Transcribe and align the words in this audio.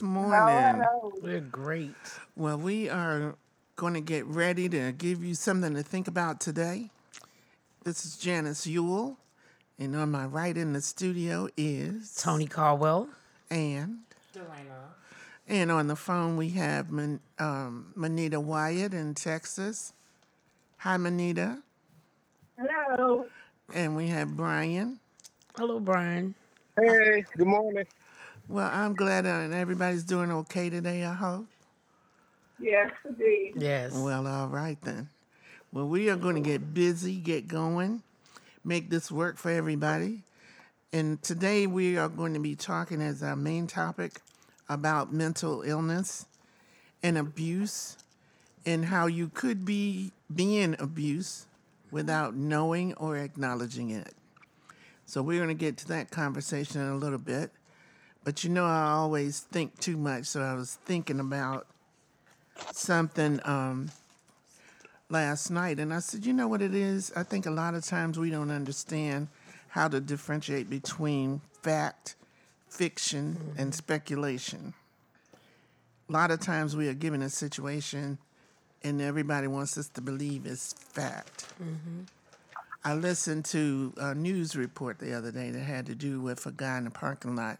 this 0.00 0.08
morning? 0.08 0.82
We're 1.22 1.40
great. 1.40 1.94
Well, 2.34 2.56
we 2.56 2.88
are 2.88 3.34
going 3.76 3.92
to 3.94 4.00
get 4.00 4.24
ready 4.24 4.66
to 4.70 4.92
give 4.92 5.22
you 5.22 5.34
something 5.34 5.74
to 5.74 5.82
think 5.82 6.08
about 6.08 6.40
today. 6.40 6.88
This 7.84 8.06
is 8.06 8.16
Janice 8.16 8.66
Yule, 8.66 9.18
and 9.78 9.94
on 9.94 10.10
my 10.10 10.24
right 10.24 10.56
in 10.56 10.72
the 10.72 10.80
studio 10.80 11.48
is 11.56 12.14
Tony 12.14 12.46
Caldwell. 12.46 13.08
and 13.50 13.98
Delana. 14.34 14.94
and 15.48 15.70
on 15.70 15.86
the 15.88 15.96
phone 15.96 16.36
we 16.38 16.50
have 16.50 16.90
Man, 16.90 17.20
um, 17.38 17.92
Manita 17.94 18.40
Wyatt 18.40 18.94
in 18.94 19.14
Texas. 19.14 19.92
Hi, 20.78 20.96
Manita, 20.96 21.58
Hello. 22.58 23.26
and 23.74 23.96
we 23.96 24.08
have 24.08 24.34
Brian. 24.34 24.98
Hello, 25.58 25.78
Brian. 25.78 26.34
Hey, 26.78 27.24
good 27.36 27.46
morning. 27.46 27.84
Well, 28.50 28.68
I'm 28.72 28.96
glad 28.96 29.26
uh, 29.26 29.54
everybody's 29.54 30.02
doing 30.02 30.32
okay 30.32 30.70
today. 30.70 31.04
I 31.04 31.14
hope. 31.14 31.46
Yes, 32.58 32.90
indeed. 33.08 33.52
Yes. 33.56 33.92
Well, 33.94 34.26
all 34.26 34.48
right 34.48 34.76
then. 34.82 35.08
Well, 35.72 35.86
we 35.86 36.10
are 36.10 36.16
going 36.16 36.34
to 36.34 36.40
get 36.40 36.74
busy, 36.74 37.14
get 37.14 37.46
going, 37.46 38.02
make 38.64 38.90
this 38.90 39.08
work 39.08 39.36
for 39.36 39.52
everybody. 39.52 40.24
And 40.92 41.22
today 41.22 41.68
we 41.68 41.96
are 41.96 42.08
going 42.08 42.34
to 42.34 42.40
be 42.40 42.56
talking 42.56 43.00
as 43.00 43.22
our 43.22 43.36
main 43.36 43.68
topic 43.68 44.20
about 44.68 45.12
mental 45.12 45.62
illness 45.62 46.26
and 47.04 47.16
abuse 47.16 47.98
and 48.66 48.86
how 48.86 49.06
you 49.06 49.28
could 49.28 49.64
be 49.64 50.10
being 50.34 50.74
abused 50.80 51.46
without 51.92 52.34
knowing 52.34 52.94
or 52.94 53.16
acknowledging 53.16 53.90
it. 53.90 54.12
So 55.06 55.22
we're 55.22 55.38
going 55.38 55.48
to 55.48 55.54
get 55.54 55.76
to 55.76 55.88
that 55.88 56.10
conversation 56.10 56.80
in 56.80 56.88
a 56.88 56.96
little 56.96 57.16
bit. 57.16 57.52
But 58.24 58.44
you 58.44 58.50
know, 58.50 58.66
I 58.66 58.90
always 58.90 59.40
think 59.40 59.78
too 59.80 59.96
much, 59.96 60.26
so 60.26 60.42
I 60.42 60.54
was 60.54 60.74
thinking 60.84 61.20
about 61.20 61.66
something 62.72 63.40
um, 63.44 63.90
last 65.08 65.50
night, 65.50 65.78
and 65.78 65.92
I 65.92 66.00
said, 66.00 66.26
you 66.26 66.32
know 66.32 66.46
what 66.46 66.60
it 66.60 66.74
is? 66.74 67.12
I 67.16 67.22
think 67.22 67.46
a 67.46 67.50
lot 67.50 67.74
of 67.74 67.84
times 67.84 68.18
we 68.18 68.30
don't 68.30 68.50
understand 68.50 69.28
how 69.68 69.88
to 69.88 70.00
differentiate 70.00 70.68
between 70.68 71.40
fact, 71.62 72.16
fiction, 72.68 73.54
and 73.56 73.74
speculation. 73.74 74.74
A 76.08 76.12
lot 76.12 76.30
of 76.30 76.40
times 76.40 76.76
we 76.76 76.88
are 76.88 76.94
given 76.94 77.22
a 77.22 77.30
situation, 77.30 78.18
and 78.82 79.00
everybody 79.00 79.46
wants 79.46 79.78
us 79.78 79.88
to 79.90 80.00
believe 80.02 80.44
it's 80.44 80.72
fact. 80.74 81.46
I 82.84 82.94
listened 82.94 83.44
to 83.46 83.94
a 83.96 84.14
news 84.14 84.56
report 84.56 84.98
the 84.98 85.14
other 85.14 85.30
day 85.30 85.50
that 85.50 85.60
had 85.60 85.86
to 85.86 85.94
do 85.94 86.20
with 86.20 86.44
a 86.46 86.50
guy 86.50 86.78
in 86.78 86.84
the 86.84 86.90
parking 86.90 87.36
lot 87.36 87.58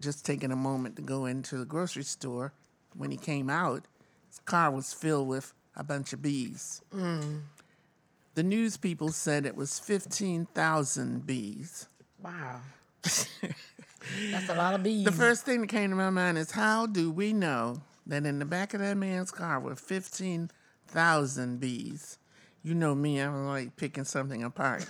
just 0.00 0.24
taking 0.24 0.50
a 0.50 0.56
moment 0.56 0.96
to 0.96 1.02
go 1.02 1.26
into 1.26 1.58
the 1.58 1.64
grocery 1.64 2.02
store. 2.02 2.52
When 2.96 3.10
he 3.10 3.16
came 3.16 3.48
out, 3.48 3.84
his 4.28 4.40
car 4.40 4.70
was 4.70 4.92
filled 4.92 5.28
with 5.28 5.52
a 5.76 5.84
bunch 5.84 6.12
of 6.12 6.22
bees. 6.22 6.82
Mm. 6.92 7.42
The 8.34 8.42
news 8.42 8.76
people 8.76 9.10
said 9.10 9.46
it 9.46 9.56
was 9.56 9.78
15,000 9.78 11.26
bees. 11.26 11.88
Wow. 12.22 12.60
That's 13.02 14.48
a 14.48 14.54
lot 14.54 14.74
of 14.74 14.82
bees. 14.82 15.04
The 15.04 15.12
first 15.12 15.44
thing 15.44 15.60
that 15.60 15.68
came 15.68 15.90
to 15.90 15.96
my 15.96 16.10
mind 16.10 16.38
is 16.38 16.50
how 16.52 16.86
do 16.86 17.10
we 17.10 17.32
know 17.32 17.82
that 18.06 18.24
in 18.24 18.38
the 18.38 18.44
back 18.44 18.74
of 18.74 18.80
that 18.80 18.96
man's 18.96 19.30
car 19.30 19.60
were 19.60 19.76
15,000 19.76 21.60
bees? 21.60 22.18
You 22.62 22.74
know 22.74 22.94
me, 22.94 23.18
I'm 23.18 23.46
like 23.46 23.76
picking 23.76 24.04
something 24.04 24.42
apart. 24.42 24.86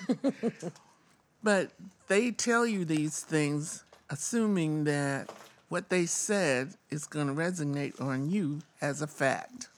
but 1.43 1.71
they 2.09 2.31
tell 2.31 2.67
you 2.67 2.85
these 2.85 3.21
things 3.21 3.85
assuming 4.11 4.85
that 4.85 5.31
what 5.69 5.89
they 5.89 6.05
said 6.05 6.75
is 6.91 7.07
going 7.07 7.29
to 7.29 7.33
resonate 7.33 8.01
on 8.01 8.29
you 8.29 8.61
as 8.81 9.01
a 9.01 9.07
fact. 9.07 9.69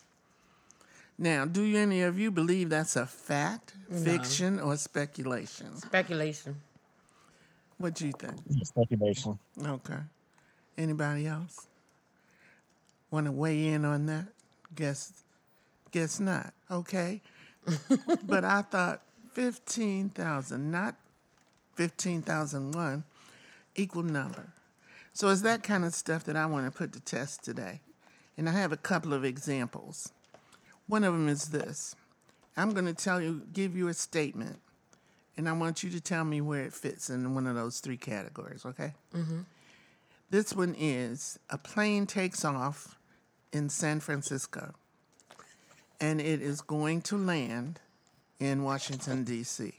Now, 1.19 1.45
do 1.45 1.77
any 1.77 2.03
of 2.03 2.19
you 2.19 2.31
believe 2.31 2.71
that's 2.71 2.97
a 2.97 3.07
fact, 3.07 3.75
fiction, 4.03 4.59
or 4.59 4.77
speculation? 4.77 5.77
Speculation. 5.77 6.57
What 7.79 7.95
do 7.95 8.07
you 8.07 8.13
think? 8.13 8.37
Speculation. 8.63 9.39
Okay. 9.65 9.99
Anybody 10.79 11.27
else 11.27 11.67
want 13.11 13.27
to 13.27 13.33
weigh 13.33 13.69
in 13.69 13.85
on 13.85 14.07
that? 14.07 14.27
Guess, 14.75 15.13
guess 15.91 16.19
not. 16.19 16.55
Okay. 16.71 17.21
but 18.27 18.45
I 18.45 18.63
thought 18.63 19.03
fifteen 19.33 20.09
thousand, 20.09 20.71
not 20.71 20.97
fifteen 21.75 22.23
thousand 22.23 22.73
one, 22.73 23.05
equal 23.75 24.03
number. 24.03 24.53
So 25.13 25.29
it's 25.29 25.43
that 25.43 25.63
kind 25.63 25.85
of 25.85 25.95
stuff 25.95 26.25
that 26.25 26.37
I 26.37 26.47
want 26.47 26.67
to 26.67 26.77
put 26.77 26.93
to 26.93 27.01
test 27.01 27.45
today, 27.45 27.81
and 28.37 28.49
I 28.49 28.53
have 28.53 28.73
a 28.73 28.77
couple 28.77 29.13
of 29.13 29.25
examples. 29.25 30.13
One 30.87 31.05
of 31.05 31.13
them 31.13 31.29
is 31.29 31.51
this: 31.51 31.95
I'm 32.57 32.73
going 32.73 32.87
to 32.87 32.95
tell 32.95 33.21
you, 33.21 33.43
give 33.53 33.77
you 33.77 33.89
a 33.89 33.95
statement, 33.95 34.59
and 35.37 35.49
I 35.49 35.53
want 35.53 35.83
you 35.83 35.91
to 35.91 36.01
tell 36.01 36.25
me 36.25 36.41
where 36.41 36.63
it 36.63 36.73
fits 36.73 37.11
in 37.11 37.35
one 37.35 37.47
of 37.47 37.55
those 37.55 37.81
three 37.81 37.99
categories. 37.99 38.65
Okay. 38.65 38.95
Mm-hmm. 39.15 39.41
This 40.31 40.55
one 40.55 40.75
is 40.79 41.39
a 41.51 41.59
plane 41.59 42.07
takes 42.07 42.43
off 42.43 42.97
in 43.53 43.69
San 43.69 44.01
Francisco 44.01 44.75
and 46.03 46.21
it 46.21 46.43
is 46.43 46.61
going 46.61 47.01
to 47.01 47.17
land 47.17 47.79
in 48.41 48.65
Washington, 48.65 49.23
D.C. 49.23 49.73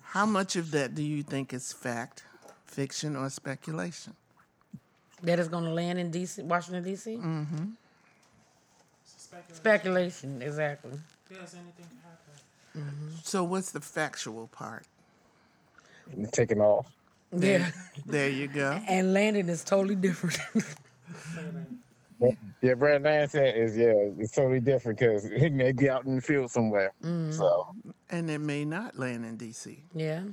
How 0.00 0.24
much 0.24 0.54
of 0.54 0.70
that 0.70 0.94
do 0.94 1.02
you 1.02 1.24
think 1.24 1.52
is 1.52 1.72
fact, 1.72 2.22
fiction, 2.70 3.16
or 3.16 3.28
speculation? 3.28 4.14
That 5.22 5.38
is 5.38 5.48
going 5.48 5.64
to 5.64 5.70
land 5.70 5.98
in 5.98 6.10
DC, 6.10 6.42
Washington 6.44 6.82
D.C. 6.84 7.16
Mm-hmm. 7.16 7.64
Speculation. 9.52 10.40
Exactly. 10.40 10.92
Yes, 11.30 11.54
anything 11.54 11.86
can 11.86 11.98
happen. 12.02 13.14
So, 13.22 13.44
what's 13.44 13.70
the 13.72 13.80
factual 13.80 14.46
part? 14.48 14.84
Taking 16.32 16.60
off. 16.60 16.86
Yeah. 17.36 17.70
There 18.06 18.28
you 18.28 18.48
go. 18.48 18.80
And 18.88 19.12
landing 19.12 19.48
is 19.48 19.62
totally 19.64 19.96
different. 19.96 20.38
Yeah, 22.62 22.74
Brad 22.74 23.02
Lansing 23.02 23.42
is 23.42 23.74
yeah, 23.74 23.94
it's 24.18 24.32
totally 24.32 24.60
different 24.60 24.98
because 24.98 25.24
he 25.24 25.48
may 25.48 25.72
be 25.72 25.88
out 25.88 26.04
in 26.04 26.16
the 26.16 26.20
field 26.20 26.50
somewhere. 26.50 26.92
So 27.30 27.74
And 28.10 28.28
it 28.28 28.40
may 28.40 28.66
not 28.66 28.98
land 28.98 29.24
in 29.24 29.38
D.C. 29.38 29.82
yeah. 29.94 30.24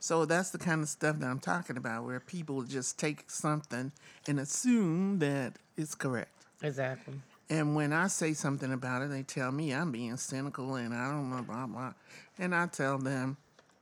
So, 0.00 0.24
that's 0.24 0.50
the 0.50 0.58
kind 0.58 0.82
of 0.82 0.88
stuff 0.88 1.18
that 1.18 1.26
I'm 1.26 1.40
talking 1.40 1.76
about, 1.76 2.04
where 2.04 2.20
people 2.20 2.62
just 2.62 2.98
take 2.98 3.30
something 3.30 3.92
and 4.26 4.40
assume 4.40 5.18
that 5.18 5.54
it's 5.76 5.94
correct. 5.94 6.46
Exactly. 6.62 7.14
And 7.50 7.74
when 7.74 7.92
I 7.92 8.08
say 8.08 8.34
something 8.34 8.72
about 8.72 9.02
it, 9.02 9.10
they 9.10 9.22
tell 9.22 9.50
me 9.50 9.72
I'm 9.72 9.90
being 9.90 10.16
cynical 10.16 10.74
and 10.74 10.94
I 10.94 11.10
don't 11.10 11.30
know, 11.30 11.42
blah, 11.42 11.66
blah. 11.66 11.94
And 12.38 12.54
I 12.54 12.66
tell 12.66 12.98
them, 12.98 13.38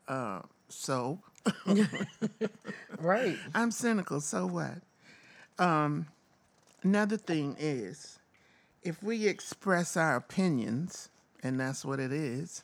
uh, 0.06 0.42
so 0.68 1.18
Right. 2.98 3.38
I'm 3.54 3.70
cynical, 3.70 4.20
so 4.20 4.46
what? 4.46 4.74
Um, 5.58 6.06
another 6.82 7.16
thing 7.16 7.56
is, 7.58 8.18
if 8.82 9.02
we 9.02 9.26
express 9.26 9.96
our 9.96 10.16
opinions, 10.16 11.08
and 11.42 11.58
that's 11.58 11.84
what 11.84 12.00
it 12.00 12.12
is, 12.12 12.62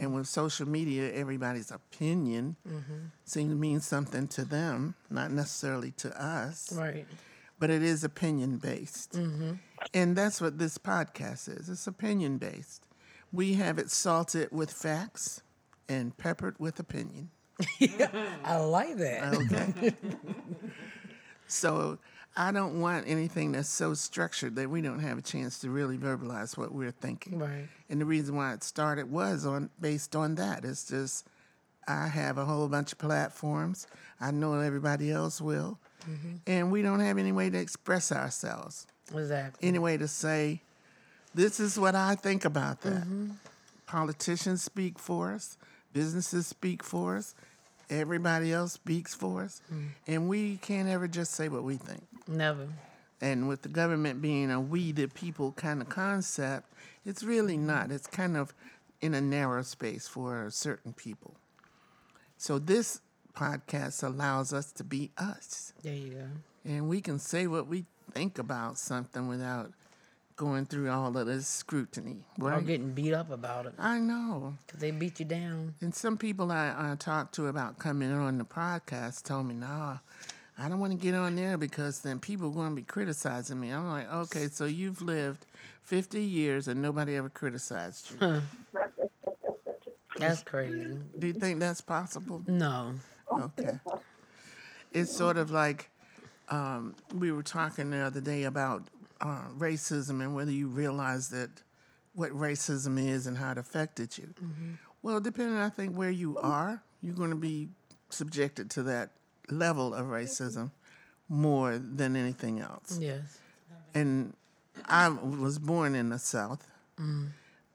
and 0.00 0.14
with 0.14 0.26
social 0.26 0.66
media, 0.68 1.12
everybody's 1.12 1.70
opinion 1.70 2.56
mm-hmm. 2.68 3.06
seems 3.24 3.50
to 3.50 3.56
mean 3.56 3.80
something 3.80 4.28
to 4.28 4.44
them, 4.44 4.94
not 5.10 5.30
necessarily 5.30 5.92
to 5.92 6.22
us 6.22 6.72
Right. 6.72 7.06
but 7.58 7.70
it 7.70 7.82
is 7.82 8.04
opinion 8.04 8.58
based. 8.58 9.12
Mm-hmm. 9.12 9.52
And 9.92 10.16
that's 10.16 10.40
what 10.40 10.58
this 10.58 10.78
podcast 10.78 11.48
is 11.48 11.68
it's 11.68 11.86
opinion 11.86 12.38
based. 12.38 12.86
We 13.32 13.54
have 13.54 13.78
it 13.78 13.90
salted 13.90 14.48
with 14.52 14.70
facts 14.70 15.42
and 15.88 16.16
peppered 16.16 16.56
with 16.58 16.78
opinion. 16.80 17.30
I 18.44 18.58
like 18.58 18.96
that. 18.96 19.34
Okay. 19.34 19.92
so 21.46 21.98
I 22.36 22.50
don't 22.50 22.80
want 22.80 23.06
anything 23.06 23.52
that's 23.52 23.68
so 23.68 23.94
structured 23.94 24.56
that 24.56 24.68
we 24.68 24.80
don't 24.80 24.98
have 24.98 25.18
a 25.18 25.22
chance 25.22 25.60
to 25.60 25.70
really 25.70 25.96
verbalize 25.96 26.56
what 26.56 26.72
we're 26.72 26.90
thinking. 26.90 27.38
Right. 27.38 27.68
And 27.88 28.00
the 28.00 28.04
reason 28.04 28.34
why 28.34 28.54
it 28.54 28.64
started 28.64 29.10
was 29.10 29.46
on 29.46 29.70
based 29.80 30.16
on 30.16 30.34
that. 30.36 30.64
It's 30.64 30.88
just 30.88 31.26
I 31.86 32.08
have 32.08 32.38
a 32.38 32.44
whole 32.44 32.68
bunch 32.68 32.92
of 32.92 32.98
platforms. 32.98 33.86
I 34.20 34.30
know 34.30 34.58
everybody 34.60 35.12
else 35.12 35.40
will. 35.40 35.78
Mm-hmm. 36.08 36.36
And 36.46 36.72
we 36.72 36.82
don't 36.82 37.00
have 37.00 37.18
any 37.18 37.32
way 37.32 37.50
to 37.50 37.58
express 37.58 38.10
ourselves. 38.10 38.86
Exactly. 39.14 39.68
Any 39.68 39.78
way 39.78 39.96
to 39.96 40.08
say, 40.08 40.60
this 41.34 41.60
is 41.60 41.78
what 41.78 41.94
I 41.94 42.14
think 42.14 42.44
about 42.44 42.80
that. 42.82 43.02
Mm-hmm. 43.02 43.30
Politicians 43.86 44.62
speak 44.62 44.98
for 44.98 45.32
us, 45.32 45.56
businesses 45.92 46.46
speak 46.46 46.82
for 46.82 47.16
us, 47.16 47.34
everybody 47.94 48.52
else 48.52 48.72
speaks 48.72 49.14
for 49.14 49.42
us. 49.42 49.60
Mm. 49.72 49.88
And 50.06 50.28
we 50.28 50.56
can't 50.58 50.88
ever 50.88 51.08
just 51.08 51.32
say 51.32 51.48
what 51.48 51.64
we 51.64 51.76
think. 51.76 52.02
Never. 52.28 52.68
And 53.20 53.48
with 53.48 53.62
the 53.62 53.68
government 53.68 54.20
being 54.20 54.50
a 54.50 54.60
we 54.60 54.92
the 54.92 55.06
people 55.08 55.52
kind 55.52 55.80
of 55.80 55.88
concept, 55.88 56.72
it's 57.06 57.22
really 57.22 57.56
not. 57.56 57.90
It's 57.90 58.06
kind 58.06 58.36
of 58.36 58.52
in 59.00 59.14
a 59.14 59.20
narrow 59.20 59.62
space 59.62 60.08
for 60.08 60.48
certain 60.50 60.92
people. 60.92 61.34
So 62.36 62.58
this 62.58 63.00
podcast 63.34 64.02
allows 64.02 64.52
us 64.52 64.72
to 64.72 64.84
be 64.84 65.10
us. 65.18 65.72
There 65.82 65.94
you 65.94 66.10
go. 66.10 66.26
and 66.64 66.88
we 66.88 67.00
can 67.00 67.18
say 67.18 67.46
what 67.46 67.66
we 67.66 67.84
think 68.12 68.38
about 68.38 68.78
something 68.78 69.28
without 69.28 69.72
going 70.36 70.66
through 70.66 70.90
all 70.90 71.16
of 71.16 71.26
this 71.26 71.46
scrutiny, 71.46 72.16
Or 72.40 72.50
right? 72.50 72.66
getting 72.66 72.92
beat 72.92 73.12
up 73.14 73.30
about 73.30 73.66
it 73.66 73.74
I 73.78 73.98
know. 74.00 74.54
because 74.66 74.80
they 74.80 74.90
beat 74.90 75.20
you 75.20 75.26
down. 75.26 75.74
And 75.80 75.94
some 75.94 76.16
people 76.16 76.50
I, 76.50 76.74
I 76.76 76.96
talked 76.96 77.34
to 77.36 77.46
about 77.46 77.78
coming 77.78 78.10
on 78.12 78.38
the 78.38 78.44
podcast 78.44 79.22
told 79.24 79.46
me, 79.46 79.54
no, 79.54 80.00
I 80.58 80.68
don't 80.68 80.80
want 80.80 80.92
to 80.92 80.98
get 80.98 81.14
on 81.14 81.36
there 81.36 81.56
because 81.56 82.00
then 82.00 82.18
people 82.18 82.48
are 82.48 82.52
going 82.54 82.70
to 82.70 82.76
be 82.76 82.82
criticizing 82.82 83.60
me. 83.60 83.70
I'm 83.70 83.88
like, 83.88 84.12
okay, 84.12 84.48
so 84.48 84.64
you've 84.64 85.02
lived 85.02 85.46
50 85.82 86.20
years 86.20 86.66
and 86.68 86.82
nobody 86.82 87.14
ever 87.16 87.28
criticized 87.28 88.10
you. 88.20 88.42
That's 90.18 90.42
crazy. 90.42 90.96
Do 91.18 91.26
you 91.26 91.32
think 91.32 91.60
that's 91.60 91.80
possible? 91.80 92.42
No. 92.46 92.94
Okay. 93.32 93.78
It's 94.92 95.10
sort 95.14 95.36
of 95.36 95.50
like 95.50 95.90
um, 96.48 96.94
we 97.12 97.32
were 97.32 97.42
talking 97.42 97.90
the 97.90 97.98
other 97.98 98.20
day 98.20 98.44
about 98.44 98.84
uh, 99.20 99.42
racism 99.56 100.20
and 100.20 100.34
whether 100.34 100.50
you 100.52 100.68
realize 100.68 101.28
that 101.30 101.50
what 102.14 102.30
racism 102.30 102.98
is 102.98 103.26
and 103.26 103.36
how 103.36 103.52
it 103.52 103.58
affected 103.58 104.16
you. 104.16 104.34
Well, 105.02 105.20
depending, 105.20 105.58
I 105.58 105.68
think, 105.68 105.96
where 105.96 106.10
you 106.10 106.38
are, 106.38 106.82
you're 107.02 107.14
going 107.14 107.30
to 107.30 107.36
be 107.36 107.68
subjected 108.10 108.70
to 108.70 108.82
that 108.84 109.10
level 109.50 109.92
of 109.94 110.06
racism 110.06 110.70
more 111.28 111.78
than 111.78 112.16
anything 112.16 112.60
else. 112.60 112.98
Yes. 113.00 113.38
And 113.94 114.34
I 114.86 115.08
was 115.08 115.58
born 115.58 115.94
in 115.94 116.08
the 116.10 116.18
South 116.18 116.66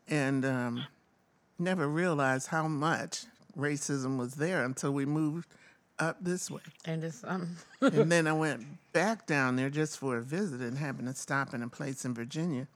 and 0.07 0.45
um, 0.45 0.85
never 1.57 1.87
realized 1.87 2.47
how 2.47 2.67
much 2.67 3.25
racism 3.57 4.17
was 4.17 4.35
there 4.35 4.63
until 4.63 4.91
we 4.91 5.05
moved 5.05 5.47
up 5.99 6.17
this 6.21 6.49
way. 6.49 6.61
And 6.85 7.03
it's 7.03 7.23
um 7.23 7.57
and 7.81 8.11
then 8.11 8.27
I 8.27 8.33
went 8.45 8.65
back 8.93 9.27
down 9.27 9.55
there 9.55 9.69
just 9.69 9.97
for 9.97 10.17
a 10.17 10.21
visit 10.21 10.61
and 10.61 10.77
happened 10.77 11.07
to 11.07 11.13
stop 11.13 11.53
in 11.53 11.61
a 11.63 11.67
place 11.67 12.05
in 12.05 12.13
Virginia. 12.13 12.67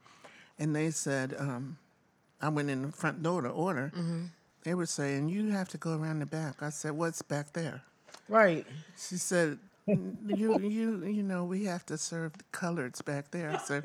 And 0.58 0.74
they 0.74 0.90
said, 0.90 1.34
um, 1.38 1.78
I 2.40 2.48
went 2.48 2.70
in 2.70 2.82
the 2.82 2.92
front 2.92 3.22
door 3.22 3.42
to 3.42 3.48
order. 3.48 3.90
They 4.62 4.74
were 4.74 4.86
saying, 4.86 5.28
You 5.28 5.50
have 5.50 5.68
to 5.70 5.78
go 5.78 5.96
around 5.96 6.20
the 6.20 6.26
back. 6.26 6.62
I 6.62 6.70
said, 6.70 6.92
What's 6.92 7.22
back 7.22 7.52
there? 7.52 7.82
right. 8.28 8.66
She 8.96 9.16
said, 9.16 9.58
you, 9.86 10.58
you, 10.60 11.04
you 11.04 11.22
know, 11.22 11.44
we 11.44 11.64
have 11.64 11.84
to 11.86 11.98
serve 11.98 12.32
the 12.38 12.44
coloreds 12.52 13.04
back 13.04 13.30
there. 13.30 13.50
I 13.50 13.58
said, 13.58 13.84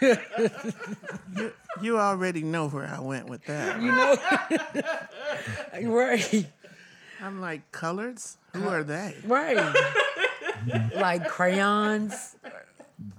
you, 1.36 1.52
you 1.82 1.98
already 1.98 2.42
know 2.42 2.68
where 2.68 2.86
I 2.86 3.00
went 3.00 3.28
with 3.28 3.44
that. 3.46 3.80
You 3.82 3.90
know. 3.90 4.16
right. 5.96 6.46
I'm 7.24 7.40
like, 7.40 7.72
coloreds? 7.72 8.36
Who 8.52 8.68
are 8.68 8.82
they? 8.84 9.16
Right. 9.24 9.56
like 10.94 11.26
crayons. 11.28 12.36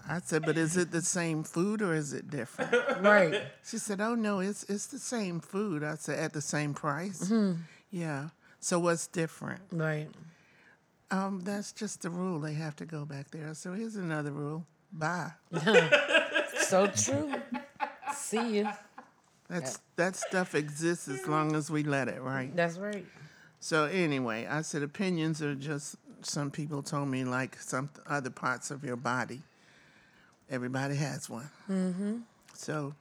I 0.08 0.20
said, 0.24 0.46
but 0.46 0.58
is 0.58 0.78
it 0.78 0.92
the 0.92 1.02
same 1.02 1.44
food 1.44 1.82
or 1.82 1.94
is 1.96 2.14
it 2.14 2.30
different? 2.30 2.72
Right. 3.02 3.42
She 3.66 3.78
said, 3.78 4.00
"Oh 4.00 4.16
no, 4.16 4.40
it's 4.40 4.64
it's 4.64 4.86
the 4.88 5.00
same 5.00 5.40
food." 5.40 5.84
I 5.84 5.96
said, 5.96 6.20
"At 6.20 6.34
the 6.34 6.42
same 6.42 6.74
price." 6.74 7.32
Yeah. 7.92 8.30
So 8.60 8.80
what's 8.80 9.08
different? 9.08 9.62
Right. 9.72 10.08
Um, 11.12 11.42
that's 11.44 11.72
just 11.72 12.04
the 12.04 12.10
rule. 12.10 12.40
They 12.40 12.54
have 12.54 12.76
to 12.78 12.86
go 12.86 13.06
back 13.06 13.32
there. 13.32 13.54
So 13.54 13.74
here's 13.74 13.96
another 13.96 14.32
rule. 14.32 14.66
Bye. 14.94 15.32
So 16.66 16.88
true. 16.88 17.32
See 18.16 18.58
you. 18.58 18.68
That's 19.50 19.80
that 19.98 20.16
stuff 20.16 20.56
exists 20.56 21.08
as 21.08 21.28
long 21.28 21.56
as 21.56 21.70
we 21.70 21.84
let 21.84 22.08
it, 22.08 22.22
right? 22.22 22.56
That's 22.56 22.78
right. 22.78 23.06
So 23.66 23.86
anyway, 23.86 24.46
I 24.46 24.62
said 24.62 24.84
opinions 24.84 25.42
are 25.42 25.56
just 25.56 25.96
some 26.22 26.52
people 26.52 26.84
told 26.84 27.08
me 27.08 27.24
like 27.24 27.60
some 27.60 27.90
other 28.08 28.30
parts 28.30 28.70
of 28.70 28.84
your 28.84 28.96
body. 28.96 29.42
Everybody 30.52 30.94
has 30.98 31.28
one. 31.32 31.50
Mm-hmm. 31.68 32.18
So 32.54 32.94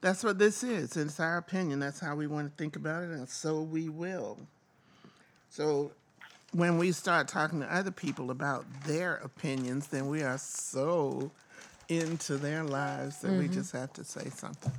that's 0.00 0.24
what 0.24 0.40
this 0.40 0.64
is. 0.64 0.96
It's 0.96 1.20
our 1.20 1.36
opinion. 1.36 1.78
That's 1.78 2.00
how 2.00 2.16
we 2.16 2.26
want 2.26 2.50
to 2.50 2.56
think 2.60 2.74
about 2.74 3.04
it, 3.04 3.10
and 3.10 3.28
so 3.28 3.62
we 3.62 3.88
will. 3.88 4.40
So 5.50 5.92
when 6.50 6.78
we 6.78 6.90
start 6.90 7.28
talking 7.28 7.60
to 7.60 7.72
other 7.72 7.92
people 7.92 8.32
about 8.32 8.64
their 8.84 9.18
opinions, 9.18 9.86
then 9.86 10.08
we 10.08 10.24
are 10.24 10.36
so 10.36 11.30
into 11.88 12.38
their 12.38 12.64
lives 12.64 13.20
that 13.20 13.30
we 13.30 13.46
just 13.46 13.70
have 13.70 13.92
to 13.92 14.02
say 14.02 14.30
something. 14.30 14.72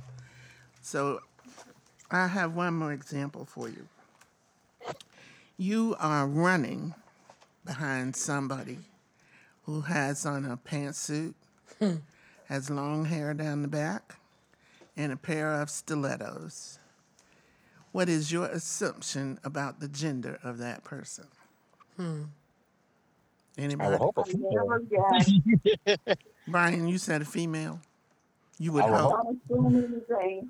So 0.82 1.20
I 2.10 2.26
have 2.26 2.54
one 2.54 2.74
more 2.74 2.92
example 2.92 3.46
for 3.46 3.70
you 3.70 3.88
you 5.56 5.96
are 5.98 6.26
running 6.26 6.94
behind 7.64 8.16
somebody 8.16 8.78
who 9.62 9.82
has 9.82 10.26
on 10.26 10.44
a 10.44 10.56
pantsuit, 10.56 11.34
hmm. 11.78 11.96
has 12.46 12.70
long 12.70 13.06
hair 13.06 13.34
down 13.34 13.62
the 13.62 13.68
back, 13.68 14.16
and 14.96 15.12
a 15.12 15.16
pair 15.16 15.52
of 15.52 15.70
stilettos. 15.70 16.78
What 17.92 18.08
is 18.08 18.32
your 18.32 18.46
assumption 18.46 19.38
about 19.44 19.80
the 19.80 19.88
gender 19.88 20.38
of 20.42 20.58
that 20.58 20.84
person? 20.84 21.26
Hmm. 21.96 22.22
I 23.56 23.62
Anybody? 23.62 23.90
would 23.90 23.98
hope 24.00 24.18
a 24.18 24.20
I 24.20 25.22
female. 25.22 26.16
Brian, 26.48 26.88
you 26.88 26.98
said 26.98 27.22
a 27.22 27.24
female. 27.24 27.80
You 28.58 28.72
would 28.72 28.84
I 28.84 28.90
would 28.90 29.00
hope. 29.00 29.12
Don't 29.48 29.72
assume 29.72 29.76
anything. 29.76 30.48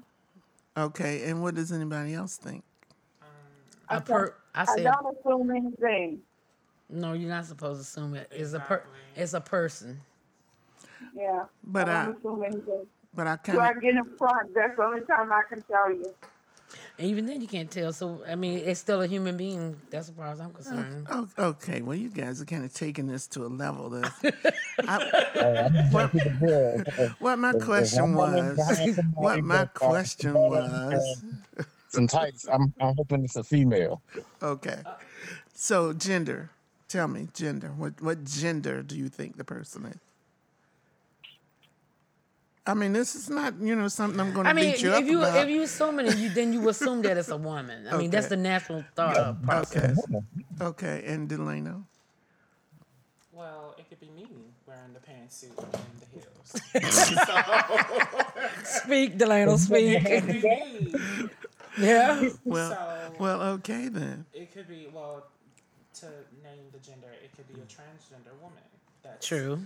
Okay, 0.77 1.29
and 1.29 1.43
what 1.43 1.55
does 1.55 1.71
anybody 1.71 2.15
else 2.15 2.37
think? 2.37 2.65
Um, 3.23 3.29
a 3.99 4.01
per. 4.01 4.35
I 4.55 4.63
I 4.63 4.77
don't 4.83 5.17
assume 5.19 5.51
anything. 5.51 6.21
no. 6.89 7.13
You're 7.13 7.31
not 7.31 7.47
supposed 7.47 7.79
to 7.79 7.83
assume 7.83 8.15
it. 8.15 8.29
It's 8.31 8.53
a 8.53 8.61
per. 8.61 8.83
It's 9.17 9.35
a 9.35 9.41
person. 9.41 10.01
Yeah. 11.15 11.45
But 11.63 11.89
I 11.89 12.03
I, 12.03 12.05
don't 12.07 12.19
assume 12.19 12.43
anything. 12.45 12.87
but 13.15 13.27
I 13.27 13.37
Do 13.37 13.53
kind 13.53 13.61
I 13.61 13.73
get 13.81 13.95
in 13.97 14.05
front? 14.17 14.55
That's 14.55 14.77
the 14.77 14.83
only 14.85 15.01
time 15.03 15.33
I 15.33 15.43
can 15.49 15.63
tell 15.63 15.91
you. 15.91 16.15
And 16.99 17.09
even 17.09 17.27
then, 17.27 17.41
you 17.41 17.47
can't 17.49 17.71
tell. 17.71 17.93
So 17.93 18.23
I 18.29 18.35
mean, 18.37 18.59
it's 18.59 18.81
still 18.81 19.03
a 19.03 19.07
human 19.07 19.37
being. 19.37 19.77
That's 19.91 20.09
as 20.09 20.15
far 20.15 20.29
as 20.29 20.41
I'm 20.41 20.53
concerned. 20.53 21.07
oh, 21.11 21.29
okay. 21.39 21.83
Well, 21.83 21.97
you 21.97 22.09
guys 22.09 22.41
are 22.41 22.45
kind 22.45 22.65
of 22.65 22.73
taking 22.73 23.07
this 23.07 23.27
to 23.29 23.45
a 23.45 23.49
level 23.49 23.91
that. 23.91 24.13
I, 24.89 25.89
what, 25.91 26.13
what 27.21 27.39
my 27.39 27.51
If- 27.51 27.57
if 27.57 27.65
question 27.65 28.15
was, 28.15 28.59
what 29.15 29.43
my 29.45 29.67
question 29.67 30.35
was, 30.35 31.25
Some 31.95 32.07
tights. 32.07 32.47
I'm, 32.51 32.75
I'm 32.81 32.95
hoping 32.97 33.25
it's 33.25 33.37
a 33.37 33.45
female. 33.45 34.03
okay. 34.43 34.79
So 35.55 35.93
gender, 35.93 36.51
tell 36.89 37.09
me 37.09 37.29
gender. 37.35 37.69
What 37.77 38.01
what 38.03 38.25
gender 38.25 38.83
do 38.83 38.97
you 38.97 39.09
think 39.09 39.37
the 39.37 39.45
person 39.45 39.87
is? 39.87 39.97
I 42.67 42.73
mean, 42.75 42.93
this 42.95 43.15
is 43.15 43.29
not 43.29 43.55
you 43.61 43.75
know 43.77 43.89
something 43.89 44.19
I'm 44.19 44.33
going 44.33 44.45
to 44.45 44.51
I 44.51 44.53
mean, 44.55 44.73
beat 44.73 44.83
you 44.83 44.91
if 44.91 44.97
up 44.97 45.05
you 45.05 45.19
about. 45.19 45.37
if 45.45 45.49
you 45.51 45.63
assume 45.63 46.01
it, 46.01 46.17
you 46.17 46.31
then 46.31 46.53
you 46.53 46.67
assume 46.69 47.03
that 47.03 47.17
it's 47.17 47.29
a 47.29 47.37
woman. 47.37 47.87
I 47.91 47.97
mean, 47.99 48.11
that's 48.11 48.29
the 48.29 48.37
natural 48.37 48.85
thought 48.97 49.17
uh, 49.17 49.35
process. 49.35 49.99
okay, 50.09 50.23
okay, 50.63 51.05
and 51.07 51.29
Delano. 51.29 51.85
Well, 53.33 53.75
it 53.79 53.89
could 53.89 54.01
be 54.01 54.09
me 54.11 54.27
wearing 54.67 54.95
the 54.95 55.01
pantsuit 55.01 55.59
and 55.59 56.01
the 56.01 56.07
heels. 56.15 56.33
Speak, 58.65 59.19
Delano. 59.19 59.57
Speak. 59.57 60.03
Yeah. 61.79 62.29
Well, 62.45 62.71
So- 62.71 63.13
well, 63.19 63.43
okay 63.43 63.89
then. 63.89 64.27
It 64.33 64.53
could 64.53 64.69
be 64.69 64.89
well 64.93 65.27
to 66.01 66.07
name 66.43 66.65
the 66.73 66.79
gender. 66.79 67.09
It 67.23 67.31
could 67.37 67.47
be 67.49 67.61
a 67.61 67.65
transgender 67.65 68.35
woman 68.43 68.59
that's 69.03 69.27
True. 69.27 69.61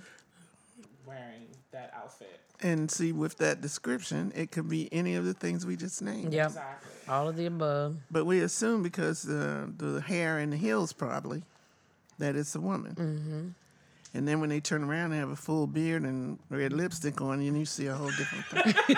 wearing 1.07 1.47
that 1.73 1.93
outfit. 1.97 2.41
And 2.61 2.91
see, 2.91 3.13
with 3.13 3.39
that 3.39 3.61
description, 3.61 4.33
it 4.35 4.51
could 4.51 4.69
be 4.69 4.93
any 4.93 5.15
of 5.15 5.25
the 5.25 5.33
things 5.33 5.65
we 5.65 5.77
just 5.77 6.03
named. 6.03 6.33
Yep. 6.33 6.47
Exactly. 6.47 6.91
All 7.09 7.29
of 7.29 7.37
the 7.37 7.47
above. 7.47 7.97
But 8.11 8.25
we 8.27 8.41
assume 8.41 8.83
because 8.83 9.29
uh, 9.29 9.67
the 9.77 10.01
hair 10.01 10.39
and 10.39 10.53
the 10.53 10.57
heels 10.57 10.93
probably 10.93 11.43
that 12.19 12.35
it's 12.37 12.55
a 12.57 12.61
woman. 12.61 12.95
Mm-hmm. 12.95 13.49
And 14.19 14.27
then 14.27 14.41
when 14.41 14.49
they 14.51 14.59
turn 14.61 14.83
around 14.83 15.13
and 15.13 15.21
have 15.21 15.31
a 15.31 15.37
full 15.37 15.67
beard 15.69 16.03
and 16.03 16.39
red 16.51 16.73
lipstick 16.73 17.21
on, 17.21 17.41
and 17.41 17.57
you 17.57 17.65
see 17.65 17.87
a 17.87 17.95
whole 17.95 18.11
different 18.11 18.45
thing. 18.87 18.97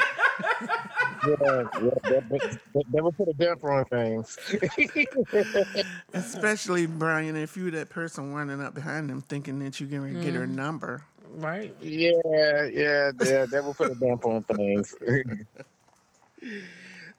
Yeah, 1.27 1.37
yeah, 1.41 1.65
that, 1.81 2.03
that, 2.31 2.59
that, 2.75 2.85
that 2.93 3.05
would 3.05 3.17
put 3.17 3.29
a 3.29 3.33
damper 3.35 3.73
on 3.73 3.85
things. 3.87 4.39
Especially 6.15 6.87
Brian, 6.87 7.37
if 7.37 7.57
you're 7.57 7.71
that 7.73 7.91
person 7.91 8.33
running 8.33 8.61
up 8.61 8.75
behind 8.75 9.11
them 9.11 9.21
thinking 9.23 9.59
that 9.61 9.81
you're 9.81 9.89
going 9.89 10.15
to 10.15 10.21
get 10.21 10.35
her 10.35 10.47
number. 10.47 11.03
Right. 11.33 11.75
yeah, 11.81 12.13
yeah, 12.25 13.13
yeah, 13.21 13.47
that 13.47 13.63
would 13.65 13.77
put 13.77 13.93
a 13.93 13.95
damper 13.95 14.31
on 14.31 14.43
things. 14.45 14.95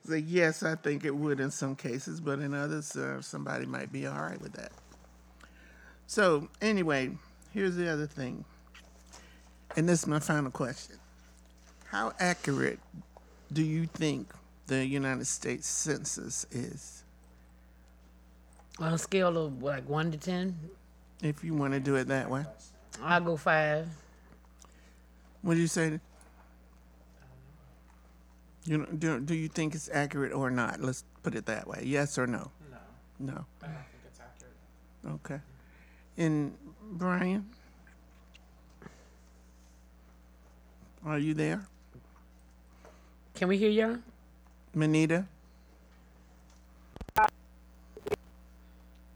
So 0.08 0.16
yes, 0.16 0.64
I 0.64 0.76
think 0.76 1.06
it 1.06 1.16
would 1.16 1.40
in 1.40 1.52
some 1.52 1.76
cases, 1.76 2.20
but 2.20 2.40
in 2.40 2.54
others, 2.54 2.96
uh, 2.96 3.22
somebody 3.22 3.66
might 3.68 3.92
be 3.92 4.08
all 4.08 4.20
right 4.20 4.42
with 4.42 4.54
that. 4.54 4.72
So 6.08 6.50
anyway, 6.60 7.12
here's 7.54 7.76
the 7.76 7.88
other 7.88 8.08
thing, 8.08 8.44
and 9.78 9.88
this 9.88 10.02
is 10.02 10.08
my 10.08 10.20
final 10.20 10.50
question: 10.50 10.96
How 11.86 12.14
accurate 12.20 12.80
do 13.52 13.64
you 13.64 13.86
think 13.86 14.32
the 14.68 14.86
United 14.86 15.28
States 15.28 15.68
Census 15.68 16.46
is? 16.52 17.04
On 18.80 18.94
a 18.94 18.98
scale 18.98 19.38
of 19.38 19.62
like 19.62 19.88
one 19.88 20.12
to 20.12 20.18
ten. 20.18 20.58
If 21.22 21.44
you 21.44 21.54
want 21.54 21.74
to 21.74 21.80
do 21.80 21.96
it 21.96 22.08
that 22.08 22.30
way, 22.30 22.46
I'll 23.04 23.22
go 23.22 23.38
five. 23.38 23.88
What 25.42 25.56
do 25.56 25.60
you 25.60 25.68
say? 25.68 26.00
You 28.66 28.78
know, 28.80 28.86
do 28.86 29.20
do 29.20 29.36
you 29.36 29.48
think 29.48 29.76
it's 29.76 29.90
accurate 29.92 30.34
or 30.34 30.50
not? 30.50 30.80
Let's 30.82 31.04
put 31.24 31.36
it 31.36 31.46
that 31.48 31.68
way. 31.68 31.82
Yes 31.84 32.18
or 32.18 32.26
no? 32.28 32.52
No, 32.72 32.78
No. 33.20 33.46
I 33.62 33.66
don't 33.68 33.76
think 33.76 34.04
it's 34.08 34.20
accurate. 34.20 35.16
Okay. 35.26 35.42
And 36.18 36.56
Brian, 36.94 37.46
are 41.06 41.18
you 41.20 41.34
there? 41.34 41.68
Can 43.42 43.48
we 43.48 43.58
hear 43.58 43.72
y'all? 43.72 43.98
Manita? 44.76 45.26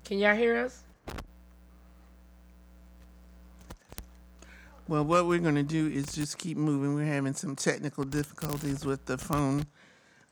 Can 0.04 0.18
y'all 0.18 0.36
hear 0.36 0.58
us? 0.66 0.82
Well, 4.88 5.06
what 5.06 5.28
we're 5.28 5.38
going 5.38 5.54
to 5.54 5.62
do 5.62 5.86
is 5.86 6.08
just 6.08 6.40
keep 6.40 6.58
moving. 6.58 6.96
We're 6.96 7.06
having 7.06 7.34
some 7.36 7.56
technical 7.56 8.04
difficulties 8.04 8.84
with 8.84 9.06
the 9.06 9.20
phone. 9.20 9.68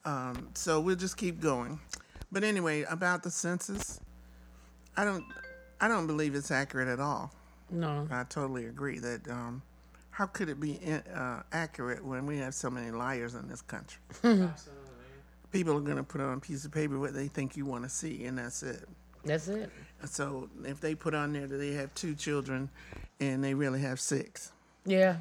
Um, 0.06 0.50
so 0.56 0.82
we'll 0.82 0.96
just 0.96 1.16
keep 1.16 1.40
going. 1.40 1.80
But 2.32 2.44
anyway, 2.44 2.86
about 2.90 3.22
the 3.22 3.30
census, 3.30 4.00
I 4.98 5.06
don't 5.06 5.24
I 5.80 5.88
don't 5.88 6.08
believe 6.08 6.34
it's 6.34 6.50
accurate 6.50 6.88
at 6.88 7.00
all. 7.00 7.32
No. 7.70 8.08
I 8.10 8.24
totally 8.24 8.66
agree 8.66 8.98
that 8.98 9.28
um, 9.30 9.62
how 10.14 10.28
could 10.28 10.48
it 10.48 10.60
be 10.60 10.80
uh, 11.14 11.42
accurate 11.52 12.06
when 12.06 12.28
we 12.28 12.38
have 12.38 12.54
so 12.54 12.70
many 12.70 12.92
liars 12.92 13.34
in 13.34 13.48
this 13.48 13.62
country? 13.64 14.00
Absolutely. 14.24 14.52
People 15.52 15.76
are 15.76 15.82
going 15.82 15.98
to 15.98 16.04
put 16.04 16.22
on 16.22 16.38
a 16.38 16.40
piece 16.40 16.66
of 16.66 16.72
paper 16.72 17.00
what 17.00 17.16
they 17.16 17.28
think 17.28 17.58
you 17.58 17.66
want 17.66 17.84
to 17.84 17.90
see, 17.90 18.26
and 18.26 18.38
that's 18.38 18.62
it. 18.62 18.88
That's 19.26 19.48
it. 19.48 19.72
So 20.06 20.50
if 20.66 20.80
they 20.80 20.94
put 20.94 21.16
on 21.16 21.34
there 21.34 21.48
that 21.48 21.58
they 21.58 21.72
have 21.72 21.94
two 21.96 22.14
children 22.14 22.70
and 23.20 23.44
they 23.44 23.54
really 23.56 23.82
have 23.82 24.00
six, 24.00 24.52
Yeah. 24.86 25.18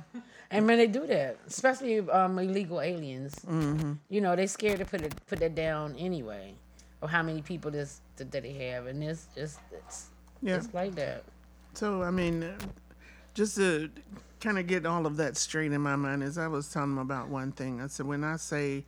And 0.51 0.67
when 0.67 0.77
they 0.77 0.89
do 0.89 1.07
that, 1.07 1.39
especially 1.47 2.01
um, 2.11 2.39
illegal 2.39 2.81
aliens, 2.81 3.35
you 4.11 4.21
know, 4.21 4.37
they're 4.37 4.47
scared 4.47 4.81
to 4.81 4.85
put 4.85 5.01
it 5.01 5.15
put 5.27 5.39
that 5.39 5.55
down 5.55 5.97
anyway, 5.97 6.55
or 7.01 7.09
how 7.09 7.23
many 7.23 7.41
people 7.41 7.71
this 7.71 8.03
that 8.17 8.31
they 8.31 8.53
have, 8.53 8.87
and 8.87 9.03
it's 9.03 9.29
just 9.35 9.59
it's 9.73 10.09
yeah. 10.43 10.57
it's 10.57 10.75
like 10.75 10.95
that. 10.97 11.25
So 11.75 12.03
I 12.03 12.11
mean, 12.11 12.53
just 13.35 13.57
to 13.57 13.91
kind 14.41 14.59
of 14.59 14.67
get 14.67 14.87
all 14.87 15.07
of 15.07 15.17
that 15.19 15.37
straight 15.37 15.73
in 15.73 15.81
my 15.81 15.97
mind, 15.97 16.23
is 16.23 16.39
I 16.39 16.49
was 16.49 16.69
telling 16.69 16.91
them 16.91 16.99
about 16.99 17.29
one 17.29 17.53
thing. 17.53 17.81
I 17.81 17.87
said 17.87 18.07
when 18.07 18.25
I 18.25 18.37
say 18.37 18.85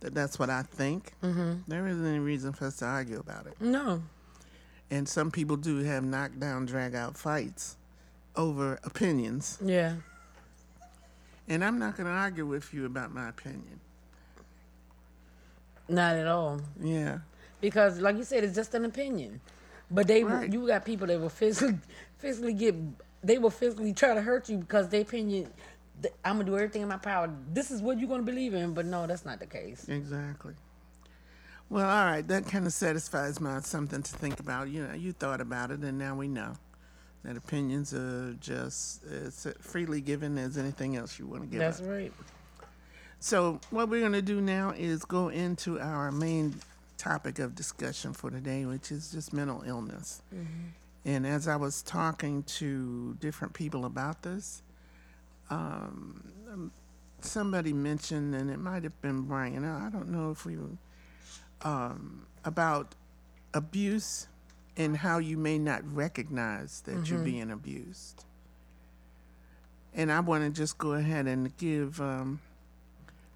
that 0.00 0.14
that's 0.14 0.38
what 0.38 0.50
I 0.50 0.62
think, 0.62 1.12
mm-hmm. 1.22 1.54
there 1.66 1.86
isn't 1.86 2.06
any 2.06 2.18
reason 2.18 2.52
for 2.52 2.66
us 2.66 2.76
to 2.78 2.84
argue 2.86 3.18
about 3.18 3.46
it. 3.46 3.60
No. 3.60 4.02
And 4.90 5.08
some 5.08 5.30
people 5.30 5.56
do 5.56 5.78
have 5.78 6.04
knockdown, 6.04 6.66
drag 6.66 6.94
out 6.94 7.16
fights 7.16 7.76
over 8.36 8.78
opinions. 8.84 9.58
Yeah. 9.62 9.96
And 11.48 11.64
I'm 11.64 11.78
not 11.78 11.96
going 11.96 12.06
to 12.06 12.12
argue 12.12 12.46
with 12.46 12.72
you 12.72 12.86
about 12.86 13.12
my 13.12 13.28
opinion. 13.28 13.80
Not 15.88 16.16
at 16.16 16.26
all. 16.26 16.60
Yeah. 16.80 17.18
Because, 17.60 17.98
like 17.98 18.16
you 18.16 18.24
said, 18.24 18.44
it's 18.44 18.54
just 18.54 18.74
an 18.74 18.84
opinion. 18.84 19.40
But 19.90 20.06
they, 20.06 20.22
Right. 20.22 20.52
you 20.52 20.66
got 20.66 20.84
people 20.84 21.06
that 21.06 21.18
will 21.18 21.30
physically, 21.30 21.78
physically 22.18 22.52
get, 22.52 22.74
they 23.22 23.38
will 23.38 23.50
physically 23.50 23.92
try 23.92 24.14
to 24.14 24.22
hurt 24.22 24.48
you 24.48 24.58
because 24.58 24.88
their 24.88 25.02
opinion. 25.02 25.48
I'm 26.24 26.34
gonna 26.34 26.44
do 26.44 26.54
everything 26.54 26.82
in 26.82 26.88
my 26.88 26.96
power. 26.96 27.28
This 27.52 27.72
is 27.72 27.82
what 27.82 27.98
you're 27.98 28.08
gonna 28.08 28.22
believe 28.22 28.54
in, 28.54 28.72
but 28.72 28.86
no, 28.86 29.06
that's 29.06 29.24
not 29.24 29.40
the 29.40 29.46
case. 29.46 29.88
Exactly. 29.88 30.54
Well, 31.70 31.88
all 31.88 32.04
right. 32.04 32.26
That 32.26 32.46
kind 32.46 32.66
of 32.66 32.72
satisfies 32.72 33.40
my 33.40 33.60
something 33.60 34.02
to 34.02 34.12
think 34.12 34.40
about. 34.40 34.68
You 34.68 34.86
know, 34.86 34.94
you 34.94 35.12
thought 35.12 35.40
about 35.40 35.70
it, 35.70 35.80
and 35.80 35.98
now 35.98 36.14
we 36.14 36.28
know 36.28 36.54
that 37.24 37.36
opinions 37.36 37.92
are 37.92 38.34
just 38.40 39.04
as 39.04 39.46
freely 39.60 40.00
given 40.00 40.38
as 40.38 40.56
anything 40.56 40.96
else 40.96 41.18
you 41.18 41.26
want 41.26 41.42
to 41.42 41.48
give. 41.48 41.58
That's 41.58 41.80
up. 41.80 41.88
right. 41.88 42.12
So, 43.20 43.60
what 43.70 43.88
we're 43.88 44.00
going 44.00 44.12
to 44.12 44.22
do 44.22 44.40
now 44.40 44.70
is 44.70 45.04
go 45.04 45.28
into 45.28 45.80
our 45.80 46.12
main 46.12 46.54
topic 46.96 47.38
of 47.40 47.54
discussion 47.54 48.12
for 48.12 48.30
today, 48.30 48.64
which 48.64 48.92
is 48.92 49.10
just 49.10 49.32
mental 49.32 49.62
illness. 49.66 50.22
Mm-hmm. 50.32 50.68
And 51.04 51.26
as 51.26 51.48
I 51.48 51.56
was 51.56 51.82
talking 51.82 52.42
to 52.44 53.16
different 53.20 53.54
people 53.54 53.84
about 53.84 54.22
this, 54.22 54.62
um, 55.50 56.70
somebody 57.20 57.72
mentioned, 57.72 58.34
and 58.34 58.50
it 58.50 58.58
might 58.58 58.82
have 58.84 59.00
been 59.00 59.22
Brian, 59.22 59.64
I 59.64 59.88
don't 59.90 60.08
know 60.08 60.30
if 60.30 60.44
we 60.44 60.56
were, 60.56 60.76
um, 61.62 62.26
about 62.44 62.94
abuse 63.54 64.28
and 64.76 64.96
how 64.96 65.18
you 65.18 65.36
may 65.36 65.58
not 65.58 65.82
recognize 65.94 66.82
that 66.82 67.08
you're 67.08 67.18
being 67.24 67.50
abused. 67.50 68.24
And 69.94 70.12
I 70.12 70.20
want 70.20 70.44
to 70.44 70.50
just 70.50 70.78
go 70.78 70.92
ahead 70.92 71.26
and 71.26 71.56
give 71.56 72.00
um, 72.00 72.40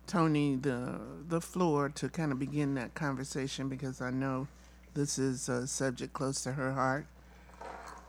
Tony 0.07 0.57
the 0.57 1.01
the 1.29 1.41
floor 1.41 1.89
to 1.89 2.09
kind 2.09 2.31
of 2.31 2.39
begin 2.39 2.75
that 2.75 2.95
conversation 2.95 3.69
because 3.69 4.01
I 4.01 4.11
know 4.11 4.47
this 4.95 5.19
is 5.19 5.49
a 5.49 5.67
subject 5.67 6.13
close 6.13 6.43
to 6.43 6.53
her 6.53 6.73
heart. 6.73 7.07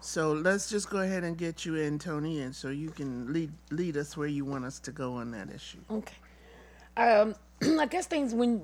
So 0.04 0.34
let's 0.34 0.70
just 0.70 0.90
go 0.90 0.98
ahead 0.98 1.24
and 1.24 1.38
get 1.38 1.66
you 1.66 1.76
in, 1.76 1.98
Tony, 1.98 2.42
and 2.42 2.54
so 2.54 2.68
you 2.68 2.90
can 2.90 3.32
lead 3.32 3.54
lead 3.72 3.96
us 3.96 4.18
where 4.18 4.28
you 4.28 4.44
want 4.44 4.66
us 4.66 4.78
to 4.80 4.92
go 4.92 5.14
on 5.14 5.32
that 5.32 5.50
issue. 5.50 5.78
Okay. 5.90 6.16
Um, 6.98 7.36
I 7.80 7.86
guess 7.86 8.06
things 8.06 8.34
when 8.34 8.62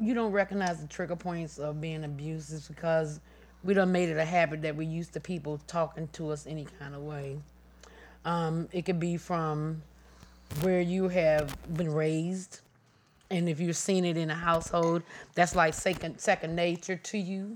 you 0.00 0.14
don't 0.14 0.32
recognize 0.32 0.80
the 0.80 0.88
trigger 0.88 1.16
points 1.16 1.58
of 1.58 1.82
being 1.82 2.04
abused 2.04 2.50
is 2.54 2.66
because 2.66 3.20
we 3.62 3.74
done 3.74 3.92
made 3.92 4.08
it 4.08 4.16
a 4.16 4.24
habit 4.24 4.62
that 4.62 4.74
we're 4.74 4.88
used 4.88 5.12
to 5.12 5.20
people 5.20 5.60
talking 5.66 6.08
to 6.14 6.30
us 6.30 6.46
any 6.46 6.66
kind 6.78 6.94
of 6.94 7.02
way. 7.02 7.36
Um, 8.24 8.66
it 8.72 8.86
could 8.86 8.98
be 8.98 9.18
from 9.18 9.82
where 10.62 10.80
you 10.80 11.08
have 11.08 11.54
been 11.74 11.92
raised, 11.92 12.60
and 13.30 13.50
if 13.50 13.60
you've 13.60 13.76
seen 13.76 14.06
it 14.06 14.16
in 14.16 14.30
a 14.30 14.34
household, 14.34 15.02
that's 15.34 15.54
like 15.54 15.74
second 15.74 16.18
second 16.18 16.56
nature 16.56 16.96
to 16.96 17.18
you. 17.18 17.54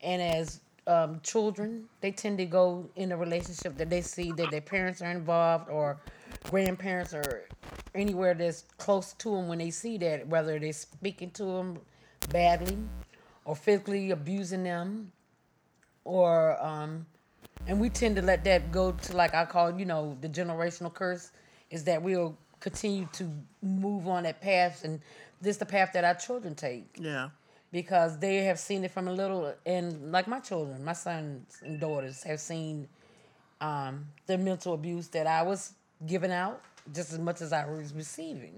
And 0.00 0.22
as 0.22 0.60
um, 0.86 1.20
children, 1.22 1.84
they 2.00 2.10
tend 2.10 2.38
to 2.38 2.44
go 2.46 2.88
in 2.96 3.12
a 3.12 3.16
relationship 3.16 3.76
that 3.78 3.90
they 3.90 4.00
see 4.00 4.32
that 4.32 4.50
their 4.50 4.60
parents 4.60 5.00
are 5.02 5.10
involved 5.10 5.68
or 5.70 5.98
grandparents 6.50 7.14
or 7.14 7.48
anywhere 7.94 8.34
that's 8.34 8.64
close 8.78 9.12
to 9.14 9.30
them 9.30 9.48
when 9.48 9.58
they 9.58 9.70
see 9.70 9.96
that, 9.98 10.26
whether 10.26 10.58
they're 10.58 10.72
speaking 10.72 11.30
to 11.30 11.44
them 11.44 11.78
badly 12.30 12.78
or 13.44 13.54
physically 13.56 14.10
abusing 14.10 14.64
them 14.64 15.12
or 16.04 16.62
um 16.64 17.06
and 17.66 17.80
we 17.80 17.88
tend 17.88 18.16
to 18.16 18.22
let 18.22 18.44
that 18.44 18.70
go 18.72 18.92
to 18.92 19.16
like 19.16 19.34
I 19.34 19.44
call 19.44 19.78
you 19.78 19.84
know 19.84 20.16
the 20.20 20.28
generational 20.28 20.92
curse 20.92 21.32
is 21.70 21.84
that 21.84 22.02
we'll 22.02 22.36
continue 22.60 23.08
to 23.12 23.30
move 23.62 24.06
on 24.06 24.22
that 24.24 24.40
path 24.40 24.84
and 24.84 25.00
this 25.40 25.56
is 25.56 25.58
the 25.58 25.66
path 25.66 25.90
that 25.94 26.04
our 26.04 26.14
children 26.14 26.54
take 26.54 26.96
Yeah. 26.98 27.30
Because 27.74 28.16
they 28.20 28.36
have 28.44 28.58
seen 28.58 28.84
it 28.84 28.90
from 28.92 29.08
a 29.08 29.12
little 29.12 29.52
and 29.66 30.12
like 30.12 30.28
my 30.28 30.38
children 30.38 30.82
my 30.84 30.92
sons 30.92 31.58
and 31.62 31.80
daughters 31.80 32.22
have 32.22 32.38
seen 32.38 32.88
um, 33.60 34.06
the 34.26 34.38
mental 34.38 34.74
abuse 34.74 35.08
that 35.08 35.26
i 35.26 35.42
was 35.42 35.72
giving 36.06 36.30
out 36.30 36.62
just 36.94 37.12
as 37.12 37.18
much 37.18 37.40
as 37.40 37.52
i 37.52 37.66
was 37.66 37.92
receiving. 37.92 38.54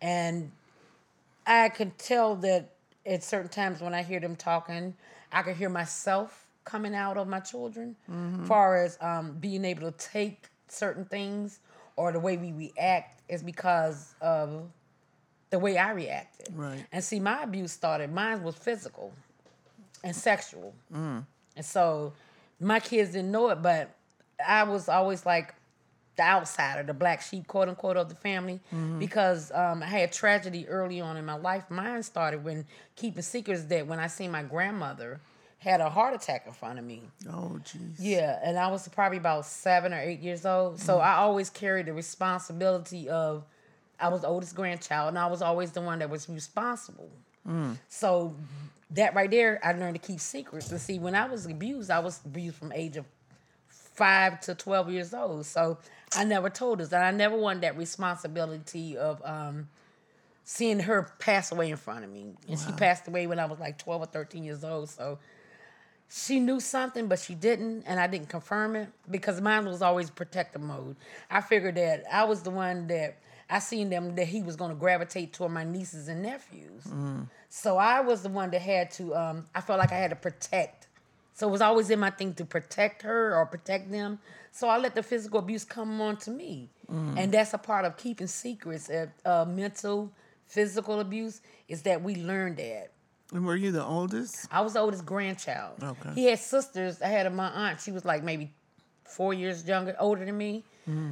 And 0.00 0.52
i 1.46 1.68
can 1.68 1.90
tell 1.98 2.36
that 2.36 2.70
at 3.04 3.24
certain 3.24 3.48
times 3.50 3.80
when 3.80 3.92
i 3.92 4.02
hear 4.02 4.20
them 4.20 4.36
talking 4.36 4.94
i 5.32 5.42
could 5.42 5.56
hear 5.56 5.68
myself 5.68 6.46
coming 6.64 6.94
out 6.94 7.16
of 7.16 7.26
my 7.26 7.40
children. 7.40 7.96
Far 8.44 8.76
as 8.84 8.98
um, 9.00 9.32
being 9.40 9.64
able 9.64 9.90
to 9.90 9.98
take 9.98 10.48
certain 10.68 11.06
things 11.06 11.58
or 11.96 12.12
the 12.12 12.20
way 12.20 12.36
we 12.36 12.52
react 12.52 13.22
is 13.28 13.42
because 13.42 14.14
of 14.20 14.68
the 15.50 15.58
way 15.58 15.78
I 15.78 15.92
reacted. 15.92 16.48
Right. 16.54 16.84
And 16.92 17.02
see, 17.02 17.20
my 17.20 17.42
abuse 17.42 17.72
started, 17.72 18.12
mine 18.12 18.42
was 18.42 18.54
physical 18.54 19.12
and 20.04 20.14
sexual. 20.14 20.74
Mm. 20.92 21.24
And 21.56 21.64
so 21.64 22.12
my 22.60 22.80
kids 22.80 23.12
didn't 23.12 23.30
know 23.30 23.50
it, 23.50 23.62
but 23.62 23.94
I 24.46 24.64
was 24.64 24.88
always 24.88 25.24
like 25.26 25.54
the 26.16 26.22
outsider, 26.24 26.82
the 26.82 26.94
black 26.94 27.22
sheep, 27.22 27.46
quote 27.46 27.68
unquote, 27.68 27.96
of 27.96 28.08
the 28.08 28.14
family, 28.14 28.60
mm-hmm. 28.74 28.98
because 28.98 29.50
um, 29.52 29.82
I 29.82 29.86
had 29.86 30.12
tragedy 30.12 30.68
early 30.68 31.00
on 31.00 31.16
in 31.16 31.24
my 31.24 31.36
life. 31.36 31.64
Mine 31.70 32.02
started 32.02 32.44
when 32.44 32.66
keeping 32.96 33.22
secrets 33.22 33.64
that 33.64 33.86
when 33.86 33.98
I 34.00 34.08
seen 34.08 34.30
my 34.30 34.42
grandmother 34.42 35.20
had 35.58 35.80
a 35.80 35.88
heart 35.90 36.14
attack 36.14 36.44
in 36.46 36.52
front 36.52 36.78
of 36.78 36.84
me. 36.84 37.02
Oh, 37.28 37.58
jeez. 37.64 37.96
Yeah, 37.98 38.38
and 38.44 38.56
I 38.58 38.68
was 38.68 38.86
probably 38.88 39.18
about 39.18 39.44
seven 39.46 39.92
or 39.92 39.98
eight 39.98 40.20
years 40.20 40.46
old. 40.46 40.80
So 40.80 40.94
mm-hmm. 40.94 41.08
I 41.08 41.14
always 41.14 41.50
carried 41.50 41.86
the 41.86 41.92
responsibility 41.92 43.08
of 43.08 43.44
I 44.00 44.08
was 44.08 44.20
the 44.22 44.28
oldest 44.28 44.54
grandchild, 44.54 45.08
and 45.08 45.18
I 45.18 45.26
was 45.26 45.42
always 45.42 45.72
the 45.72 45.80
one 45.80 45.98
that 46.00 46.10
was 46.10 46.28
responsible. 46.28 47.10
So 47.88 48.34
that 48.90 49.14
right 49.14 49.30
there, 49.30 49.58
I 49.64 49.72
learned 49.72 50.00
to 50.00 50.06
keep 50.06 50.20
secrets. 50.20 50.70
And 50.70 50.80
see, 50.80 50.98
when 50.98 51.14
I 51.14 51.26
was 51.26 51.46
abused, 51.46 51.90
I 51.90 51.98
was 51.98 52.20
abused 52.24 52.56
from 52.56 52.72
age 52.72 52.96
of 52.96 53.06
five 53.68 54.40
to 54.42 54.54
twelve 54.54 54.90
years 54.90 55.14
old. 55.14 55.46
So 55.46 55.78
I 56.14 56.24
never 56.24 56.50
told 56.50 56.80
us, 56.80 56.92
and 56.92 57.02
I 57.02 57.10
never 57.10 57.36
wanted 57.36 57.62
that 57.62 57.76
responsibility 57.76 58.96
of 58.96 59.20
um, 59.24 59.68
seeing 60.44 60.80
her 60.80 61.10
pass 61.18 61.50
away 61.52 61.70
in 61.70 61.76
front 61.76 62.04
of 62.04 62.10
me. 62.10 62.34
And 62.48 62.58
she 62.58 62.70
passed 62.72 63.08
away 63.08 63.26
when 63.26 63.38
I 63.38 63.46
was 63.46 63.58
like 63.58 63.78
twelve 63.78 64.02
or 64.02 64.06
thirteen 64.06 64.44
years 64.44 64.62
old. 64.62 64.90
So 64.90 65.18
she 66.10 66.40
knew 66.40 66.60
something, 66.60 67.06
but 67.08 67.18
she 67.18 67.34
didn't, 67.34 67.84
and 67.86 67.98
I 67.98 68.06
didn't 68.06 68.28
confirm 68.28 68.76
it 68.76 68.88
because 69.10 69.40
mine 69.40 69.66
was 69.66 69.82
always 69.82 70.10
protective 70.10 70.62
mode. 70.62 70.96
I 71.30 71.40
figured 71.40 71.74
that 71.74 72.04
I 72.12 72.24
was 72.24 72.42
the 72.42 72.50
one 72.50 72.86
that 72.86 73.18
I 73.50 73.60
seen 73.60 73.88
them 73.90 74.14
that 74.16 74.26
he 74.28 74.42
was 74.42 74.56
going 74.56 74.70
to 74.70 74.76
gravitate 74.76 75.32
toward 75.32 75.52
my 75.52 75.64
nieces 75.64 76.08
and 76.08 76.22
nephews. 76.22 76.84
So 77.48 77.78
I 77.78 78.00
was 78.00 78.22
the 78.22 78.28
one 78.28 78.50
that 78.50 78.60
had 78.60 78.90
to. 78.92 79.14
Um, 79.14 79.46
I 79.54 79.60
felt 79.60 79.78
like 79.78 79.92
I 79.92 79.96
had 79.96 80.10
to 80.10 80.16
protect. 80.16 80.88
So 81.32 81.48
it 81.48 81.50
was 81.50 81.60
always 81.60 81.88
in 81.88 81.98
my 82.00 82.10
thing 82.10 82.34
to 82.34 82.44
protect 82.44 83.02
her 83.02 83.34
or 83.34 83.46
protect 83.46 83.90
them. 83.90 84.18
So 84.50 84.68
I 84.68 84.78
let 84.78 84.94
the 84.94 85.02
physical 85.02 85.38
abuse 85.38 85.64
come 85.64 86.00
on 86.00 86.16
to 86.18 86.30
me, 86.30 86.68
and 86.88 87.30
that's 87.32 87.54
a 87.54 87.58
part 87.58 87.84
of 87.84 87.96
keeping 87.96 88.26
secrets. 88.26 88.90
Uh, 88.90 89.06
uh, 89.24 89.44
mental, 89.48 90.10
physical 90.46 91.00
abuse 91.00 91.40
is 91.68 91.82
that 91.82 92.02
we 92.02 92.16
learned 92.16 92.56
that. 92.56 92.90
And 93.32 93.44
were 93.46 93.56
you 93.56 93.70
the 93.70 93.84
oldest? 93.84 94.48
I 94.50 94.62
was 94.62 94.72
the 94.72 94.80
oldest 94.80 95.06
grandchild. 95.06 95.82
Okay. 95.82 96.10
He 96.14 96.24
had 96.24 96.38
sisters. 96.38 97.00
I 97.02 97.08
had 97.08 97.26
a, 97.26 97.30
my 97.30 97.48
aunt. 97.48 97.80
She 97.80 97.92
was 97.92 98.04
like 98.04 98.24
maybe 98.24 98.50
four 99.04 99.32
years 99.32 99.66
younger, 99.66 99.94
older 100.00 100.24
than 100.24 100.36
me. 100.36 100.64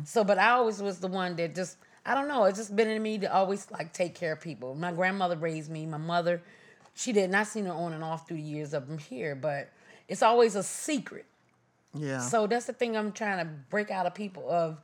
So, 0.04 0.24
but 0.24 0.38
I 0.38 0.52
always 0.52 0.80
was 0.80 0.98
the 1.00 1.08
one 1.08 1.36
that 1.36 1.54
just 1.54 1.76
I 2.06 2.14
don't 2.14 2.28
know. 2.28 2.44
It's 2.44 2.56
just 2.58 2.74
been 2.76 2.88
in 2.88 3.02
me 3.02 3.18
to 3.18 3.32
always 3.34 3.70
like 3.70 3.92
take 3.92 4.14
care 4.14 4.32
of 4.32 4.40
people. 4.40 4.74
My 4.74 4.92
grandmother 4.92 5.36
raised 5.36 5.70
me. 5.70 5.84
My 5.86 5.98
mother, 5.98 6.40
she 6.94 7.12
didn't. 7.12 7.34
I 7.34 7.42
seen 7.42 7.66
her 7.66 7.72
on 7.72 7.92
and 7.92 8.04
off 8.04 8.28
through 8.28 8.36
the 8.36 8.42
years 8.44 8.72
of 8.72 8.86
them 8.86 8.98
here, 8.98 9.34
but 9.34 9.70
it's 10.08 10.22
always 10.22 10.54
a 10.54 10.62
secret. 10.62 11.26
Yeah. 11.92 12.20
So 12.20 12.46
that's 12.46 12.66
the 12.66 12.72
thing 12.72 12.96
I'm 12.96 13.10
trying 13.12 13.38
to 13.44 13.50
break 13.70 13.90
out 13.90 14.06
of 14.06 14.14
people 14.14 14.48
of 14.50 14.78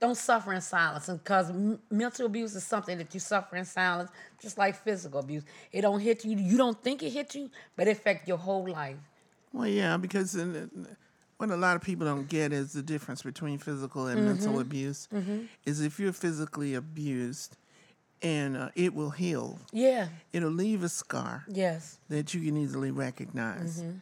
don't 0.00 0.16
suffer 0.16 0.52
in 0.52 0.60
silence 0.60 1.08
because 1.08 1.52
mental 1.90 2.26
abuse 2.26 2.54
is 2.54 2.64
something 2.64 2.96
that 2.98 3.12
you 3.14 3.20
suffer 3.20 3.56
in 3.56 3.64
silence 3.66 4.10
just 4.40 4.56
like 4.56 4.74
physical 4.74 5.20
abuse 5.20 5.42
it 5.72 5.82
don't 5.82 6.00
hit 6.00 6.24
you 6.24 6.38
you 6.38 6.56
don't 6.56 6.82
think 6.82 7.02
it 7.02 7.10
hit 7.10 7.34
you 7.34 7.50
but 7.76 7.86
it 7.86 7.90
affect 7.90 8.26
your 8.26 8.38
whole 8.38 8.66
life 8.66 8.96
Well, 9.52 9.68
yeah, 9.68 9.98
because 9.98 10.34
in, 10.34 10.54
the- 10.54 10.70
what 11.40 11.50
a 11.50 11.56
lot 11.56 11.74
of 11.76 11.82
people 11.82 12.06
don't 12.06 12.28
get 12.28 12.52
is 12.52 12.72
the 12.72 12.82
difference 12.82 13.22
between 13.22 13.58
physical 13.58 14.06
and 14.06 14.24
mental 14.26 14.52
Mm-hmm. 14.52 14.60
abuse. 14.60 15.08
Is 15.64 15.80
if 15.80 15.98
you're 15.98 16.12
physically 16.12 16.74
abused, 16.74 17.56
and 18.22 18.56
uh, 18.56 18.68
it 18.74 18.94
will 18.94 19.10
heal, 19.10 19.58
yeah 19.72 20.08
it'll 20.32 20.50
leave 20.50 20.82
a 20.82 20.88
scar 20.88 21.44
yes 21.48 21.98
that 22.10 22.34
you 22.34 22.40
can 22.42 22.56
easily 22.56 22.90
recognize. 22.90 23.80
Mm-hmm. 23.80 23.98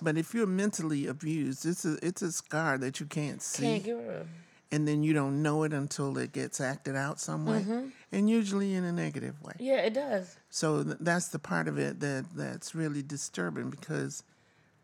But 0.00 0.16
if 0.18 0.34
you're 0.34 0.46
mentally 0.48 1.06
abused, 1.06 1.64
it's 1.66 1.84
a 1.84 1.98
it's 2.02 2.22
a 2.22 2.32
scar 2.32 2.78
that 2.78 2.98
you 3.00 3.06
can't 3.06 3.40
see, 3.42 3.62
can't 3.64 3.84
get 3.84 3.92
rid 3.96 4.16
of 4.22 4.26
and 4.74 4.88
then 4.88 5.02
you 5.02 5.12
don't 5.12 5.42
know 5.42 5.64
it 5.64 5.72
until 5.74 6.16
it 6.16 6.32
gets 6.32 6.58
acted 6.58 6.96
out 6.96 7.20
some 7.20 7.44
way, 7.44 7.60
Mm-hmm. 7.60 7.88
and 8.10 8.30
usually 8.30 8.72
in 8.72 8.84
a 8.84 8.92
negative 8.92 9.36
way. 9.42 9.52
yeah 9.60 9.80
it 9.88 9.92
does 9.92 10.38
So 10.48 10.82
th- 10.82 10.96
that's 11.00 11.28
the 11.28 11.38
part 11.38 11.68
of 11.68 11.76
it 11.78 12.00
that 12.00 12.24
that's 12.34 12.74
really 12.74 13.02
disturbing 13.02 13.68
because 13.68 14.24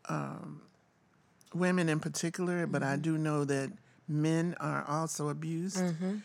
um, 0.07 0.61
women 1.53 1.89
in 1.89 1.99
particular, 1.99 2.67
but 2.67 2.83
I 2.83 2.93
mm-hmm. 2.93 3.01
do 3.01 3.17
know 3.17 3.45
that 3.45 3.71
men 4.07 4.55
are 4.59 4.83
also 4.87 5.29
abused. 5.29 5.77
Mm-hmm. 5.77 6.17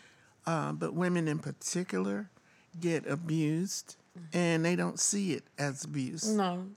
Uh, 0.45 0.71
but 0.73 0.93
women 0.93 1.27
in 1.27 1.39
particular 1.39 2.29
get 2.79 3.07
abused 3.07 3.95
mm-hmm. 4.17 4.37
and 4.37 4.65
they 4.65 4.75
don't 4.75 4.99
see 4.99 5.33
it 5.33 5.43
as 5.57 5.83
abuse. 5.83 6.27
no 6.29 6.67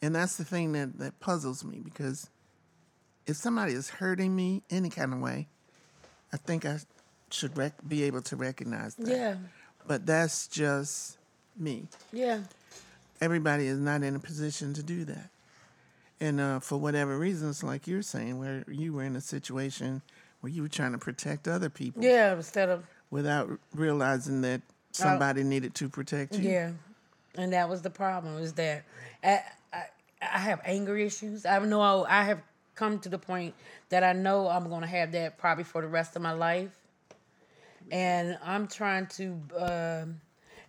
And 0.00 0.14
that's 0.14 0.36
the 0.36 0.44
thing 0.44 0.72
that, 0.72 0.98
that 0.98 1.18
puzzles 1.18 1.64
me 1.64 1.80
because 1.82 2.30
if 3.26 3.36
somebody 3.36 3.72
is 3.72 3.90
hurting 3.90 4.34
me 4.34 4.62
any 4.70 4.90
kind 4.90 5.12
of 5.12 5.20
way, 5.20 5.48
I 6.32 6.36
think 6.36 6.64
I 6.64 6.78
should 7.30 7.56
rec- 7.56 7.88
be 7.88 8.04
able 8.04 8.22
to 8.22 8.36
recognize 8.36 8.94
that. 8.96 9.08
yeah 9.08 9.36
But 9.86 10.06
that's 10.06 10.46
just 10.46 11.18
me 11.56 11.86
yeah 12.12 12.40
everybody 13.20 13.66
is 13.66 13.78
not 13.78 14.02
in 14.02 14.14
a 14.14 14.18
position 14.18 14.74
to 14.74 14.82
do 14.82 15.04
that. 15.04 15.30
And 16.20 16.40
uh, 16.40 16.60
for 16.60 16.78
whatever 16.78 17.18
reasons, 17.18 17.62
like 17.62 17.86
you're 17.86 18.02
saying, 18.02 18.38
where 18.38 18.64
you 18.68 18.92
were 18.92 19.02
in 19.02 19.16
a 19.16 19.20
situation 19.20 20.02
where 20.40 20.52
you 20.52 20.60
were 20.60 20.68
trying 20.68 20.92
to 20.92 20.98
protect 20.98 21.48
other 21.48 21.70
people 21.70 22.04
yeah 22.04 22.34
instead 22.34 22.68
of 22.68 22.84
without 23.10 23.48
realizing 23.74 24.42
that 24.42 24.60
somebody 24.92 25.42
needed 25.42 25.74
to 25.74 25.88
protect 25.88 26.36
you. 26.36 26.50
Yeah, 26.50 26.72
and 27.36 27.52
that 27.52 27.68
was 27.68 27.80
the 27.80 27.90
problem. 27.90 28.38
Is 28.38 28.52
that 28.54 28.84
I, 29.22 29.40
I, 29.72 29.84
I 30.20 30.38
have 30.38 30.60
anger 30.64 30.96
issues. 30.96 31.46
I 31.46 31.58
know 31.60 32.04
I 32.04 32.24
have 32.24 32.42
come 32.74 32.98
to 33.00 33.08
the 33.08 33.18
point 33.18 33.54
that 33.88 34.04
I 34.04 34.12
know 34.12 34.48
I'm 34.48 34.68
going 34.68 34.82
to 34.82 34.86
have 34.86 35.12
that 35.12 35.38
probably 35.38 35.64
for 35.64 35.80
the 35.80 35.88
rest 35.88 36.16
of 36.16 36.22
my 36.22 36.32
life, 36.32 36.76
and 37.90 38.38
I'm 38.44 38.66
trying 38.66 39.06
to. 39.16 39.40
Um, 39.58 40.20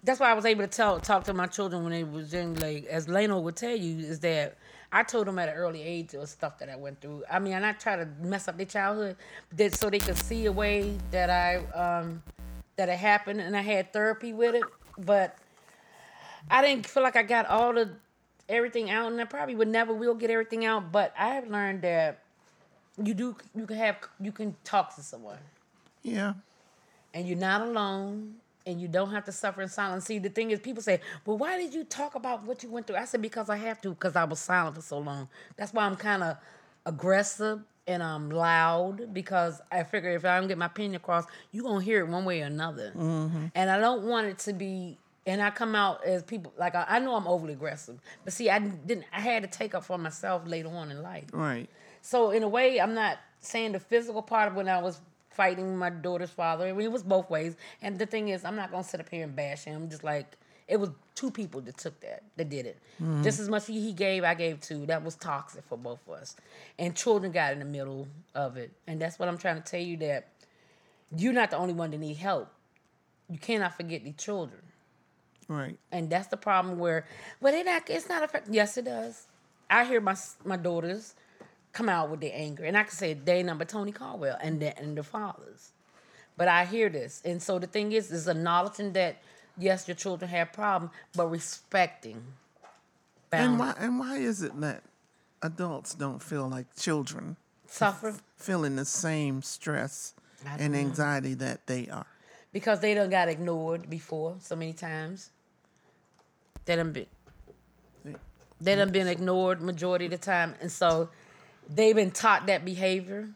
that's 0.04 0.20
why 0.20 0.30
I 0.30 0.36
was 0.36 0.46
able 0.46 0.62
to 0.62 0.68
tell 0.70 1.00
talk 1.00 1.24
to 1.26 1.34
my 1.34 1.48
children 1.48 1.84
when 1.84 1.92
they 1.92 2.04
was 2.04 2.32
young. 2.32 2.56
Like 2.56 2.86
as 2.86 3.10
Leno 3.10 3.40
would 3.40 3.56
tell 3.56 3.76
you, 3.76 4.06
is 4.06 4.20
that 4.22 4.58
I 4.96 5.04
told 5.04 5.28
them 5.28 5.38
at 5.40 5.50
an 5.50 5.56
early 5.56 5.82
age 5.82 6.14
of 6.14 6.30
stuff 6.30 6.58
that 6.60 6.70
I 6.70 6.76
went 6.78 7.02
through. 7.02 7.24
I 7.30 7.40
mean, 7.40 7.54
and 7.54 7.66
I 7.66 7.74
try 7.74 7.98
to 7.98 8.08
mess 8.22 8.48
up 8.48 8.56
their 8.58 8.66
childhood, 8.66 9.18
that 9.58 9.74
so 9.76 9.90
they 9.90 10.00
could 10.00 10.18
see 10.18 10.46
a 10.46 10.52
way 10.52 10.98
that 11.12 11.30
I 11.30 11.58
um, 11.84 12.24
that 12.78 12.88
it 12.90 12.98
happened, 12.98 13.42
and 13.42 13.56
I 13.58 13.62
had 13.62 13.92
therapy 13.94 14.34
with 14.34 14.56
it, 14.56 14.64
but. 14.98 15.38
I 16.48 16.62
didn't 16.62 16.86
feel 16.86 17.02
like 17.02 17.16
I 17.16 17.24
got 17.24 17.48
all 17.48 17.74
the 17.74 17.90
everything 18.48 18.92
out, 18.92 19.12
and 19.12 19.20
I 19.20 19.26
probably 19.26 19.56
would 19.56 19.68
never 19.68 19.92
will 19.96 20.14
get 20.14 20.30
everything 20.30 20.64
out. 20.64 20.92
But 20.92 21.12
I 21.18 21.30
have 21.30 21.48
learned 21.50 21.82
that 21.82 22.20
you 23.04 23.16
do 23.16 23.36
you 23.56 23.66
can 23.66 23.76
have 23.78 23.98
you 24.20 24.32
can 24.32 24.56
talk 24.64 24.96
to 24.96 25.02
someone, 25.02 25.40
Yeah. 26.04 26.34
and 27.16 27.28
you're 27.28 27.36
not 27.40 27.62
alone, 27.62 28.36
and 28.65 28.82
you 28.82 28.88
don't 28.88 29.12
have 29.12 29.25
to 29.25 29.32
suffer 29.32 29.62
in 29.62 29.69
silence. 29.69 30.06
See, 30.06 30.19
the 30.19 30.30
thing 30.30 30.51
is, 30.51 30.60
people 30.60 30.82
say, 30.82 31.01
"Well, 31.25 31.38
why 31.38 31.58
did 31.58 31.73
you 31.73 31.84
talk 31.84 32.15
about 32.15 32.43
what 32.43 32.63
you 32.63 32.69
went 32.69 32.88
through?" 32.88 32.97
I 32.97 33.06
said, 33.06 33.21
"Because 33.21 33.49
I 33.49 33.58
have 33.58 33.82
to, 33.82 33.89
because 33.89 34.15
I 34.15 34.23
was 34.23 34.39
silent 34.39 34.75
for 34.75 34.82
so 34.82 34.97
long. 34.97 35.30
That's 35.56 35.73
why 35.73 35.86
I'm 35.86 35.95
kind 35.95 36.23
of 36.23 36.38
aggressive." 36.86 37.62
And 37.88 38.01
I'm 38.01 38.32
loud 38.32 39.13
because 39.13 39.62
I 39.71 39.84
figure 39.84 40.10
if 40.10 40.25
I 40.25 40.39
don't 40.39 40.47
get 40.47 40.58
my 40.58 40.65
opinion 40.65 40.95
across, 40.95 41.25
you 41.51 41.62
are 41.62 41.69
gonna 41.69 41.84
hear 41.84 41.99
it 41.99 42.08
one 42.08 42.25
way 42.25 42.41
or 42.41 42.45
another. 42.45 42.91
Mm-hmm. 42.95 43.45
And 43.54 43.69
I 43.69 43.78
don't 43.78 44.06
want 44.06 44.25
it 44.25 44.39
to 44.39 44.54
be 44.54 44.97
and 45.28 45.41
I 45.41 45.49
come 45.49 45.75
out 45.75 46.06
as 46.06 46.23
people 46.23 46.54
like 46.58 46.75
I, 46.75 46.86
I 46.88 46.99
know 46.99 47.15
I'm 47.15 47.28
overly 47.28 47.54
aggressive, 47.54 47.99
but 48.23 48.34
see, 48.34 48.49
I 48.49 48.60
didn't. 48.60 49.06
I 49.12 49.19
had 49.19 49.43
to 49.43 49.49
take 49.49 49.73
up 49.73 49.84
for 49.84 49.97
myself 49.97 50.43
later 50.45 50.69
on 50.69 50.91
in 50.91 51.01
life. 51.01 51.25
Right. 51.34 51.69
So 52.01 52.32
in 52.32 52.43
a 52.43 52.47
way, 52.47 52.80
I'm 52.80 52.93
not 52.93 53.17
saying 53.39 53.71
the 53.71 53.80
physical 53.80 54.21
part 54.21 54.49
of 54.49 54.56
when 54.56 54.69
I 54.69 54.80
was 54.80 55.01
fighting 55.36 55.78
my 55.78 55.89
daughter's 55.89 56.30
father. 56.30 56.65
I 56.65 56.71
mean, 56.71 56.86
it 56.86 56.91
was 56.91 57.04
both 57.04 57.30
ways. 57.30 57.56
And 57.82 58.00
the 58.00 58.06
thing 58.06 58.30
is, 58.30 58.45
I'm 58.45 58.56
not 58.56 58.71
gonna 58.71 58.84
sit 58.84 59.00
up 59.00 59.10
here 59.10 59.24
and 59.24 59.36
bash 59.36 59.63
him. 59.63 59.89
Just 59.89 60.04
like 60.04 60.38
it 60.67 60.80
was 60.80 60.89
two 61.13 61.32
people 61.32 61.62
that 61.62 61.78
took 61.78 62.00
that, 62.02 62.24
that 62.38 62.50
did 62.50 62.65
it. 62.65 62.80
Mm-hmm. 63.02 63.24
Just 63.24 63.39
as 63.39 63.50
much 63.50 63.67
he 63.67 63.93
gave, 63.93 64.24
I 64.24 64.34
gave 64.34 64.62
too. 64.62 64.86
That 64.86 65.04
was 65.04 65.15
toxic 65.15 65.63
for 65.67 65.78
both 65.78 66.00
of 66.08 66.13
us. 66.13 66.36
And 66.80 66.95
children 66.95 67.32
got 67.32 67.54
in 67.54 67.60
the 67.60 67.65
middle 67.65 68.08
of 68.34 68.58
it. 68.58 68.71
And 68.88 69.00
that's 69.02 69.19
what 69.19 69.30
I'm 69.30 69.38
trying 69.38 69.62
to 69.62 69.69
tell 69.69 69.82
you 69.82 69.98
that 69.98 70.28
you're 71.15 71.34
not 71.34 71.52
the 71.52 71.58
only 71.58 71.74
one 71.74 71.91
that 71.91 72.00
need 72.00 72.17
help. 72.17 72.50
You 73.30 73.38
cannot 73.38 73.76
forget 73.76 74.04
the 74.04 74.12
children. 74.12 74.62
Right. 75.48 75.78
And 75.91 76.10
that's 76.10 76.28
the 76.28 76.38
problem 76.38 76.80
where, 76.80 77.06
well, 77.39 77.54
it 77.54 77.65
not, 77.65 77.89
it's 77.89 78.10
not 78.10 78.24
affect. 78.24 78.50
Yes, 78.50 78.78
it 78.78 78.86
does. 78.86 79.28
I 79.69 79.86
hear 79.86 80.02
my 80.02 80.15
my 80.43 80.58
daughters 80.58 81.15
come 81.76 81.90
out 81.90 82.10
with 82.10 82.22
their 82.22 82.32
anger, 82.34 82.64
and 82.64 82.76
I 82.76 82.84
can 82.84 82.92
say 82.92 83.14
day 83.14 83.44
number 83.44 83.66
Tony 83.66 83.92
Caldwell 83.92 84.38
and 84.42 84.60
the, 84.60 84.78
and 84.80 84.98
the 84.98 85.04
fathers. 85.04 85.72
But 86.38 86.48
I 86.48 86.66
hear 86.66 86.90
this, 86.90 87.22
and 87.24 87.42
so 87.42 87.60
the 87.60 87.68
thing 87.68 87.92
is, 87.92 88.12
is 88.12 88.28
acknowledging 88.28 88.94
that 88.94 89.18
yes, 89.58 89.88
your 89.88 89.96
children 89.96 90.30
have 90.32 90.52
problems, 90.52 90.92
but 91.16 91.28
respecting. 91.28 92.24
And 93.32 93.60
why 93.60 93.74
and 93.78 94.00
why 94.00 94.18
is 94.18 94.42
it 94.42 94.60
that 94.62 94.84
adults 95.42 95.94
don't 95.94 96.24
feel 96.24 96.48
like 96.48 96.74
children 96.78 97.36
Suffer 97.68 98.16
feeling 98.38 98.78
the 98.78 98.86
same 98.86 99.42
stress 99.42 100.14
and 100.58 100.74
know. 100.74 100.80
anxiety 100.80 101.34
that 101.34 101.68
they 101.68 101.88
are? 101.90 102.08
because 102.56 102.80
they 102.80 102.94
done 102.94 103.10
got 103.10 103.28
ignored 103.28 103.90
before 103.90 104.38
so 104.40 104.56
many 104.56 104.72
times. 104.72 105.30
They 106.64 106.78
done 106.78 106.94
been 106.94 107.06
they 108.62 108.76
done 108.78 108.92
been 108.92 109.08
ignored 109.08 109.62
majority 109.62 110.06
of 110.06 110.12
the 110.12 110.18
time, 110.18 110.56
and 110.62 110.72
so 110.72 111.10
they've 111.69 111.95
been 111.95 112.12
taught 112.12 112.47
that 112.47 112.65
behavior. 112.65 113.30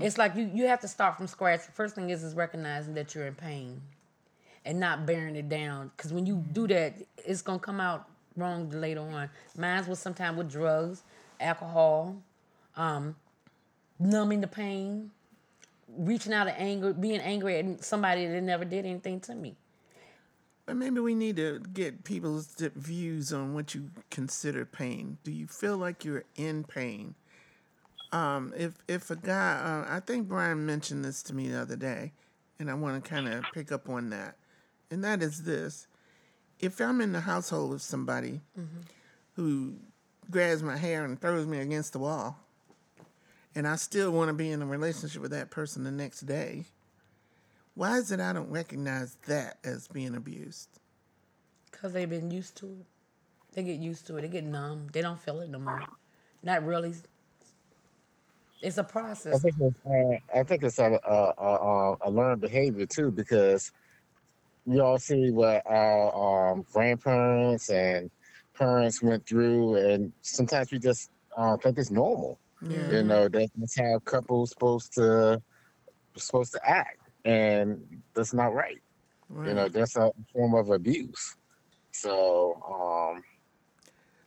It's 0.00 0.16
like 0.16 0.34
you 0.34 0.50
you 0.54 0.66
have 0.68 0.80
to 0.80 0.88
start 0.88 1.18
from 1.18 1.26
scratch. 1.26 1.66
The 1.66 1.72
first 1.72 1.94
thing 1.94 2.08
is 2.08 2.24
is 2.24 2.34
recognizing 2.34 2.94
that 2.94 3.14
you're 3.14 3.26
in 3.26 3.34
pain, 3.34 3.82
and 4.64 4.80
not 4.80 5.04
bearing 5.04 5.36
it 5.36 5.50
down. 5.50 5.90
Because 5.94 6.14
when 6.14 6.24
you 6.24 6.42
do 6.52 6.66
that, 6.68 6.94
it's 7.18 7.42
gonna 7.42 7.58
come 7.58 7.78
out 7.78 8.08
wrong 8.36 8.70
later 8.70 9.00
on. 9.00 9.28
Mine 9.56 9.86
was 9.86 9.98
sometimes 9.98 10.38
with 10.38 10.50
drugs, 10.50 11.02
alcohol, 11.40 12.16
um, 12.74 13.16
numbing 13.98 14.40
the 14.40 14.46
pain, 14.46 15.10
reaching 15.88 16.32
out 16.32 16.48
of 16.48 16.54
anger, 16.56 16.94
being 16.94 17.20
angry 17.20 17.58
at 17.58 17.84
somebody 17.84 18.26
that 18.26 18.42
never 18.42 18.64
did 18.64 18.86
anything 18.86 19.20
to 19.20 19.34
me. 19.34 19.56
But 20.64 20.76
maybe 20.76 21.00
we 21.00 21.14
need 21.14 21.36
to 21.36 21.60
get 21.74 22.02
people's 22.02 22.56
views 22.74 23.32
on 23.32 23.54
what 23.54 23.74
you 23.74 23.90
consider 24.10 24.64
pain. 24.64 25.18
Do 25.22 25.30
you 25.30 25.46
feel 25.46 25.76
like 25.76 26.04
you're 26.04 26.24
in 26.34 26.64
pain? 26.64 27.14
Um, 28.12 28.52
if 28.56 28.74
if 28.88 29.10
a 29.10 29.16
guy, 29.16 29.84
uh, 29.88 29.94
I 29.94 30.00
think 30.00 30.28
Brian 30.28 30.64
mentioned 30.64 31.04
this 31.04 31.22
to 31.24 31.34
me 31.34 31.48
the 31.48 31.60
other 31.60 31.76
day, 31.76 32.12
and 32.58 32.70
I 32.70 32.74
want 32.74 33.02
to 33.02 33.10
kind 33.10 33.28
of 33.28 33.44
pick 33.52 33.72
up 33.72 33.88
on 33.88 34.10
that, 34.10 34.36
and 34.90 35.02
that 35.04 35.22
is 35.22 35.42
this: 35.42 35.86
if 36.60 36.80
I'm 36.80 37.00
in 37.00 37.12
the 37.12 37.20
household 37.20 37.70
with 37.70 37.82
somebody 37.82 38.40
who 39.34 39.74
grabs 40.30 40.62
my 40.62 40.76
hair 40.76 41.04
and 41.04 41.20
throws 41.20 41.46
me 41.46 41.58
against 41.58 41.92
the 41.92 41.98
wall, 41.98 42.38
and 43.54 43.66
I 43.66 43.76
still 43.76 44.10
want 44.10 44.28
to 44.28 44.34
be 44.34 44.50
in 44.50 44.62
a 44.62 44.66
relationship 44.66 45.20
with 45.20 45.32
that 45.32 45.50
person 45.50 45.84
the 45.84 45.90
next 45.90 46.20
day, 46.20 46.64
why 47.74 47.98
is 47.98 48.12
it 48.12 48.20
I 48.20 48.32
don't 48.32 48.50
recognize 48.50 49.16
that 49.26 49.58
as 49.64 49.88
being 49.88 50.14
abused? 50.14 50.68
Because 51.70 51.92
they've 51.92 52.08
been 52.08 52.30
used 52.30 52.56
to 52.58 52.66
it. 52.66 52.86
They 53.52 53.62
get 53.62 53.78
used 53.78 54.06
to 54.06 54.16
it. 54.16 54.22
They 54.22 54.28
get 54.28 54.44
numb. 54.44 54.88
They 54.92 55.02
don't 55.02 55.20
feel 55.20 55.40
it 55.40 55.50
no 55.50 55.58
more. 55.58 55.82
Not 56.42 56.64
really. 56.64 56.94
It's 58.62 58.78
a 58.78 58.82
I 58.82 58.84
process. 58.84 59.42
think 59.42 59.54
it's, 59.60 59.80
uh, 59.86 60.38
I 60.38 60.42
think 60.42 60.62
it's 60.62 60.78
a, 60.78 60.98
a, 61.06 61.32
a, 61.42 61.96
a 62.02 62.10
learned 62.10 62.40
behavior 62.40 62.86
too 62.86 63.10
because 63.10 63.70
we 64.64 64.80
all 64.80 64.98
see 64.98 65.30
what 65.30 65.62
our 65.66 66.52
um, 66.52 66.64
grandparents 66.72 67.68
and 67.70 68.10
parents 68.54 69.02
went 69.02 69.26
through, 69.26 69.76
and 69.76 70.12
sometimes 70.22 70.72
we 70.72 70.78
just 70.78 71.10
uh, 71.36 71.56
think 71.58 71.78
it's 71.78 71.90
normal. 71.90 72.38
Yeah. 72.68 72.90
You 72.90 73.02
know, 73.02 73.28
that- 73.28 73.50
that's 73.56 73.78
how 73.78 73.98
couples 74.00 74.50
supposed 74.50 74.94
to 74.94 75.40
supposed 76.16 76.52
to 76.52 76.60
act, 76.68 76.98
and 77.26 78.02
that's 78.14 78.32
not 78.32 78.54
right. 78.54 78.80
Right. 79.28 79.48
You 79.48 79.54
know, 79.54 79.68
that's 79.68 79.96
a 79.96 80.10
form 80.32 80.54
of 80.54 80.70
abuse. 80.70 81.36
So, 81.92 82.54
um, 82.66 83.22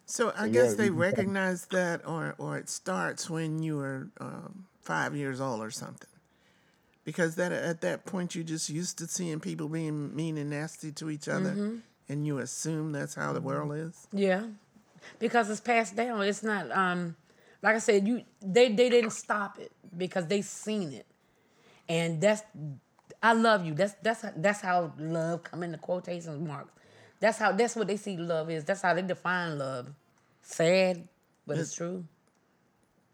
So 0.09 0.33
I 0.35 0.45
Yeah, 0.47 0.53
guess 0.53 0.75
they 0.75 0.85
you 0.85 0.91
can- 0.91 0.99
recognize 0.99 1.65
that, 1.67 2.05
or 2.07 2.33
or 2.39 2.57
it 2.57 2.67
starts 2.67 3.29
when 3.29 3.61
you 3.61 3.77
were 3.77 4.07
um, 4.19 4.65
five 4.81 5.15
years 5.15 5.39
old 5.39 5.61
or 5.61 5.69
something, 5.69 6.09
because 7.05 7.35
that 7.35 7.51
at 7.51 7.81
that 7.81 8.05
point 8.05 8.33
you 8.33 8.43
just 8.43 8.69
used 8.71 8.97
to 8.97 9.07
seeing 9.07 9.39
people 9.39 9.69
being 9.69 10.15
mean 10.15 10.37
and 10.37 10.49
nasty 10.49 10.91
to 10.93 11.09
each 11.11 11.27
other, 11.27 11.51
Mm-hmm. 11.51 11.75
and 12.09 12.25
you 12.25 12.39
assume 12.39 12.91
that's 12.91 13.13
how 13.13 13.33
the 13.33 13.41
world 13.41 13.71
is. 13.75 14.07
Yeah, 14.11 14.45
because 15.19 15.47
it's 15.49 15.61
passed 15.61 15.95
down. 15.95 16.23
It's 16.23 16.41
not 16.41 16.71
um 16.71 17.15
like 17.61 17.75
I 17.75 17.79
said. 17.79 18.07
You 18.07 18.23
they 18.41 18.73
they 18.73 18.89
didn't 18.89 19.11
stop 19.11 19.59
it 19.59 19.71
because 19.95 20.25
they 20.25 20.41
seen 20.41 20.91
it, 20.91 21.05
and 21.87 22.19
that's 22.19 22.41
I 23.21 23.33
love 23.33 23.63
you. 23.63 23.75
That's 23.75 23.93
that's 24.01 24.25
that's 24.37 24.61
how 24.61 24.91
love 24.97 25.43
come 25.43 25.61
into 25.61 25.77
quotation 25.77 26.47
marks. 26.47 26.71
That's 27.19 27.37
how 27.37 27.51
that's 27.51 27.75
what 27.75 27.85
they 27.87 27.97
see 27.97 28.17
love 28.17 28.49
is. 28.49 28.63
That's 28.63 28.81
how 28.81 28.95
they 28.95 29.03
define 29.03 29.59
love. 29.59 29.93
Sad, 30.49 31.07
but 31.45 31.57
it's 31.57 31.75
true. 31.75 32.05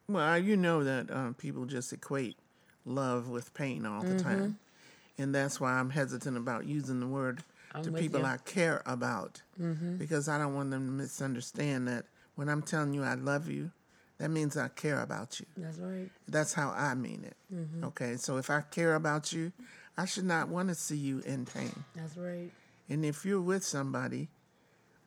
Well, 0.08 0.38
you 0.38 0.56
know 0.56 0.84
that 0.84 1.12
um, 1.12 1.34
people 1.34 1.65
just 1.65 1.91
equate 1.91 2.38
love 2.86 3.28
with 3.28 3.54
pain 3.54 3.86
all 3.86 4.02
the 4.04 4.15
mm-hmm. 4.15 4.30
time, 4.30 4.58
and 5.17 5.36
that's 5.36 5.60
why 5.60 5.74
I'm 5.74 5.89
hesitant 5.89 6.38
about 6.38 6.65
using 6.65 7.00
the 7.02 7.08
word 7.08 7.43
I'm 7.74 7.84
to 7.84 7.91
people 7.91 8.21
you. 8.21 8.26
I 8.26 8.38
care 8.38 8.82
about, 8.86 9.41
mm-hmm. 9.62 9.98
because 9.98 10.30
I 10.30 10.38
don't 10.38 10.56
want 10.56 10.71
them 10.71 10.86
to 10.86 10.91
misunderstand 10.91 11.89
that 11.89 12.06
when 12.36 12.48
I'm 12.48 12.62
telling 12.62 12.93
you 12.93 13.04
I 13.04 13.15
love 13.15 13.50
you, 13.50 13.71
that 14.17 14.30
means 14.30 14.56
I 14.56 14.69
care 14.69 15.02
about 15.02 15.39
you. 15.41 15.45
That's 15.58 15.78
right. 15.78 16.10
That's 16.30 16.54
how 16.54 16.69
I 16.69 16.95
mean 16.95 17.26
it. 17.26 17.36
Mm-hmm. 17.54 17.84
Okay, 17.86 18.15
so 18.15 18.38
if 18.38 18.50
I 18.50 18.62
care 18.62 18.95
about 18.95 19.34
you, 19.34 19.52
I 19.98 20.06
should 20.06 20.26
not 20.26 20.48
want 20.48 20.69
to 20.69 20.76
see 20.76 20.98
you 20.98 21.19
in 21.26 21.45
pain. 21.45 21.84
That's 21.95 22.15
right. 22.15 22.50
And 22.88 23.04
if 23.04 23.26
you're 23.26 23.41
with 23.41 23.63
somebody 23.63 24.30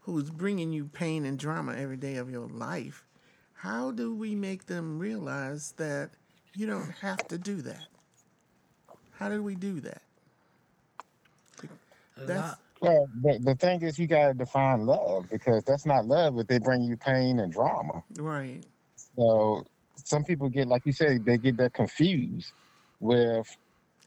who's 0.08 0.30
bringing 0.30 0.72
you 0.72 0.86
pain 0.86 1.24
and 1.26 1.38
drama 1.38 1.74
every 1.76 1.96
day 1.96 2.16
of 2.16 2.30
your 2.30 2.46
life, 2.48 3.04
how 3.52 3.90
do 3.90 4.14
we 4.14 4.34
make 4.34 4.66
them 4.66 4.98
realize 4.98 5.72
that 5.76 6.10
you 6.54 6.66
don't 6.66 6.90
have 7.02 7.26
to 7.28 7.38
do 7.38 7.60
that? 7.62 7.88
How 9.12 9.28
do 9.28 9.42
we 9.42 9.54
do 9.54 9.80
that? 9.80 10.02
That's 12.24 12.56
well, 12.80 13.08
the, 13.22 13.38
the 13.42 13.54
thing 13.54 13.82
is, 13.82 13.98
you 13.98 14.06
got 14.06 14.28
to 14.28 14.34
define 14.34 14.86
love 14.86 15.28
because 15.30 15.64
that's 15.64 15.86
not 15.86 16.06
love 16.06 16.38
if 16.38 16.46
they 16.46 16.58
bring 16.58 16.82
you 16.82 16.96
pain 16.96 17.40
and 17.40 17.52
drama. 17.52 18.02
right. 18.18 18.64
So 19.16 19.64
some 20.04 20.24
people 20.24 20.48
get, 20.48 20.68
like 20.68 20.86
you 20.86 20.92
said, 20.92 21.24
they 21.24 21.38
get 21.38 21.56
that 21.58 21.72
confused 21.74 22.52
with, 23.00 23.46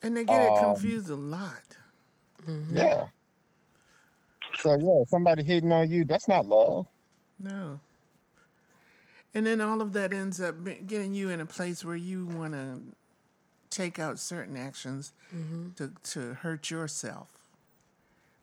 And 0.01 0.15
they 0.17 0.25
get 0.25 0.41
it 0.41 0.55
Um, 0.55 0.55
confused 0.55 1.09
a 1.09 1.15
lot. 1.15 1.77
yeah. 2.69 3.07
So 4.61 4.77
yeah, 4.77 5.03
somebody 5.07 5.43
hitting 5.43 5.71
on 5.71 5.89
you, 5.89 6.05
that's 6.05 6.27
not 6.27 6.45
love. 6.45 6.87
No. 7.39 7.79
And 9.33 9.45
then 9.45 9.61
all 9.61 9.81
of 9.81 9.93
that 9.93 10.13
ends 10.13 10.41
up 10.41 10.55
getting 10.85 11.13
you 11.13 11.29
in 11.29 11.39
a 11.39 11.45
place 11.45 11.85
where 11.85 11.95
you 11.95 12.25
want 12.25 12.53
to 12.53 12.81
take 13.69 13.97
out 13.97 14.19
certain 14.19 14.57
actions 14.57 15.13
mm-hmm. 15.33 15.69
to, 15.77 15.91
to 16.11 16.33
hurt 16.35 16.69
yourself, 16.69 17.29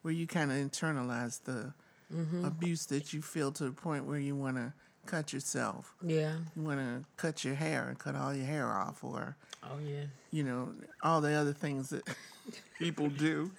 where 0.03 0.15
you 0.15 0.27
kind 0.27 0.51
of 0.51 0.57
internalize 0.57 1.43
the 1.45 1.73
mm-hmm. 2.13 2.45
abuse 2.45 2.87
that 2.87 3.13
you 3.13 3.21
feel 3.21 3.53
to 3.53 3.65
the 3.65 3.71
point 3.71 4.07
where 4.07 4.19
you 4.19 4.35
want 4.35 4.57
to 4.57 4.73
cut 5.05 5.33
yourself. 5.33 5.95
Yeah. 6.03 6.37
You 6.57 6.63
want 6.63 6.81
to 6.81 7.05
cut 7.17 7.45
your 7.45 7.55
hair 7.55 7.89
and 7.89 7.99
cut 7.99 8.17
all 8.17 8.35
your 8.35 8.47
hair 8.47 8.67
off, 8.67 9.05
or, 9.05 9.37
Oh 9.63 9.79
yeah. 9.87 10.05
you 10.31 10.43
know, 10.43 10.71
all 11.03 11.21
the 11.21 11.35
other 11.35 11.53
things 11.53 11.91
that 11.91 12.09
people 12.79 13.09
do 13.09 13.51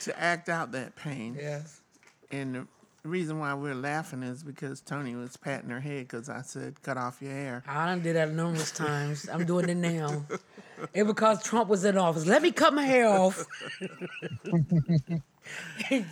to 0.00 0.20
act 0.20 0.48
out 0.48 0.72
that 0.72 0.96
pain. 0.96 1.36
Yes. 1.40 1.80
And 2.30 2.66
the 3.02 3.08
reason 3.08 3.38
why 3.38 3.54
we're 3.54 3.74
laughing 3.74 4.22
is 4.22 4.42
because 4.42 4.80
Tony 4.80 5.14
was 5.14 5.36
patting 5.36 5.70
her 5.70 5.80
head 5.80 6.08
because 6.08 6.28
I 6.28 6.42
said, 6.42 6.80
cut 6.82 6.96
off 6.96 7.20
your 7.20 7.32
hair. 7.32 7.62
I 7.68 7.86
done 7.86 8.02
did 8.02 8.16
that 8.16 8.32
numerous 8.32 8.70
times. 8.70 9.28
I'm 9.30 9.44
doing 9.44 9.68
it 9.68 9.76
now. 9.76 10.24
It 10.92 11.04
because 11.04 11.42
Trump 11.42 11.68
was 11.68 11.84
in 11.84 11.96
office. 11.96 12.26
Let 12.26 12.42
me 12.42 12.50
cut 12.50 12.74
my 12.74 12.84
hair 12.84 13.06
off. 13.06 13.36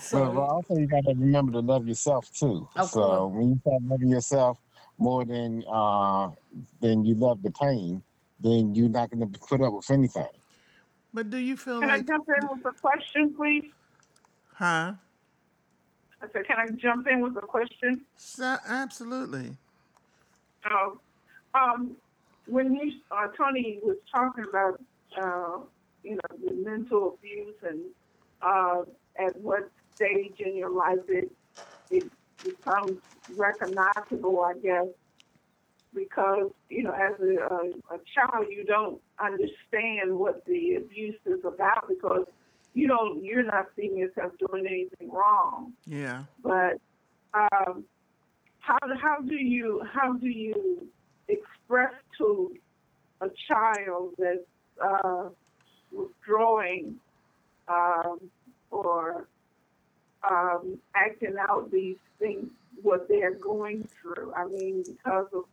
so, 0.01 0.25
But, 0.25 0.35
but 0.35 0.41
also, 0.41 0.77
you 0.77 0.87
got 0.87 1.05
to 1.05 1.15
remember 1.15 1.53
to 1.53 1.61
love 1.61 1.87
yourself 1.87 2.33
too. 2.33 2.69
Of 2.77 2.91
so 2.91 3.27
when 3.27 3.49
you 3.51 3.59
start 3.61 3.83
loving 3.83 4.09
yourself 4.09 4.59
more 4.99 5.25
than 5.25 5.65
uh, 5.71 6.31
than 6.81 7.05
you 7.05 7.17
love 7.17 7.43
the 7.43 7.51
pain, 7.51 8.03
then 8.41 8.75
you're 8.75 8.89
not 8.89 9.11
going 9.11 9.31
to 9.31 9.39
put 9.41 9.61
up 9.61 9.73
with 9.73 9.91
anything. 9.91 10.29
But 11.15 11.31
do 11.31 11.37
you 11.37 11.57
feel 11.57 11.81
Can 11.81 11.91
I 11.91 12.01
jump 12.01 12.27
in 12.29 12.49
with 12.49 12.65
a 12.67 12.73
question, 12.81 13.35
please? 13.37 13.71
huh? 14.55 14.93
I 16.23 16.27
said, 16.33 16.47
can 16.47 16.57
I 16.59 16.69
jump 16.81 17.07
in 17.09 17.21
with 17.21 17.37
a 17.37 17.47
question? 17.47 18.03
So, 18.17 18.57
absolutely. 18.67 19.57
Oh, 20.71 21.01
um, 21.55 21.97
when 22.47 22.75
you, 22.75 22.93
uh, 23.11 23.27
Tony 23.37 23.81
was 23.83 23.97
talking 24.15 24.45
about, 24.49 24.81
uh, 25.21 25.65
you 26.05 26.17
know, 26.17 26.37
the 26.47 26.55
mental 26.55 27.19
abuse 27.19 27.57
and 27.69 27.81
uh, 28.41 28.83
at 29.19 29.37
what 29.41 29.69
stage 29.95 30.35
in 30.39 30.57
your 30.57 30.71
life 30.71 30.99
it, 31.09 31.31
it 31.91 32.05
becomes 32.43 32.99
recognizable, 33.37 34.41
I 34.41 34.55
guess, 34.63 34.87
because, 35.95 36.51
you 36.71 36.83
know, 36.83 36.93
as 36.93 37.19
a, 37.21 37.35
a, 37.55 37.97
a 37.97 37.99
child, 38.15 38.47
you 38.51 38.65
don't 38.65 39.01
understand 39.19 40.19
what 40.19 40.45
the 40.47 40.77
abuse 40.77 41.19
is 41.27 41.41
about 41.45 41.89
because 41.89 42.27
you 42.75 42.89
don't, 42.89 43.23
you're 43.25 43.43
not 43.43 43.67
seeing 43.77 43.97
yourself 43.97 44.33
doing 44.39 44.67
anything 44.67 45.11
wrong 45.11 45.73
Yeah. 45.87 46.25
but 46.43 46.81
um, 47.35 47.85
how 48.61 48.79
how 49.01 49.19
do 49.21 49.35
you 49.37 49.83
how 49.93 50.13
do 50.15 50.29
you 50.29 50.87
express 51.29 51.93
to 52.19 52.55
a 53.21 53.29
child 53.49 54.15
that's 54.19 54.39
uh, 54.83 55.29
withdrawing 55.91 56.97
um, 57.69 58.19
or 58.71 59.27
um, 60.29 60.79
acting 60.95 61.35
out 61.49 61.71
these 61.71 61.97
things 62.19 62.49
what 62.83 63.09
they're 63.09 63.35
going 63.35 63.89
through? 64.01 64.33
I 64.35 64.47
mean, 64.47 64.85
because 64.87 65.27
of 65.35 65.45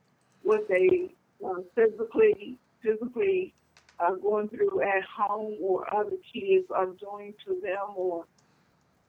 what 0.44 0.68
they 0.68 1.14
uh, 1.46 1.62
physically 1.76 2.58
physically 2.82 3.54
are 4.00 4.16
going 4.16 4.48
through 4.48 4.82
at 4.82 5.04
home 5.04 5.58
or 5.62 5.94
other 5.94 6.16
kids 6.34 6.66
are 6.74 6.88
doing 6.88 7.34
to 7.46 7.60
them 7.62 7.94
or 7.96 8.26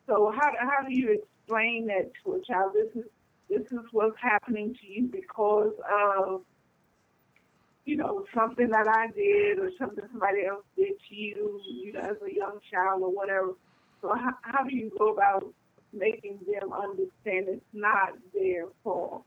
so 0.07 0.33
how 0.37 0.53
how 0.59 0.87
do 0.87 0.93
you 0.93 1.21
explain 1.23 1.87
that 1.87 2.11
to 2.25 2.35
a 2.35 2.40
child? 2.43 2.73
This 2.75 3.05
is 3.05 3.09
this 3.49 3.66
is 3.71 3.87
what's 3.93 4.16
happening 4.21 4.75
to 4.81 4.87
you 4.87 5.07
because 5.07 5.73
of 5.88 6.43
you 7.85 7.97
know 7.97 8.25
something 8.35 8.69
that 8.71 8.88
I 8.88 9.09
did 9.14 9.59
or 9.59 9.71
something 9.79 10.05
somebody 10.11 10.47
else 10.47 10.64
did 10.77 10.95
to 11.09 11.14
you, 11.14 11.61
you 11.64 11.93
know, 11.93 12.01
as 12.01 12.16
a 12.27 12.35
young 12.35 12.59
child 12.73 13.03
or 13.03 13.14
whatever. 13.14 13.53
So 14.03 14.14
how 14.14 14.33
how 14.43 14.64
do 14.64 14.75
you 14.75 14.90
go 14.99 15.12
about 15.12 15.45
making 15.93 16.40
them 16.47 16.73
understand 16.73 17.47
it's 17.49 17.64
not 17.73 18.11
their 18.35 18.64
fault? 18.83 19.25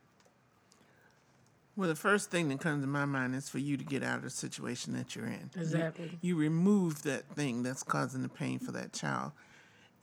Well, 1.76 1.90
the 1.90 1.96
first 1.96 2.30
thing 2.30 2.50
that 2.50 2.60
comes 2.60 2.84
to 2.84 2.88
my 2.88 3.06
mind 3.06 3.34
is 3.36 3.50
for 3.50 3.58
you 3.58 3.78
to 3.78 3.84
get 3.84 4.04
out 4.04 4.18
of 4.18 4.24
the 4.24 4.30
situation 4.30 4.94
that 4.94 5.16
you're 5.16 5.26
in. 5.26 5.50
Exactly. 5.56 6.18
You, 6.22 6.36
remove 6.36 7.02
that 7.04 7.28
thing 7.36 7.64
that's 7.64 7.82
causing 7.82 8.22
the 8.22 8.30
pain 8.30 8.60
for 8.60 8.72
that 8.74 8.94
child. 8.94 9.32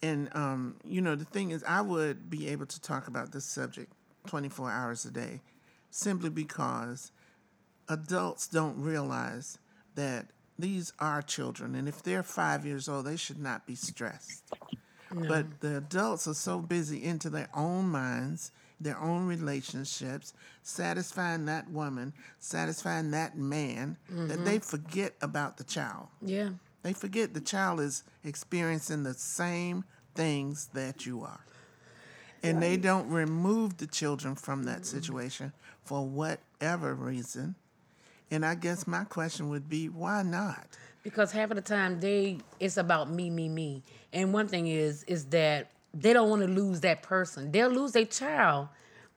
And, 0.02 0.34
um, 0.34 0.76
you 0.84 1.00
know, 1.00 1.14
the 1.14 1.24
thing 1.24 1.50
is, 1.50 1.62
I 1.64 1.80
would 1.80 2.28
be 2.28 2.48
able 2.48 2.66
to 2.66 2.80
talk 2.80 3.06
about 3.06 3.32
this 3.32 3.44
subject 3.44 3.92
24 4.26 4.70
hours 4.70 5.04
a 5.04 5.10
day 5.10 5.40
simply 5.90 6.30
because 6.30 7.12
adults 7.88 8.48
don't 8.48 8.80
realize 8.80 9.58
that 9.94 10.30
these 10.58 10.92
are 10.98 11.22
children. 11.22 11.74
And 11.74 11.88
if 11.88 12.02
they're 12.02 12.22
five 12.22 12.64
years 12.64 12.88
old, 12.88 13.06
they 13.06 13.16
should 13.16 13.38
not 13.38 13.66
be 13.66 13.74
stressed. 13.74 14.44
But 15.12 15.60
the 15.60 15.78
adults 15.78 16.28
are 16.28 16.34
so 16.34 16.60
busy 16.60 17.02
into 17.02 17.30
their 17.30 17.48
own 17.54 17.88
minds, 17.88 18.52
their 18.80 18.98
own 18.98 19.26
relationships, 19.26 20.32
satisfying 20.62 21.44
that 21.46 21.70
woman, 21.70 22.12
satisfying 22.38 23.10
that 23.10 23.36
man, 23.36 23.96
that 24.08 24.14
mm-hmm. 24.14 24.44
they 24.44 24.58
forget 24.58 25.14
about 25.20 25.56
the 25.56 25.64
child. 25.64 26.08
Yeah. 26.22 26.50
They 26.82 26.92
forget 26.92 27.34
the 27.34 27.40
child 27.40 27.80
is 27.80 28.04
experiencing 28.24 29.02
the 29.02 29.14
same 29.14 29.84
things 30.14 30.70
that 30.72 31.04
you 31.04 31.22
are. 31.22 31.40
And 32.42 32.62
they 32.62 32.78
don't 32.78 33.10
remove 33.10 33.76
the 33.76 33.86
children 33.86 34.34
from 34.34 34.62
that 34.64 34.80
mm-hmm. 34.80 34.96
situation 34.96 35.52
for 35.84 36.06
whatever 36.06 36.94
reason. 36.94 37.54
And 38.30 38.46
I 38.46 38.54
guess 38.54 38.86
my 38.86 39.04
question 39.04 39.50
would 39.50 39.68
be 39.68 39.90
why 39.90 40.22
not? 40.22 40.78
because 41.02 41.32
half 41.32 41.50
of 41.50 41.56
the 41.56 41.62
time 41.62 42.00
they 42.00 42.38
it's 42.58 42.76
about 42.76 43.10
me 43.10 43.30
me 43.30 43.48
me 43.48 43.82
and 44.12 44.32
one 44.32 44.48
thing 44.48 44.66
is 44.66 45.02
is 45.04 45.26
that 45.26 45.70
they 45.92 46.12
don't 46.12 46.30
want 46.30 46.42
to 46.42 46.48
lose 46.48 46.80
that 46.80 47.02
person. 47.02 47.50
They'll 47.50 47.68
lose 47.70 47.92
their 47.92 48.04
child 48.04 48.68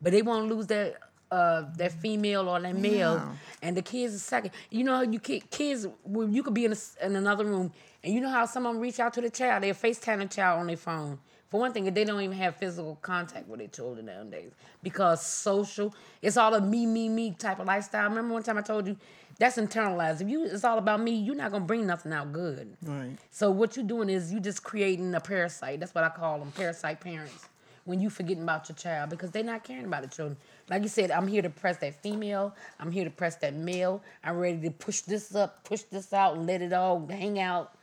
but 0.03 0.11
they 0.11 0.21
won't 0.21 0.49
lose 0.49 0.67
that 0.67 0.97
uh 1.31 1.63
that 1.77 1.93
female 1.93 2.47
or 2.47 2.59
that 2.59 2.75
male. 2.75 3.15
Yeah. 3.15 3.31
and 3.63 3.77
the 3.77 3.81
kids 3.81 4.13
is 4.13 4.21
second 4.21 4.51
you 4.69 4.83
know 4.83 5.01
you 5.01 5.19
kids 5.19 5.87
well, 6.03 6.29
you 6.29 6.43
could 6.43 6.53
be 6.53 6.65
in, 6.65 6.73
a 6.73 7.05
in 7.05 7.15
another 7.15 7.45
room 7.45 7.71
and 8.03 8.13
you 8.13 8.21
know 8.21 8.29
how 8.29 8.45
some 8.45 8.65
of 8.65 8.73
them 8.73 8.81
reach 8.81 8.99
out 8.99 9.13
to 9.13 9.21
the 9.21 9.29
child 9.29 9.63
they'll 9.63 9.73
facetime 9.73 10.19
the 10.19 10.25
child 10.25 10.59
on 10.59 10.67
their 10.67 10.77
phone. 10.77 11.17
For 11.49 11.59
one 11.59 11.71
thing 11.71 11.91
they 11.91 12.03
don't 12.03 12.19
even 12.19 12.35
have 12.37 12.55
physical 12.57 12.97
contact 13.01 13.47
with 13.47 13.59
their 13.59 13.67
children 13.67 14.07
nowadays 14.07 14.51
because 14.81 15.25
social 15.25 15.95
it's 16.21 16.35
all 16.35 16.53
a 16.53 16.61
me 16.61 16.85
me 16.85 17.09
me 17.09 17.31
type 17.31 17.59
of 17.59 17.67
lifestyle. 17.67 18.09
Remember 18.09 18.33
one 18.33 18.43
time 18.43 18.57
i 18.57 18.61
told 18.61 18.85
you 18.87 18.97
that's 19.43 19.57
internalized 19.57 20.21
if 20.21 20.29
you 20.29 20.45
it's 20.45 20.63
all 20.63 20.77
about 20.77 21.01
me 21.01 21.11
you're 21.11 21.35
not 21.35 21.51
gonna 21.51 21.65
bring 21.65 21.85
nothing 21.85 22.13
out 22.13 22.31
good 22.31 22.77
Right. 22.85 23.17
so 23.29 23.51
what 23.51 23.75
you're 23.75 23.85
doing 23.85 24.09
is 24.09 24.31
you 24.31 24.39
just 24.39 24.63
creating 24.63 25.13
a 25.15 25.19
parasite. 25.19 25.81
That's 25.81 25.93
what 25.93 26.05
I 26.05 26.09
call 26.09 26.39
them, 26.39 26.51
parasite 26.53 27.01
parents. 27.01 27.49
When 27.85 27.99
you 27.99 28.09
forgetting 28.09 28.43
about 28.43 28.69
your 28.69 28.77
child 28.77 29.09
because 29.09 29.31
they're 29.31 29.43
not 29.43 29.65
caring 29.65 29.83
about 29.83 30.03
the 30.03 30.07
children. 30.07 30.37
Like 30.69 30.83
you 30.83 30.87
said, 30.87 31.11
I'm 31.11 31.27
here 31.27 31.41
to 31.41 31.49
press 31.49 31.75
that 31.79 32.01
female. 32.01 32.55
I'm 32.79 32.91
here 32.93 33.03
to 33.03 33.09
press 33.09 33.35
that 33.43 33.53
male. 33.55 34.01
I'm 34.23 34.37
ready 34.37 34.61
to 34.61 34.71
push 34.71 35.01
this 35.01 35.35
up, 35.35 35.65
push 35.65 35.81
this 35.81 36.13
out, 36.13 36.37
and 36.37 36.47
let 36.47 36.61
it 36.61 36.71
all 36.71 37.05
hang 37.09 37.41
out. 37.41 37.75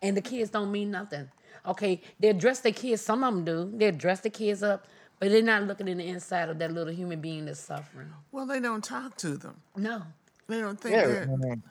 And 0.00 0.16
the 0.16 0.20
kids 0.20 0.50
don't 0.50 0.70
mean 0.70 0.92
nothing. 0.92 1.28
Okay, 1.66 2.00
they 2.20 2.32
dress 2.32 2.60
their 2.60 2.70
kids. 2.72 3.02
Some 3.02 3.24
of 3.24 3.34
them 3.34 3.44
do. 3.44 3.58
They 3.76 3.90
dress 3.90 4.20
the 4.20 4.30
kids 4.30 4.62
up, 4.62 4.86
but 5.18 5.30
they're 5.30 5.42
not 5.42 5.64
looking 5.64 5.88
in 5.88 5.98
the 5.98 6.06
inside 6.06 6.48
of 6.48 6.60
that 6.60 6.70
little 6.72 6.94
human 6.94 7.20
being 7.20 7.46
that's 7.46 7.58
suffering. 7.58 8.12
Well, 8.30 8.46
they 8.46 8.60
don't 8.60 8.84
talk 8.84 9.16
to 9.24 9.36
them. 9.36 9.56
No. 9.76 10.02
They 10.48 10.60
don't 10.60 10.80
think 10.80 10.94
Yeah, 10.96 11.06
that. 11.06 11.22
um, 11.24 11.62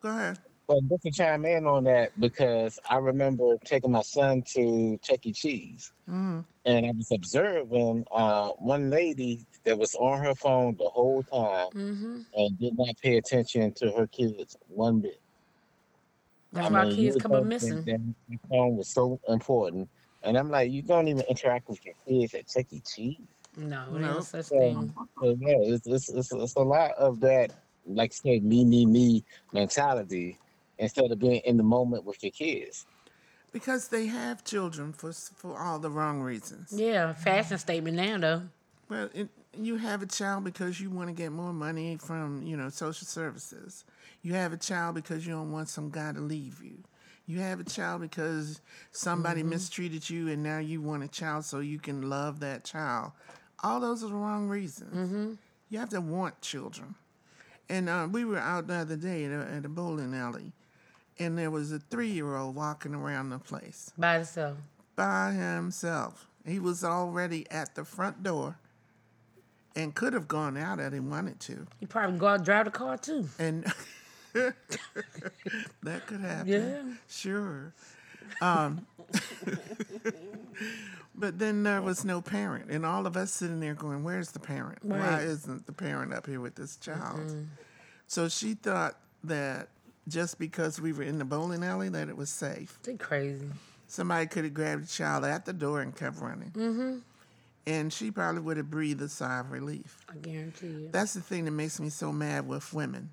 Go 0.00 0.08
ahead. 0.08 0.38
Well, 0.66 0.80
just 0.88 1.02
to 1.02 1.10
chime 1.10 1.44
in 1.44 1.66
on 1.66 1.84
that, 1.84 2.18
because 2.18 2.78
I 2.88 2.96
remember 2.96 3.56
taking 3.64 3.90
my 3.92 4.00
son 4.02 4.42
to 4.54 4.98
Chuck 5.02 5.24
E. 5.26 5.32
Cheese, 5.32 5.92
Mm. 6.08 6.44
and 6.64 6.86
I 6.86 6.90
was 6.92 7.10
observing 7.12 8.06
uh, 8.10 8.50
one 8.58 8.88
lady 8.88 9.46
that 9.64 9.78
was 9.78 9.94
on 9.94 10.24
her 10.24 10.34
phone 10.34 10.76
the 10.76 10.88
whole 10.88 11.22
time 11.22 11.68
Mm-hmm. 11.72 12.20
and 12.34 12.58
did 12.58 12.78
not 12.78 12.96
pay 13.02 13.18
attention 13.18 13.72
to 13.74 13.90
her 13.92 14.06
kids 14.06 14.56
one 14.68 15.00
bit. 15.00 15.20
That's 16.52 16.68
I 16.68 16.70
why 16.70 16.84
mean, 16.86 16.96
kids 16.96 17.16
come 17.22 17.32
up 17.32 17.44
missing. 17.44 17.82
that 17.84 18.14
The 18.28 18.38
phone 18.48 18.76
was 18.76 18.88
so 18.88 19.20
important, 19.28 19.90
and 20.22 20.38
I'm 20.38 20.50
like, 20.50 20.70
you 20.72 20.80
don't 20.80 21.08
even 21.08 21.24
interact 21.28 21.68
with 21.68 21.84
your 21.84 21.94
kids 22.08 22.32
at 22.34 22.48
Chuck 22.48 22.72
E. 22.72 22.80
Cheese. 22.80 23.18
No, 23.56 23.90
No. 23.90 23.98
there's 23.98 24.02
no 24.02 24.20
such 24.22 24.46
So, 24.46 24.58
thing. 24.58 24.94
so 25.20 25.36
yeah, 25.40 25.56
it's, 25.60 25.86
it's, 25.86 26.08
it's, 26.08 26.32
it's 26.32 26.56
a 26.56 26.60
lot 26.60 26.92
of 26.92 27.20
that, 27.20 27.52
like 27.86 28.12
say, 28.12 28.40
me, 28.40 28.64
me, 28.64 28.86
me 28.86 29.24
mentality 29.52 30.38
instead 30.78 31.10
of 31.10 31.18
being 31.18 31.40
in 31.44 31.56
the 31.56 31.62
moment 31.62 32.04
with 32.04 32.22
your 32.22 32.32
kids. 32.32 32.86
Because 33.52 33.88
they 33.88 34.06
have 34.06 34.44
children 34.44 34.92
for 34.92 35.12
for 35.12 35.58
all 35.60 35.78
the 35.78 35.90
wrong 35.90 36.20
reasons. 36.20 36.72
Yeah, 36.72 37.12
fashion 37.12 37.58
statement 37.58 37.96
now 37.96 38.18
though. 38.18 38.42
Well, 38.88 39.10
it, 39.14 39.28
you 39.56 39.76
have 39.76 40.02
a 40.02 40.06
child 40.06 40.44
because 40.44 40.80
you 40.80 40.90
want 40.90 41.08
to 41.08 41.14
get 41.14 41.32
more 41.32 41.52
money 41.52 41.96
from, 41.96 42.42
you 42.42 42.56
know, 42.56 42.68
social 42.68 43.06
services. 43.06 43.84
You 44.22 44.34
have 44.34 44.52
a 44.52 44.56
child 44.56 44.94
because 44.94 45.26
you 45.26 45.32
don't 45.32 45.52
want 45.52 45.68
some 45.68 45.90
guy 45.90 46.12
to 46.12 46.20
leave 46.20 46.62
you. 46.62 46.78
You 47.26 47.38
have 47.40 47.60
a 47.60 47.64
child 47.64 48.02
because 48.02 48.60
somebody 48.92 49.40
mm-hmm. 49.40 49.50
mistreated 49.50 50.10
you 50.10 50.28
and 50.28 50.42
now 50.42 50.58
you 50.58 50.82
want 50.82 51.04
a 51.04 51.08
child 51.08 51.44
so 51.44 51.60
you 51.60 51.78
can 51.78 52.10
love 52.10 52.40
that 52.40 52.64
child. 52.64 53.12
All 53.62 53.80
those 53.80 54.02
are 54.04 54.08
the 54.08 54.14
wrong 54.14 54.48
reasons. 54.48 54.94
Mm-hmm. 54.94 55.34
You 55.70 55.78
have 55.78 55.88
to 55.90 56.00
want 56.00 56.40
children. 56.42 56.94
And 57.68 57.88
uh, 57.88 58.08
we 58.10 58.24
were 58.24 58.38
out 58.38 58.66
the 58.66 58.74
other 58.74 58.96
day 58.96 59.24
at 59.24 59.32
a, 59.32 59.50
at 59.56 59.64
a 59.64 59.68
bowling 59.68 60.14
alley, 60.14 60.52
and 61.18 61.38
there 61.38 61.50
was 61.50 61.72
a 61.72 61.78
three 61.78 62.08
year 62.08 62.36
old 62.36 62.54
walking 62.54 62.94
around 62.94 63.30
the 63.30 63.38
place 63.38 63.90
By 63.96 64.18
itself. 64.18 64.58
by 64.96 65.32
himself. 65.32 66.28
He 66.46 66.58
was 66.58 66.84
already 66.84 67.46
at 67.50 67.74
the 67.74 67.84
front 67.84 68.22
door 68.22 68.58
and 69.74 69.94
could 69.94 70.12
have 70.12 70.28
gone 70.28 70.56
out 70.58 70.78
if 70.78 70.92
he 70.92 71.00
wanted 71.00 71.40
to. 71.40 71.66
He 71.80 71.86
probably 71.86 72.18
go 72.18 72.26
out 72.26 72.34
and 72.36 72.44
drive 72.44 72.66
the 72.66 72.70
car 72.70 72.98
too. 72.98 73.26
And 73.38 73.64
that 74.34 76.06
could 76.06 76.20
happen. 76.20 76.48
Yeah. 76.48 76.82
Sure. 77.08 77.72
Um, 78.40 78.86
but 81.14 81.38
then 81.38 81.62
there 81.62 81.82
was 81.82 82.04
no 82.04 82.20
parent. 82.20 82.70
And 82.70 82.84
all 82.84 83.06
of 83.06 83.16
us 83.16 83.32
sitting 83.32 83.60
there 83.60 83.74
going, 83.74 84.04
Where's 84.04 84.32
the 84.32 84.40
parent? 84.40 84.78
Why 84.82 85.20
isn't 85.20 85.66
the 85.66 85.72
parent 85.72 86.12
up 86.12 86.26
here 86.26 86.40
with 86.40 86.54
this 86.54 86.76
child? 86.76 87.46
So 88.06 88.28
she 88.28 88.54
thought 88.54 88.98
that 89.24 89.68
just 90.08 90.38
because 90.38 90.80
we 90.80 90.92
were 90.92 91.02
in 91.02 91.18
the 91.18 91.24
bowling 91.24 91.64
alley 91.64 91.88
that 91.88 92.08
it 92.08 92.16
was 92.16 92.30
safe. 92.30 92.78
They 92.82 92.94
crazy. 92.94 93.48
Somebody 93.86 94.26
could 94.26 94.44
have 94.44 94.54
grabbed 94.54 94.84
the 94.84 94.88
child 94.88 95.24
at 95.24 95.44
the 95.44 95.52
door 95.52 95.80
and 95.80 95.96
kept 95.96 96.18
running. 96.18 96.50
Mm-hmm. 96.50 96.98
And 97.66 97.92
she 97.92 98.10
probably 98.10 98.42
would 98.42 98.58
have 98.58 98.70
breathed 98.70 99.00
a 99.00 99.08
sigh 99.08 99.40
of 99.40 99.50
relief. 99.50 99.98
I 100.10 100.16
guarantee 100.16 100.66
you. 100.66 100.88
That's 100.90 101.14
the 101.14 101.20
thing 101.20 101.46
that 101.46 101.52
makes 101.52 101.80
me 101.80 101.88
so 101.88 102.12
mad 102.12 102.46
with 102.46 102.74
women. 102.74 103.10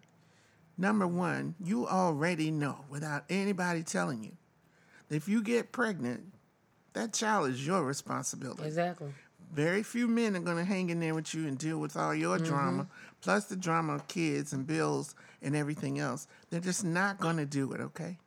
Number 0.78 1.08
one, 1.08 1.56
you 1.64 1.88
already 1.88 2.52
know 2.52 2.84
without 2.90 3.24
anybody 3.30 3.84
telling 3.84 4.24
you. 4.24 4.32
If 5.12 5.28
you 5.28 5.44
get 5.44 5.72
pregnant, 5.72 6.24
that 6.94 7.14
child 7.14 7.50
is 7.50 7.66
your 7.66 7.84
responsibility. 7.84 8.64
Exactly. 8.64 9.14
Very 9.54 9.84
few 9.84 10.08
men 10.08 10.36
are 10.38 10.40
going 10.40 10.58
to 10.58 10.64
hang 10.64 10.90
in 10.90 11.02
there 11.02 11.14
with 11.14 11.34
you 11.34 11.46
and 11.46 11.58
deal 11.58 11.78
with 11.78 11.98
all 11.98 12.16
your 12.16 12.38
mm-hmm. 12.38 12.46
drama, 12.46 12.88
plus 13.20 13.46
the 13.46 13.58
drama 13.58 13.96
of 13.96 14.08
kids 14.08 14.54
and 14.54 14.66
bills 14.66 15.14
and 15.42 15.56
everything 15.56 16.00
else. 16.00 16.28
They're 16.50 16.62
just 16.62 16.86
not 16.86 17.20
going 17.20 17.36
to 17.38 17.46
do 17.46 17.74
it, 17.74 17.82
okay? 17.82 18.18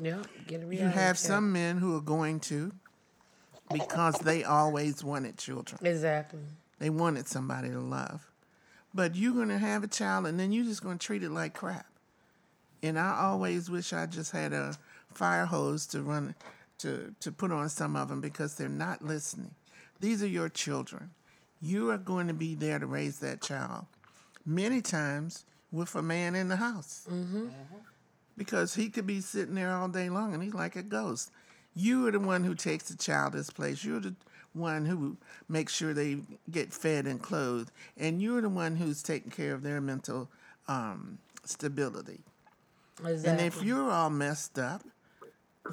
Yeah. 0.00 0.22
Get 0.46 0.62
a 0.62 0.66
reality 0.66 0.84
You 0.84 0.88
have 0.88 1.16
check. 1.16 1.26
some 1.26 1.52
men 1.52 1.78
who 1.78 1.96
are 1.96 2.00
going 2.00 2.38
to 2.40 2.72
because 3.72 4.16
they 4.20 4.44
always 4.44 5.02
wanted 5.02 5.36
children. 5.36 5.80
Exactly. 5.84 6.40
They 6.78 6.90
wanted 6.90 7.26
somebody 7.26 7.70
to 7.70 7.80
love. 7.80 8.30
But 8.94 9.16
you're 9.16 9.34
going 9.34 9.48
to 9.48 9.58
have 9.58 9.82
a 9.82 9.88
child 9.88 10.26
and 10.26 10.38
then 10.38 10.52
you're 10.52 10.64
just 10.64 10.82
going 10.82 10.98
to 10.98 11.04
treat 11.04 11.24
it 11.24 11.30
like 11.30 11.54
crap. 11.54 11.86
And 12.82 12.98
I 12.98 13.18
always 13.20 13.68
wish 13.68 13.92
I 13.92 14.06
just 14.06 14.32
had 14.32 14.52
a 14.52 14.74
fire 15.14 15.46
hose 15.46 15.86
to 15.88 16.02
run 16.02 16.34
to 16.78 17.14
to 17.20 17.32
put 17.32 17.52
on 17.52 17.68
some 17.68 17.96
of 17.96 18.08
them 18.08 18.20
because 18.20 18.54
they're 18.54 18.68
not 18.68 19.02
listening. 19.04 19.54
These 20.00 20.22
are 20.22 20.28
your 20.28 20.48
children. 20.48 21.10
You 21.60 21.90
are 21.90 21.98
going 21.98 22.28
to 22.28 22.34
be 22.34 22.54
there 22.54 22.78
to 22.78 22.86
raise 22.86 23.18
that 23.18 23.42
child. 23.42 23.84
Many 24.46 24.80
times 24.80 25.44
with 25.70 25.94
a 25.94 26.02
man 26.02 26.34
in 26.34 26.48
the 26.48 26.56
house. 26.56 27.06
Because 28.36 28.74
he 28.74 28.88
could 28.88 29.06
be 29.06 29.20
sitting 29.20 29.54
there 29.54 29.70
all 29.70 29.88
day 29.88 30.08
long 30.08 30.32
and 30.32 30.42
he's 30.42 30.54
like 30.54 30.76
a 30.76 30.82
ghost. 30.82 31.30
You 31.74 32.08
are 32.08 32.10
the 32.10 32.20
one 32.20 32.44
who 32.44 32.54
takes 32.54 32.88
the 32.88 32.96
child 32.96 33.34
this 33.34 33.50
place. 33.50 33.84
You're 33.84 34.00
the 34.00 34.14
one 34.54 34.86
who 34.86 35.18
makes 35.48 35.74
sure 35.74 35.92
they 35.92 36.20
get 36.50 36.72
fed 36.72 37.06
and 37.06 37.22
clothed. 37.22 37.70
And 37.96 38.22
you're 38.22 38.40
the 38.40 38.48
one 38.48 38.76
who's 38.76 39.02
taking 39.02 39.30
care 39.30 39.54
of 39.54 39.62
their 39.62 39.80
mental 39.80 40.30
um, 40.66 41.18
stability. 41.44 42.20
Exactly. 42.98 43.30
And 43.30 43.40
if 43.40 43.62
you're 43.62 43.90
all 43.90 44.10
messed 44.10 44.58
up, 44.58 44.82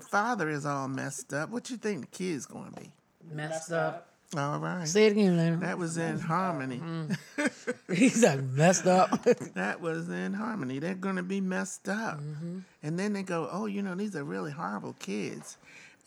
father 0.10 0.50
is 0.50 0.66
all 0.66 0.88
messed 0.88 1.34
up, 1.34 1.50
what 1.50 1.70
you 1.70 1.78
think 1.78 2.02
the 2.02 2.08
kid's 2.18 2.46
going 2.46 2.72
to 2.74 2.82
be? 2.82 2.92
messed 3.32 3.72
up. 3.72 4.08
All 4.38 4.60
right. 4.60 4.88
Say 4.88 5.06
it 5.08 5.14
again, 5.14 5.38
Lena. 5.38 5.58
That 5.58 5.78
was 5.78 5.98
in 5.98 6.20
harmony. 6.20 6.80
Mm-hmm. 6.80 7.94
He's 7.94 8.24
like 8.24 8.44
messed 8.44 8.86
up. 8.86 9.26
That 9.56 9.80
was 9.82 10.10
in 10.10 10.34
harmony. 10.34 10.80
They're 10.80 10.96
going 10.96 11.16
to 11.16 11.24
be 11.24 11.40
messed 11.42 11.88
up. 11.90 12.20
Mm-hmm. 12.20 12.60
And 12.84 13.00
then 13.00 13.14
they 13.14 13.24
go, 13.24 13.48
oh, 13.52 13.66
you 13.68 13.82
know, 13.82 13.96
these 13.96 14.16
are 14.16 14.24
really 14.24 14.52
horrible 14.52 14.96
kids. 15.00 15.58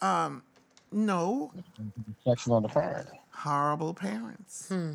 Um, 0.03 0.43
no, 0.93 1.51
Reflection 2.09 2.53
on 2.53 2.63
the 2.63 2.69
parent. 2.69 3.09
horrible 3.33 3.95
parents. 3.95 4.69
Hmm. 4.69 4.93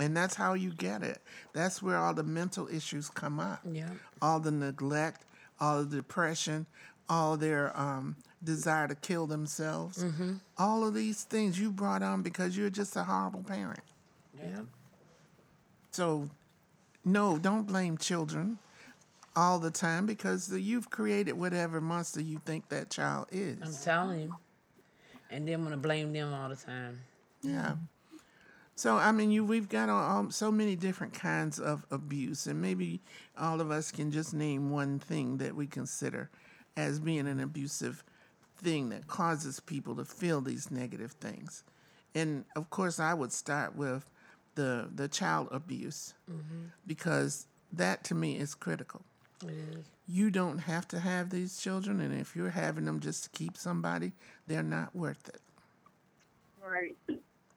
And 0.00 0.16
that's 0.16 0.34
how 0.34 0.54
you 0.54 0.72
get 0.72 1.02
it. 1.02 1.20
That's 1.54 1.80
where 1.82 1.96
all 1.96 2.12
the 2.14 2.22
mental 2.22 2.68
issues 2.68 3.08
come 3.08 3.38
up. 3.40 3.60
yeah. 3.70 3.88
All 4.20 4.40
the 4.40 4.50
neglect, 4.50 5.22
all 5.60 5.82
the 5.84 5.96
depression, 5.96 6.66
all 7.08 7.36
their 7.36 7.78
um, 7.78 8.16
desire 8.42 8.88
to 8.88 8.94
kill 8.94 9.26
themselves. 9.26 10.04
All 10.58 10.86
of 10.86 10.94
these 10.94 11.24
things 11.24 11.58
you 11.58 11.70
brought 11.70 12.02
on 12.02 12.22
because 12.22 12.56
you're 12.56 12.70
just 12.70 12.96
a 12.96 13.04
horrible 13.04 13.42
parent. 13.42 13.80
Yeah. 14.38 14.60
So, 15.90 16.28
no, 17.04 17.38
don't 17.38 17.66
blame 17.66 17.96
children 17.96 18.58
all 19.36 19.58
the 19.58 19.70
time 19.70 20.06
because 20.06 20.46
the, 20.46 20.60
you've 20.60 20.90
created 20.90 21.32
whatever 21.32 21.80
monster 21.80 22.20
you 22.22 22.40
think 22.44 22.68
that 22.70 22.90
child 22.90 23.26
is. 23.30 23.58
I'm 23.62 23.74
telling 23.84 24.20
you. 24.20 24.36
And 25.30 25.46
then 25.46 25.54
I'm 25.54 25.64
gonna 25.64 25.76
blame 25.76 26.12
them 26.12 26.32
all 26.32 26.48
the 26.48 26.56
time. 26.56 27.00
Yeah. 27.42 27.74
So 28.74 28.96
I 28.96 29.12
mean, 29.12 29.30
you 29.30 29.44
we've 29.44 29.68
got 29.68 29.88
all, 29.88 30.30
so 30.30 30.50
many 30.50 30.76
different 30.76 31.14
kinds 31.14 31.58
of 31.58 31.84
abuse, 31.90 32.46
and 32.46 32.60
maybe 32.60 33.00
all 33.38 33.60
of 33.60 33.70
us 33.70 33.90
can 33.90 34.10
just 34.10 34.34
name 34.34 34.70
one 34.70 34.98
thing 34.98 35.38
that 35.38 35.54
we 35.54 35.66
consider 35.66 36.30
as 36.76 36.98
being 36.98 37.26
an 37.26 37.40
abusive 37.40 38.04
thing 38.56 38.88
that 38.90 39.06
causes 39.06 39.60
people 39.60 39.96
to 39.96 40.04
feel 40.04 40.40
these 40.40 40.70
negative 40.70 41.12
things. 41.12 41.62
And 42.14 42.44
of 42.54 42.70
course, 42.70 42.98
I 42.98 43.14
would 43.14 43.32
start 43.32 43.76
with 43.76 44.10
the 44.54 44.88
the 44.94 45.08
child 45.08 45.48
abuse 45.50 46.14
mm-hmm. 46.30 46.66
because 46.86 47.46
that 47.72 48.04
to 48.04 48.14
me 48.14 48.38
is 48.38 48.54
critical. 48.54 49.02
You 50.08 50.30
don't 50.30 50.58
have 50.58 50.88
to 50.88 50.98
have 50.98 51.30
these 51.30 51.60
children, 51.60 52.00
and 52.00 52.18
if 52.18 52.34
you're 52.34 52.50
having 52.50 52.86
them 52.86 53.00
just 53.00 53.24
to 53.24 53.30
keep 53.30 53.56
somebody, 53.56 54.12
they're 54.46 54.62
not 54.62 54.96
worth 54.96 55.28
it. 55.28 55.40
Right. 56.64 56.96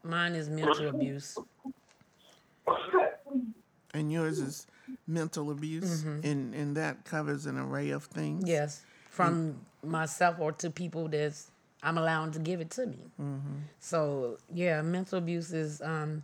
Mine 0.03 0.33
is 0.35 0.49
mental 0.49 0.89
abuse. 0.89 1.37
And 3.93 4.11
yours 4.11 4.39
is 4.39 4.67
mental 5.07 5.51
abuse, 5.51 6.01
mm-hmm. 6.03 6.27
and, 6.27 6.53
and 6.53 6.77
that 6.77 7.05
covers 7.05 7.45
an 7.45 7.57
array 7.57 7.89
of 7.89 8.03
things. 8.03 8.43
Yes, 8.47 8.83
from 9.19 9.55
myself 9.83 10.37
or 10.39 10.51
to 10.53 10.69
people 10.69 11.07
that's 11.07 11.51
I'm 11.81 11.97
allowed 11.97 12.33
to 12.33 12.39
give 12.39 12.59
it 12.61 12.69
to 12.71 12.85
me. 12.87 12.97
So 13.79 14.37
yeah, 14.53 14.81
mental 14.81 15.17
abuse 15.17 15.53
is 15.53 15.81
um, 15.81 16.23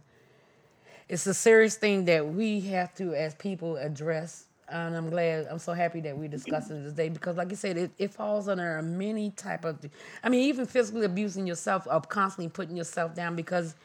it's 1.08 1.28
a 1.28 1.34
serious 1.34 1.76
thing 1.76 2.06
that 2.06 2.28
we 2.28 2.60
have 2.62 2.94
to 2.96 3.14
as 3.14 3.36
people 3.36 3.78
address. 3.78 4.46
And 4.68 4.96
I'm 4.98 5.12
glad, 5.12 5.46
I'm 5.52 5.60
so 5.60 5.74
happy 5.74 6.00
that 6.02 6.18
we're 6.18 6.28
discussing 6.28 6.84
this 6.84 6.94
day 6.94 7.10
because, 7.10 7.38
like 7.38 7.52
you 7.52 7.56
said, 7.56 7.78
it, 7.78 7.92
it 8.00 8.12
falls 8.12 8.48
under 8.50 8.82
many 8.82 9.30
type 9.30 9.64
of. 9.64 9.78
I 10.24 10.30
mean, 10.30 10.42
even 10.50 10.66
physically 10.66 11.06
abusing 11.06 11.46
yourself 11.46 11.86
of 11.88 12.10
constantly 12.10 12.50
putting 12.50 12.76
yourself 12.76 13.14
down 13.14 13.36
because 13.36 13.76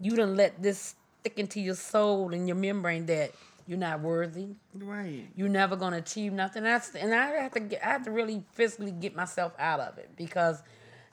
you 0.00 0.16
don't 0.16 0.36
let 0.36 0.62
this 0.62 0.94
stick 1.20 1.38
into 1.38 1.60
your 1.60 1.74
soul 1.74 2.32
and 2.32 2.48
your 2.48 2.56
membrane 2.56 3.04
that 3.06 3.32
you're 3.70 3.78
not 3.78 4.00
worthy 4.00 4.48
Right. 4.74 5.28
you're 5.36 5.48
never 5.48 5.76
gonna 5.76 5.98
achieve 5.98 6.32
nothing. 6.32 6.64
That's 6.64 6.92
and 6.96 7.14
I 7.14 7.26
have 7.28 7.52
to 7.52 7.60
get, 7.60 7.86
I 7.86 7.90
have 7.90 8.02
to 8.02 8.10
really 8.10 8.42
physically 8.50 8.90
get 8.90 9.14
myself 9.14 9.52
out 9.60 9.78
of 9.78 9.96
it 9.96 10.10
because 10.16 10.60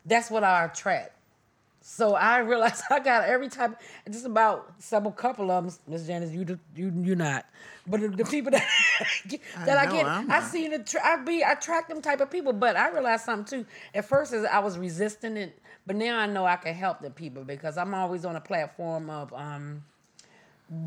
that's 0.07 0.31
what 0.31 0.43
I 0.43 0.65
attract. 0.65 1.11
So 1.81 2.15
I 2.15 2.39
realized 2.51 2.81
I 2.89 2.99
got 2.99 3.25
every 3.29 3.47
type, 3.47 3.79
just 4.09 4.25
about 4.25 4.73
several 4.79 5.11
couple 5.11 5.51
of 5.51 5.65
them. 5.65 5.73
Miss 5.87 6.07
Janice, 6.07 6.31
you 6.31 6.59
you 6.75 6.91
you 6.95 7.15
not, 7.15 7.45
but 7.85 8.01
the, 8.01 8.07
the 8.07 8.25
people 8.25 8.51
that 8.51 8.67
that 9.65 9.77
I, 9.77 9.85
know 9.85 9.91
get, 9.91 10.05
I'm 10.07 10.31
I 10.31 10.41
see 10.41 10.67
the 10.67 10.83
I 11.03 11.17
be 11.17 11.43
I 11.43 11.51
attract 11.51 11.89
them 11.89 12.01
type 12.01 12.21
of 12.21 12.31
people. 12.31 12.53
But 12.53 12.75
I 12.75 12.89
realized 12.89 13.23
something 13.25 13.59
too. 13.59 13.69
At 13.93 14.05
first, 14.05 14.33
is 14.33 14.43
I 14.45 14.59
was 14.59 14.79
resisting 14.79 15.37
it, 15.37 15.59
but 15.85 15.95
now 15.95 16.17
I 16.17 16.25
know 16.25 16.43
I 16.45 16.55
can 16.55 16.73
help 16.73 17.01
the 17.01 17.11
people 17.11 17.43
because 17.43 17.77
I'm 17.77 17.93
always 17.93 18.25
on 18.25 18.35
a 18.35 18.41
platform 18.41 19.11
of 19.11 19.31
um 19.33 19.83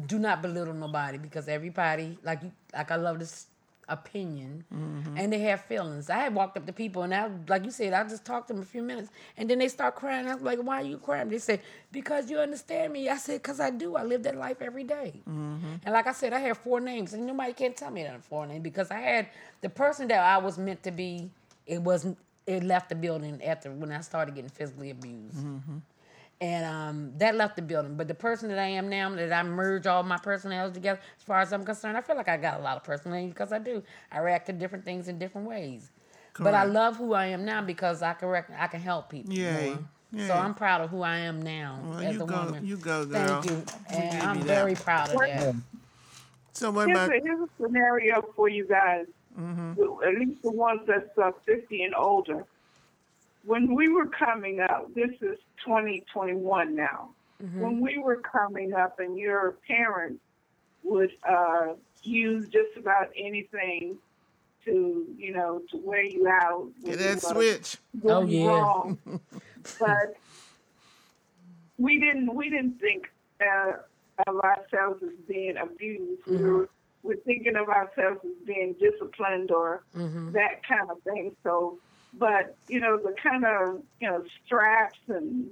do 0.06 0.18
not 0.18 0.42
belittle 0.42 0.74
nobody 0.74 1.18
because 1.18 1.48
everybody 1.48 2.18
like 2.22 2.42
you 2.42 2.52
like 2.74 2.90
I 2.90 2.96
love 2.96 3.18
this 3.18 3.46
opinion 3.88 4.64
mm-hmm. 4.72 5.16
and 5.16 5.32
they 5.32 5.40
have 5.40 5.62
feelings. 5.62 6.08
I 6.08 6.18
had 6.18 6.34
walked 6.34 6.56
up 6.56 6.64
to 6.66 6.72
people 6.72 7.02
and 7.02 7.14
I 7.14 7.28
like 7.48 7.64
you 7.64 7.70
said, 7.70 7.92
I 7.92 8.04
just 8.04 8.24
talked 8.24 8.48
to 8.48 8.54
them 8.54 8.62
a 8.62 8.66
few 8.66 8.82
minutes 8.82 9.10
and 9.36 9.50
then 9.50 9.58
they 9.58 9.68
start 9.68 9.96
crying. 9.96 10.26
I 10.26 10.34
was 10.34 10.42
like, 10.42 10.58
Why 10.60 10.80
are 10.80 10.84
you 10.84 10.98
crying? 10.98 11.28
They 11.28 11.38
said, 11.38 11.60
Because 11.92 12.30
you 12.30 12.38
understand 12.38 12.92
me. 12.92 13.08
I 13.08 13.16
said, 13.16 13.42
Because 13.42 13.60
I 13.60 13.70
do. 13.70 13.96
I 13.96 14.04
live 14.04 14.22
that 14.24 14.36
life 14.36 14.62
every 14.62 14.84
day." 14.84 15.20
Mm-hmm. 15.28 15.74
And 15.84 15.92
like 15.92 16.06
I 16.06 16.12
said, 16.12 16.32
I 16.32 16.40
have 16.40 16.58
four 16.58 16.80
names 16.80 17.12
and 17.12 17.26
nobody 17.26 17.52
can 17.52 17.74
tell 17.74 17.90
me 17.90 18.02
that 18.04 18.14
I'm 18.14 18.20
four 18.20 18.46
names 18.46 18.62
because 18.62 18.90
I 18.90 19.00
had 19.00 19.28
the 19.60 19.68
person 19.68 20.08
that 20.08 20.20
I 20.20 20.38
was 20.38 20.56
meant 20.56 20.82
to 20.84 20.90
be, 20.90 21.30
it 21.66 21.82
wasn't 21.82 22.16
it 22.46 22.64
left 22.64 22.88
the 22.88 22.94
building 22.94 23.42
after 23.42 23.70
when 23.70 23.92
I 23.92 24.00
started 24.00 24.34
getting 24.34 24.50
physically 24.50 24.90
abused 24.90 25.36
mm-hmm. 25.36 25.78
And 26.40 26.64
um, 26.64 27.12
that 27.18 27.34
left 27.34 27.56
the 27.56 27.62
building. 27.62 27.96
But 27.96 28.08
the 28.08 28.14
person 28.14 28.48
that 28.48 28.58
I 28.58 28.66
am 28.66 28.88
now, 28.88 29.14
that 29.14 29.32
I 29.32 29.42
merge 29.42 29.86
all 29.86 30.02
my 30.02 30.16
personalities 30.16 30.74
together, 30.74 31.00
as 31.18 31.22
far 31.22 31.40
as 31.40 31.52
I'm 31.52 31.64
concerned, 31.64 31.96
I 31.96 32.00
feel 32.00 32.16
like 32.16 32.28
I 32.28 32.36
got 32.36 32.60
a 32.60 32.62
lot 32.62 32.76
of 32.76 32.84
personality 32.84 33.28
because 33.28 33.52
I 33.52 33.58
do. 33.58 33.82
I 34.10 34.18
react 34.18 34.46
to 34.46 34.52
different 34.52 34.84
things 34.84 35.08
in 35.08 35.18
different 35.18 35.46
ways. 35.46 35.90
But 36.38 36.54
I 36.54 36.64
love 36.64 36.96
who 36.96 37.12
I 37.12 37.26
am 37.26 37.44
now 37.44 37.60
because 37.60 38.02
I 38.02 38.14
can 38.14 38.28
rec- 38.28 38.50
I 38.58 38.66
can 38.68 38.80
help 38.80 39.10
people. 39.10 39.34
Yay. 39.34 39.70
more. 39.74 39.78
Yay. 40.12 40.26
So 40.26 40.34
I'm 40.34 40.54
proud 40.54 40.80
of 40.80 40.90
who 40.90 41.02
I 41.02 41.18
am 41.18 41.42
now 41.42 41.80
Well, 41.84 42.00
as 42.00 42.16
a 42.16 42.18
go, 42.20 42.44
woman. 42.46 42.64
you 42.64 42.76
go, 42.78 43.04
girl. 43.04 43.42
Thank 43.42 43.44
you, 43.46 43.64
and 43.90 44.12
give 44.12 44.22
I'm 44.22 44.36
you 44.38 44.44
that. 44.44 44.54
very 44.54 44.74
proud 44.74 45.10
of 45.10 45.20
that. 45.20 45.54
So 46.52 46.70
what 46.70 46.88
Here's 46.88 46.98
about? 46.98 47.10
a, 47.16 47.20
here's 47.22 47.40
a 47.40 47.48
scenario 47.62 48.22
for 48.34 48.48
you 48.48 48.66
guys, 48.66 49.06
at 49.38 50.14
least 50.18 50.42
the 50.42 50.50
ones 50.50 50.80
that's 50.86 51.16
uh, 51.18 51.32
50 51.44 51.82
and 51.84 51.94
older. 51.94 52.44
When 53.44 53.74
we 53.74 53.88
were 53.88 54.06
coming 54.06 54.60
up, 54.60 54.92
this 54.94 55.10
is 55.20 55.38
2021 55.64 56.74
now. 56.74 57.10
When 57.54 57.80
we 57.80 57.96
were 57.96 58.16
coming 58.16 58.74
up, 58.74 58.98
and 59.00 59.16
your 59.18 59.56
parents 59.66 60.20
would 60.82 61.10
uh, 61.26 61.68
use 62.02 62.48
just 62.48 62.76
about 62.76 63.08
anything 63.16 63.96
to, 64.66 65.06
you 65.16 65.32
know, 65.32 65.62
to 65.70 65.78
wear 65.78 66.02
you 66.02 66.28
out. 66.28 66.68
when 66.82 66.96
Get 66.96 67.00
you 67.00 67.14
that 67.14 67.22
switch. 67.22 67.76
Oh, 68.04 68.24
yeah. 68.24 68.46
wrong. 68.46 68.98
but 69.80 70.16
we 71.78 71.98
didn't 71.98 72.34
we 72.34 72.50
didn't 72.50 72.78
think 72.78 73.10
uh, 73.40 73.72
of 74.26 74.40
ourselves 74.40 75.02
as 75.02 75.14
being 75.26 75.56
abused. 75.56 76.20
We 76.26 76.36
were 76.36 76.68
we're 77.02 77.16
thinking 77.16 77.56
of 77.56 77.68
ourselves 77.68 78.20
as 78.24 78.46
being 78.46 78.74
disciplined 78.78 79.50
or 79.50 79.82
that 79.94 80.62
kind 80.68 80.90
of 80.90 81.02
thing. 81.02 81.34
So, 81.42 81.78
but 82.14 82.56
you 82.68 82.80
know 82.80 82.96
the 82.98 83.14
kind 83.22 83.44
of 83.44 83.82
you 84.00 84.08
know 84.08 84.24
straps 84.46 84.98
and 85.08 85.50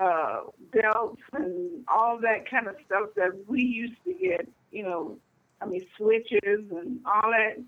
uh, 0.00 0.40
belts 0.72 1.22
and 1.32 1.84
all 1.88 2.18
that 2.20 2.48
kind 2.50 2.66
of 2.66 2.76
stuff 2.86 3.10
that 3.16 3.30
we 3.46 3.62
used 3.62 4.02
to 4.04 4.14
get. 4.14 4.48
You 4.70 4.84
know, 4.84 5.18
I 5.60 5.66
mean 5.66 5.86
switches 5.96 6.40
and 6.70 7.00
all 7.04 7.30
that. 7.30 7.62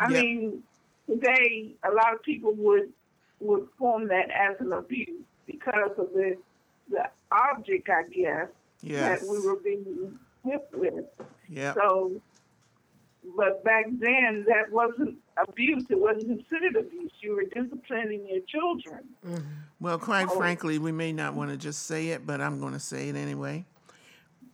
I 0.00 0.10
Yep. 0.10 0.22
mean, 0.22 0.62
today 1.08 1.74
a 1.84 1.90
lot 1.92 2.14
of 2.14 2.22
people 2.22 2.52
would 2.54 2.92
would 3.40 3.68
form 3.78 4.08
that 4.08 4.30
as 4.30 4.56
an 4.60 4.72
abuse 4.72 5.22
because 5.46 5.92
of 5.98 6.12
the 6.12 6.36
the 6.90 7.08
object, 7.30 7.88
I 7.88 8.02
guess, 8.12 8.48
Yes. 8.82 9.20
that 9.20 9.26
we 9.28 9.38
were 9.40 9.56
being 9.56 10.18
whipped 10.42 10.74
with. 10.74 11.04
Yeah. 11.48 11.72
So, 11.74 12.20
but 13.36 13.64
back 13.64 13.86
then 13.98 14.44
that 14.48 14.70
wasn't 14.70 15.16
abuse. 15.48 15.84
It 15.90 15.98
wasn't 15.98 16.26
considered 16.38 16.76
abuse. 16.76 17.12
You 17.20 17.36
were 17.36 17.44
disciplining 17.44 18.26
your 18.28 18.40
children. 18.46 19.04
Mm-hmm. 19.26 19.44
Well, 19.80 19.98
quite 19.98 20.28
Oh. 20.30 20.36
frankly, 20.36 20.78
we 20.78 20.92
may 20.92 21.12
not 21.12 21.34
want 21.34 21.50
to 21.50 21.56
just 21.56 21.86
say 21.86 22.08
it, 22.08 22.26
but 22.26 22.40
I'm 22.40 22.60
going 22.60 22.72
to 22.74 22.80
say 22.80 23.08
it 23.08 23.16
anyway. 23.16 23.64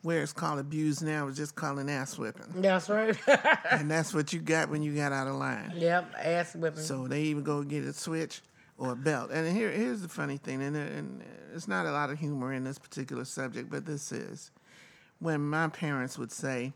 Where 0.03 0.23
it's 0.23 0.33
called 0.33 0.59
abuse 0.59 1.03
now 1.03 1.29
is 1.29 1.37
just 1.37 1.55
calling 1.55 1.90
ass 1.90 2.16
whipping, 2.16 2.47
That's 2.62 2.88
right. 2.88 3.14
and 3.71 3.90
that's 3.90 4.14
what 4.14 4.33
you 4.33 4.40
got 4.40 4.71
when 4.71 4.83
you 4.83 4.95
got 4.95 5.12
out 5.12 5.27
of 5.29 5.35
line. 5.35 5.75
yep, 5.77 6.11
ass 6.19 6.55
whipping. 6.57 6.81
So 6.83 7.07
they 7.07 7.21
even 7.25 7.43
go 7.43 7.62
get 7.62 7.85
a 7.85 7.93
switch 7.93 8.40
or 8.79 8.93
a 8.93 8.97
belt. 8.97 9.31
And 9.31 9.55
here, 9.55 9.71
here's 9.71 10.01
the 10.01 10.09
funny 10.09 10.38
thing, 10.38 10.62
and, 10.62 10.75
and 10.75 11.23
it's 11.55 11.69
not 11.69 11.85
a 11.85 11.93
lot 11.93 12.09
of 12.09 12.19
humor 12.19 12.51
in 12.55 12.64
this 12.64 12.79
particular 12.79 13.27
subject, 13.27 13.69
but 13.69 13.85
this 13.85 14.11
is 14.11 14.51
when 15.19 15.43
my 15.43 15.69
parents 15.69 16.16
would 16.16 16.33
say, 16.33 16.73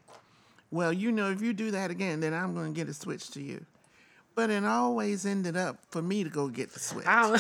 "Well, 0.71 0.93
you 0.93 1.11
know, 1.11 1.31
if 1.31 1.41
you 1.41 1.55
do 1.55 1.71
that 1.71 1.91
again, 1.91 2.21
then 2.21 2.35
I'm 2.35 2.53
going 2.55 2.75
to 2.75 2.79
get 2.79 2.91
a 2.91 2.95
switch 2.95 3.31
to 3.31 3.41
you." 3.41 3.65
But 4.35 4.51
it 4.51 4.65
always 4.65 5.25
ended 5.27 5.57
up 5.57 5.79
for 5.91 6.03
me 6.03 6.25
to 6.25 6.31
go 6.31 6.49
get 6.49 6.73
the 6.73 6.81
switch. 6.81 7.07
I 7.07 7.39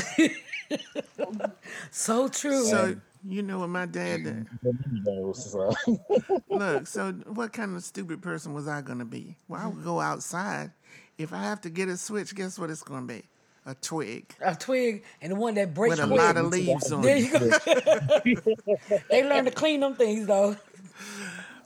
don't- 1.19 1.53
so 1.91 2.29
true. 2.29 2.65
So 2.65 2.97
you 3.27 3.43
know 3.43 3.59
what 3.61 3.69
my 3.69 3.87
dad 3.87 4.25
did. 4.25 4.47
Look, 6.49 6.87
so 6.87 7.13
what 7.27 7.53
kind 7.53 7.77
of 7.77 7.83
stupid 7.83 8.23
person 8.23 8.55
was 8.55 8.69
I 8.69 8.81
going 8.83 8.99
to 8.99 9.05
be? 9.05 9.37
Well, 9.49 9.61
I 9.61 9.67
would 9.67 9.83
go 9.85 10.01
outside. 10.01 10.71
If 11.19 11.33
I 11.33 11.43
have 11.43 11.61
to 11.63 11.71
get 11.71 11.89
a 11.89 11.97
switch, 11.97 12.35
guess 12.35 12.59
what 12.59 12.71
it's 12.71 12.83
going 12.83 13.07
to 13.09 13.15
be? 13.15 13.23
A 13.67 13.75
twig 13.75 14.35
a 14.43 14.55
twig 14.55 15.05
and 15.23 15.33
the 15.33 15.37
one 15.37 15.55
that 15.55 15.73
breaks 15.73 15.97
with 15.97 16.05
a 16.05 16.07
quick. 16.07 16.21
lot 16.21 16.37
of 16.37 16.49
leaves 16.49 16.93
on 16.93 17.01
There 17.01 17.17
you 17.17 17.31
go. 17.31 17.39
they 19.11 19.27
learn 19.27 19.47
to 19.47 19.51
clean 19.51 19.81
them 19.81 19.95
things 19.95 20.27
though. 20.27 20.55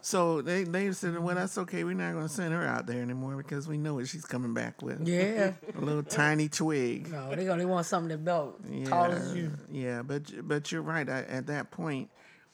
So 0.09 0.41
they 0.41 0.65
they 0.65 0.91
said, 0.93 1.19
well, 1.19 1.35
that's 1.35 1.59
okay. 1.59 1.85
We're 1.85 1.93
not 1.93 2.15
going 2.15 2.27
to 2.27 2.33
send 2.33 2.55
her 2.55 2.65
out 2.65 2.87
there 2.87 3.03
anymore 3.03 3.37
because 3.37 3.69
we 3.69 3.77
know 3.77 3.93
what 3.93 4.09
she's 4.09 4.25
coming 4.25 4.55
back 4.55 4.81
with. 4.81 5.07
Yeah. 5.07 5.53
A 5.77 5.81
little 5.83 6.03
tiny 6.03 6.49
twig. 6.49 7.13
No, 7.13 7.35
they 7.35 7.45
gonna 7.45 7.69
want 7.69 7.85
something 7.85 8.09
that 8.09 8.25
belt 8.25 8.59
Yeah, 8.71 8.89
tall 8.89 9.13
as 9.13 9.35
you. 9.35 9.53
yeah, 9.71 10.01
but 10.01 10.23
but 10.49 10.73
you're 10.73 10.81
right. 10.81 11.07
I, 11.07 11.25
at 11.25 11.49
that 11.49 11.71
point, 11.71 12.09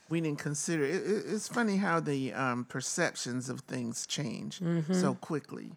we 0.08 0.20
didn't 0.20 0.40
consider 0.40 0.82
it. 0.82 0.96
it 0.96 1.24
it's 1.28 1.46
funny 1.46 1.76
how 1.76 2.00
the 2.00 2.32
um, 2.32 2.64
perceptions 2.64 3.48
of 3.48 3.60
things 3.60 4.04
change 4.04 4.60
so 4.90 5.14
quickly, 5.14 5.70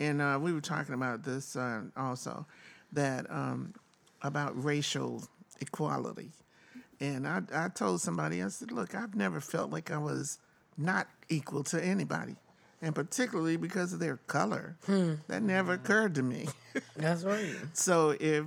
and 0.00 0.22
uh, 0.22 0.38
we 0.40 0.54
were 0.54 0.62
talking 0.62 0.94
about 0.94 1.24
this 1.24 1.54
uh, 1.54 1.82
also, 1.98 2.46
that 2.92 3.30
um, 3.30 3.74
about 4.22 4.52
racial 4.64 5.22
equality, 5.60 6.30
and 6.98 7.28
I 7.28 7.42
I 7.52 7.68
told 7.68 8.00
somebody 8.00 8.42
I 8.42 8.48
said, 8.48 8.72
look, 8.72 8.94
I've 8.94 9.14
never 9.14 9.42
felt 9.42 9.70
like 9.70 9.90
I 9.90 9.98
was 9.98 10.38
not 10.80 11.06
equal 11.28 11.62
to 11.64 11.84
anybody. 11.84 12.36
And 12.82 12.94
particularly 12.94 13.56
because 13.58 13.92
of 13.92 14.00
their 14.00 14.16
color, 14.26 14.76
that 15.28 15.42
never 15.42 15.74
occurred 15.74 16.14
to 16.14 16.22
me. 16.22 16.48
That's 16.96 17.24
right. 17.24 17.54
So 17.74 18.16
if 18.18 18.44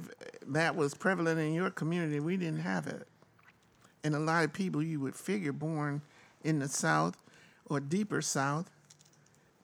that 0.47 0.75
was 0.75 0.95
prevalent 0.95 1.39
in 1.39 1.53
your 1.53 1.69
community, 1.69 2.19
we 2.19 2.37
didn't 2.37 2.61
have 2.61 2.87
it. 2.87 3.07
and 4.03 4.15
a 4.15 4.19
lot 4.19 4.43
of 4.43 4.51
people 4.51 4.83
you 4.83 4.99
would 4.99 5.15
figure 5.15 5.53
born 5.53 6.01
in 6.43 6.59
the 6.59 6.67
South 6.67 7.15
or 7.67 7.79
deeper 7.79 8.21
South, 8.21 8.69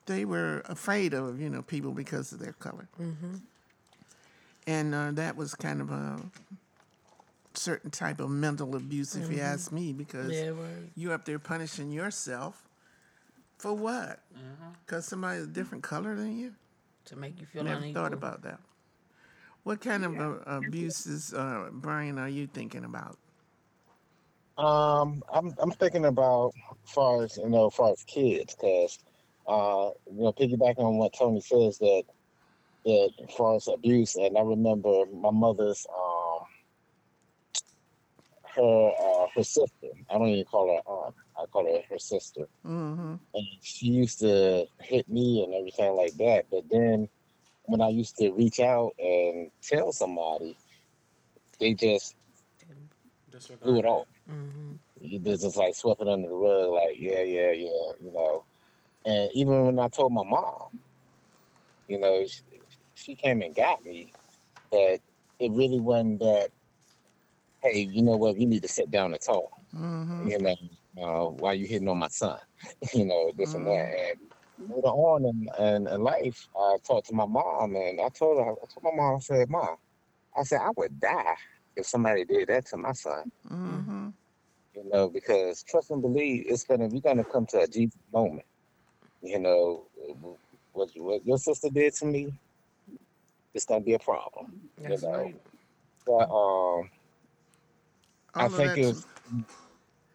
they 0.06 0.24
were 0.24 0.62
afraid 0.66 1.14
of 1.14 1.40
you 1.40 1.50
know 1.50 1.62
people 1.62 1.92
because 1.92 2.32
of 2.32 2.38
their 2.38 2.54
color, 2.54 2.88
mm-hmm. 3.00 3.36
and 4.66 4.94
uh, 4.94 5.10
that 5.12 5.36
was 5.36 5.54
kind 5.54 5.80
of 5.80 5.90
a 5.90 6.18
certain 7.60 7.90
type 7.90 8.20
of 8.20 8.30
mental 8.30 8.74
abuse, 8.74 9.14
if 9.16 9.30
you 9.30 9.40
ask 9.40 9.70
me, 9.72 9.92
because 9.92 10.32
Yeah, 10.32 10.48
right. 10.50 10.90
you 10.96 11.12
up 11.12 11.24
there 11.24 11.38
punishing 11.38 11.90
yourself 11.92 12.68
for 13.58 13.74
what? 13.74 14.20
Because 14.86 15.06
somebody's 15.06 15.44
a 15.44 15.46
different 15.46 15.82
color 15.84 16.14
than 16.14 16.36
you. 16.38 16.54
To 17.06 17.16
make 17.16 17.40
you 17.40 17.46
feel 17.46 17.64
Never 17.64 17.80
unequal. 17.80 18.02
thought 18.02 18.12
about 18.12 18.42
that. 18.42 18.60
What 19.62 19.80
kind 19.80 20.04
of 20.04 20.18
uh, 20.20 20.38
abuses, 20.46 21.32
uh, 21.34 21.68
Brian, 21.72 22.18
are 22.18 22.28
you 22.28 22.46
thinking 22.46 22.84
about? 22.84 23.18
Um, 24.58 25.22
I'm 25.32 25.52
I'm 25.58 25.70
thinking 25.72 26.04
about 26.04 26.52
as 26.84 26.90
far 26.92 27.22
as 27.24 27.36
you 27.36 27.48
know, 27.48 27.66
as 27.68 27.74
far 27.74 27.90
as 27.92 28.02
kids, 28.04 28.54
because 28.54 28.98
uh, 29.46 29.90
you 30.10 30.22
know, 30.24 30.32
piggybacking 30.32 30.78
on 30.80 30.98
what 30.98 31.12
Tony 31.18 31.40
says 31.40 31.78
that 31.78 32.02
that 32.84 33.10
as 33.28 33.34
far 33.34 33.56
as 33.56 33.68
abuse, 33.68 34.16
and 34.16 34.36
I 34.36 34.42
remember 34.42 35.04
my 35.06 35.30
mother's 35.30 35.86
um 35.94 36.19
her 38.56 38.92
uh, 39.00 39.26
her 39.34 39.44
sister. 39.44 39.88
I 40.10 40.18
don't 40.18 40.28
even 40.28 40.44
call 40.44 40.68
her 40.68 40.90
aunt. 40.90 41.14
I 41.38 41.46
call 41.46 41.64
her 41.64 41.80
her 41.90 41.98
sister. 41.98 42.46
Mm-hmm. 42.66 43.14
and 43.34 43.46
she 43.62 43.86
used 43.86 44.20
to 44.20 44.66
hit 44.80 45.08
me 45.08 45.44
and 45.44 45.54
everything 45.54 45.92
like 45.94 46.14
that. 46.18 46.46
But 46.50 46.68
then 46.70 47.08
when 47.64 47.80
I 47.80 47.88
used 47.88 48.16
to 48.16 48.30
reach 48.32 48.60
out 48.60 48.92
and 48.98 49.50
tell 49.62 49.92
somebody, 49.92 50.56
they 51.58 51.74
just 51.74 52.16
Disregard. 53.30 53.62
blew 53.62 53.78
it 53.78 53.84
off. 53.84 54.06
Mm-hmm. 54.30 54.72
You 55.00 55.18
just 55.20 55.42
just, 55.42 55.56
like 55.56 55.74
swept 55.74 56.02
it 56.02 56.08
under 56.08 56.28
the 56.28 56.34
rug, 56.34 56.70
like 56.70 56.96
yeah, 56.98 57.22
yeah, 57.22 57.52
yeah, 57.52 57.92
you 58.02 58.12
know. 58.12 58.44
And 59.04 59.30
even 59.34 59.66
when 59.66 59.78
I 59.78 59.88
told 59.88 60.12
my 60.12 60.24
mom, 60.24 60.78
you 61.88 61.98
know, 61.98 62.26
she, 62.26 62.42
she 62.94 63.14
came 63.14 63.42
and 63.42 63.54
got 63.54 63.84
me, 63.84 64.12
but 64.70 65.00
it 65.38 65.50
really 65.52 65.80
wasn't 65.80 66.20
that. 66.20 66.50
Hey, 67.62 67.80
you 67.90 68.02
know 68.02 68.16
what? 68.16 68.38
You 68.38 68.46
need 68.46 68.62
to 68.62 68.68
sit 68.68 68.90
down 68.90 69.12
and 69.12 69.20
talk. 69.20 69.50
Mm-hmm. 69.74 70.28
you 70.28 70.38
know, 70.38 70.56
uh, 71.02 71.30
why 71.30 71.52
you 71.52 71.66
hitting 71.66 71.88
on 71.88 71.98
my 71.98 72.08
son, 72.08 72.38
you 72.94 73.04
know, 73.04 73.30
this 73.36 73.54
and 73.54 73.66
that. 73.66 73.92
And 74.60 74.68
later 74.68 74.88
on 74.88 75.24
in, 75.24 75.48
in, 75.64 75.86
in 75.86 76.00
life, 76.02 76.48
I 76.56 76.76
talked 76.86 77.08
to 77.08 77.14
my 77.14 77.26
mom 77.26 77.74
and 77.76 78.00
I 78.00 78.08
told 78.10 78.38
her, 78.38 78.52
I 78.52 78.66
told 78.72 78.82
my 78.84 78.90
mom, 78.94 79.16
I 79.16 79.18
said, 79.20 79.50
Mom, 79.50 79.76
I 80.36 80.42
said, 80.42 80.60
I 80.60 80.70
would 80.76 81.00
die 81.00 81.36
if 81.76 81.86
somebody 81.86 82.24
did 82.24 82.48
that 82.48 82.66
to 82.66 82.76
my 82.76 82.92
son, 82.92 83.24
Mm-hmm. 83.50 84.08
you 84.74 84.88
know, 84.90 85.08
because 85.08 85.62
trust 85.62 85.90
and 85.90 86.02
believe 86.02 86.44
it's 86.48 86.64
gonna, 86.64 86.88
we're 86.88 87.00
gonna 87.00 87.24
come 87.24 87.46
to 87.46 87.60
a 87.60 87.66
deep 87.66 87.92
moment, 88.12 88.46
you 89.22 89.38
know, 89.38 89.86
what, 90.72 90.90
what 90.96 91.24
your 91.26 91.38
sister 91.38 91.68
did 91.72 91.94
to 91.94 92.06
me, 92.06 92.32
it's 93.54 93.64
gonna 93.66 93.80
be 93.80 93.94
a 93.94 93.98
problem, 93.98 94.46
That's 94.78 95.02
you 95.02 95.08
know. 95.08 95.18
right. 95.18 95.36
But, 96.06 96.30
um, 96.30 96.90
I 98.34 98.46
of 98.46 98.54
think 98.56 98.70
that- 98.70 98.78
it 98.78 98.86
was, 98.86 99.06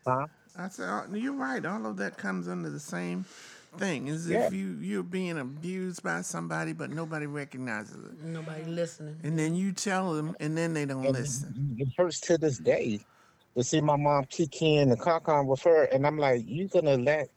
huh? 0.05 0.27
I 0.57 0.69
said, 0.69 0.87
oh, 0.89 1.13
you're 1.13 1.33
right. 1.33 1.65
All 1.65 1.85
of 1.85 1.97
that 1.97 2.17
comes 2.17 2.47
under 2.47 2.69
the 2.69 2.79
same 2.79 3.25
thing. 3.77 4.07
Is 4.07 4.29
Yeah. 4.29 4.47
if 4.47 4.53
you 4.53 4.71
you're 4.79 5.03
being 5.03 5.37
abused 5.37 6.01
by 6.01 6.21
somebody, 6.21 6.71
but 6.71 6.89
nobody 6.91 7.25
recognizes 7.25 8.05
it, 8.05 8.23
Nobody 8.23 8.63
listening. 8.63 9.19
and 9.23 9.37
then 9.37 9.53
you 9.55 9.73
tell 9.73 10.13
them, 10.13 10.33
and 10.39 10.57
then 10.57 10.73
they 10.73 10.85
don't 10.85 11.05
And 11.05 11.13
listen. 11.13 11.75
It 11.77 11.89
hurts 11.97 12.21
to 12.21 12.37
this 12.37 12.57
day 12.57 13.01
to 13.57 13.63
see 13.65 13.81
my 13.81 13.97
mom 13.97 14.25
kick 14.25 14.61
in 14.61 14.91
and 14.91 14.99
cock 14.99 15.27
on 15.27 15.47
with 15.47 15.61
her, 15.63 15.83
and 15.85 16.07
I'm 16.07 16.17
like, 16.17 16.43
you're 16.45 16.69
gonna 16.69 16.95
let 16.97 17.29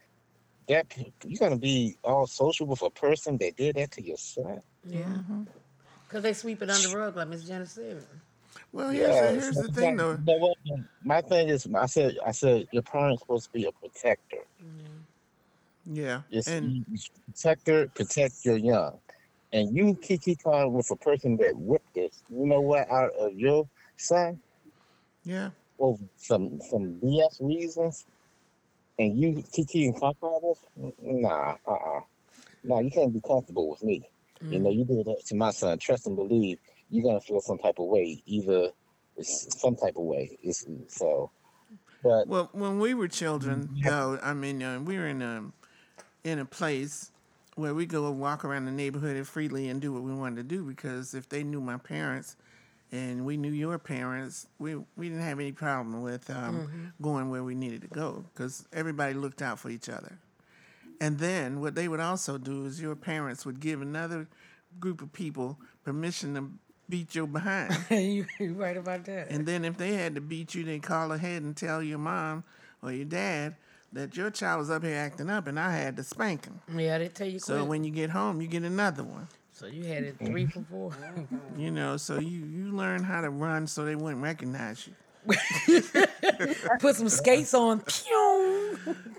that? 0.68 0.88
pe- 0.88 1.10
You 1.24 1.38
gonna 1.38 1.56
be 1.58 1.96
all 2.04 2.28
social 2.28 2.66
with 2.68 2.82
a 2.82 2.90
person 2.90 3.36
that 3.38 3.56
did 3.56 3.74
that 3.74 3.90
to 3.92 4.02
your 4.02 4.16
son? 4.18 4.60
Yeah. 4.84 5.00
Mm-hmm. 5.06 5.42
Because 6.06 6.22
they 6.22 6.34
sweep 6.34 6.62
it 6.62 6.70
under 6.70 6.88
the 6.88 6.96
rug, 6.96 7.16
like 7.16 7.26
Miss 7.28 7.42
Janet 7.44 7.68
said. 7.68 8.04
Well, 8.72 8.90
here's 8.90 9.18
the, 9.18 9.30
here's 9.32 9.56
the 9.56 9.68
thing, 9.68 9.96
though. 9.96 10.54
My 11.04 11.20
thing 11.22 11.48
is, 11.48 11.66
I 11.74 11.86
said, 11.86 12.16
I 12.24 12.32
said, 12.32 12.66
your 12.72 12.82
parents 12.82 13.22
supposed 13.22 13.46
to 13.46 13.52
be 13.52 13.64
a 13.64 13.72
protector. 13.72 14.38
Yeah, 15.86 16.22
Just 16.30 16.48
and 16.48 16.84
protector, 17.24 17.88
protect 17.94 18.44
your 18.44 18.58
young. 18.58 18.98
And 19.52 19.74
you 19.74 19.98
kiki 20.02 20.36
con 20.36 20.72
with 20.72 20.90
a 20.90 20.96
person 20.96 21.38
that 21.38 21.56
whipped 21.56 21.94
this, 21.94 22.22
you 22.28 22.46
know 22.46 22.60
what, 22.60 22.90
out 22.90 23.12
of 23.18 23.32
your 23.34 23.66
son 23.96 24.38
yeah, 25.24 25.50
well, 25.76 25.98
some 26.16 26.58
some 26.70 27.00
BS 27.02 27.36
reasons, 27.40 28.06
and 28.98 29.18
you 29.18 29.42
kiki 29.52 29.86
and 29.86 29.98
cock 29.98 30.16
this, 30.20 30.58
nah, 31.02 31.56
uh, 31.66 31.72
uh 31.72 32.00
nah, 32.64 32.80
you 32.80 32.90
can't 32.90 33.12
be 33.12 33.20
comfortable 33.20 33.70
with 33.70 33.82
me. 33.82 34.02
You 34.50 34.60
know, 34.60 34.70
you 34.70 34.84
did 34.84 35.06
that 35.06 35.22
to 35.26 35.34
my 35.34 35.50
son. 35.50 35.78
Trust 35.78 36.06
and 36.06 36.16
believe, 36.16 36.58
you're 36.90 37.04
gonna 37.04 37.20
feel 37.20 37.40
some 37.40 37.58
type 37.58 37.78
of 37.78 37.86
way, 37.86 38.22
either 38.26 38.70
it's 39.16 39.60
some 39.60 39.76
type 39.76 39.96
of 39.96 40.04
way. 40.04 40.38
It's 40.42 40.66
so, 40.88 41.30
but 42.02 42.28
Well, 42.28 42.48
when 42.52 42.78
we 42.78 42.94
were 42.94 43.08
children, 43.08 43.70
Yeah. 43.74 43.90
though, 43.90 44.18
I 44.22 44.34
mean, 44.34 44.62
uh, 44.62 44.80
we 44.80 44.96
were 44.98 45.06
in 45.06 45.22
a 45.22 45.52
in 46.24 46.38
a 46.38 46.44
place 46.44 47.10
where 47.56 47.74
we 47.74 47.86
go 47.86 48.10
walk 48.10 48.44
around 48.44 48.66
the 48.66 48.72
neighborhood 48.72 49.26
freely 49.26 49.68
and 49.68 49.80
do 49.80 49.92
what 49.92 50.02
we 50.02 50.14
wanted 50.14 50.36
to 50.36 50.42
do 50.44 50.62
because 50.64 51.14
if 51.14 51.28
they 51.28 51.42
knew 51.42 51.60
my 51.60 51.76
parents 51.76 52.36
and 52.92 53.24
we 53.24 53.36
knew 53.36 53.50
your 53.50 53.78
parents, 53.78 54.46
we 54.58 54.76
we 54.96 55.08
didn't 55.08 55.22
have 55.24 55.40
any 55.40 55.52
problem 55.52 56.02
with 56.02 56.30
um, 56.30 56.64
going 57.00 57.30
where 57.30 57.42
we 57.44 57.54
needed 57.54 57.82
to 57.82 57.88
go 57.88 58.24
because 58.32 58.66
everybody 58.72 59.14
looked 59.14 59.42
out 59.42 59.58
for 59.58 59.70
each 59.70 59.88
other. 59.88 60.18
And 61.00 61.18
then 61.18 61.60
what 61.60 61.74
they 61.74 61.88
would 61.88 62.00
also 62.00 62.38
do 62.38 62.66
is 62.66 62.80
your 62.80 62.96
parents 62.96 63.44
would 63.46 63.60
give 63.60 63.80
another 63.82 64.28
group 64.80 65.02
of 65.02 65.12
people 65.12 65.58
permission 65.84 66.34
to 66.34 66.50
beat 66.88 67.14
your 67.14 67.26
behind. 67.26 67.76
you 67.90 68.26
you 68.38 68.54
right 68.54 68.76
about 68.76 69.04
that. 69.06 69.30
And 69.30 69.46
then 69.46 69.64
if 69.64 69.76
they 69.76 69.94
had 69.94 70.14
to 70.14 70.20
beat 70.20 70.54
you, 70.54 70.64
they 70.64 70.78
call 70.78 71.12
ahead 71.12 71.42
and 71.42 71.56
tell 71.56 71.82
your 71.82 71.98
mom 71.98 72.44
or 72.82 72.92
your 72.92 73.04
dad 73.04 73.56
that 73.92 74.16
your 74.16 74.30
child 74.30 74.58
was 74.60 74.70
up 74.70 74.82
here 74.84 74.96
acting 74.96 75.30
up 75.30 75.46
and 75.46 75.58
I 75.58 75.72
had 75.72 75.96
to 75.96 76.02
spank 76.04 76.44
him. 76.46 76.60
yeah, 76.78 76.98
they 76.98 77.08
tell 77.08 77.26
you 77.28 77.38
So 77.38 77.58
quick. 77.58 77.68
when 77.68 77.84
you 77.84 77.90
get 77.90 78.10
home, 78.10 78.40
you 78.40 78.46
get 78.48 78.62
another 78.62 79.02
one. 79.02 79.28
so 79.52 79.66
you 79.66 79.84
had 79.84 80.04
it 80.04 80.16
three 80.18 80.46
for 80.46 80.62
four. 80.70 80.92
You 81.56 81.70
know, 81.72 81.96
so 81.96 82.18
you, 82.20 82.44
you 82.44 82.70
learn 82.70 83.02
how 83.02 83.20
to 83.22 83.30
run 83.30 83.66
so 83.66 83.84
they 83.84 83.96
wouldn't 83.96 84.22
recognize 84.22 84.86
you. 84.86 84.94
Put 86.80 86.96
some 86.96 87.08
skates 87.08 87.52
on. 87.54 87.80
Pew! 87.80 88.47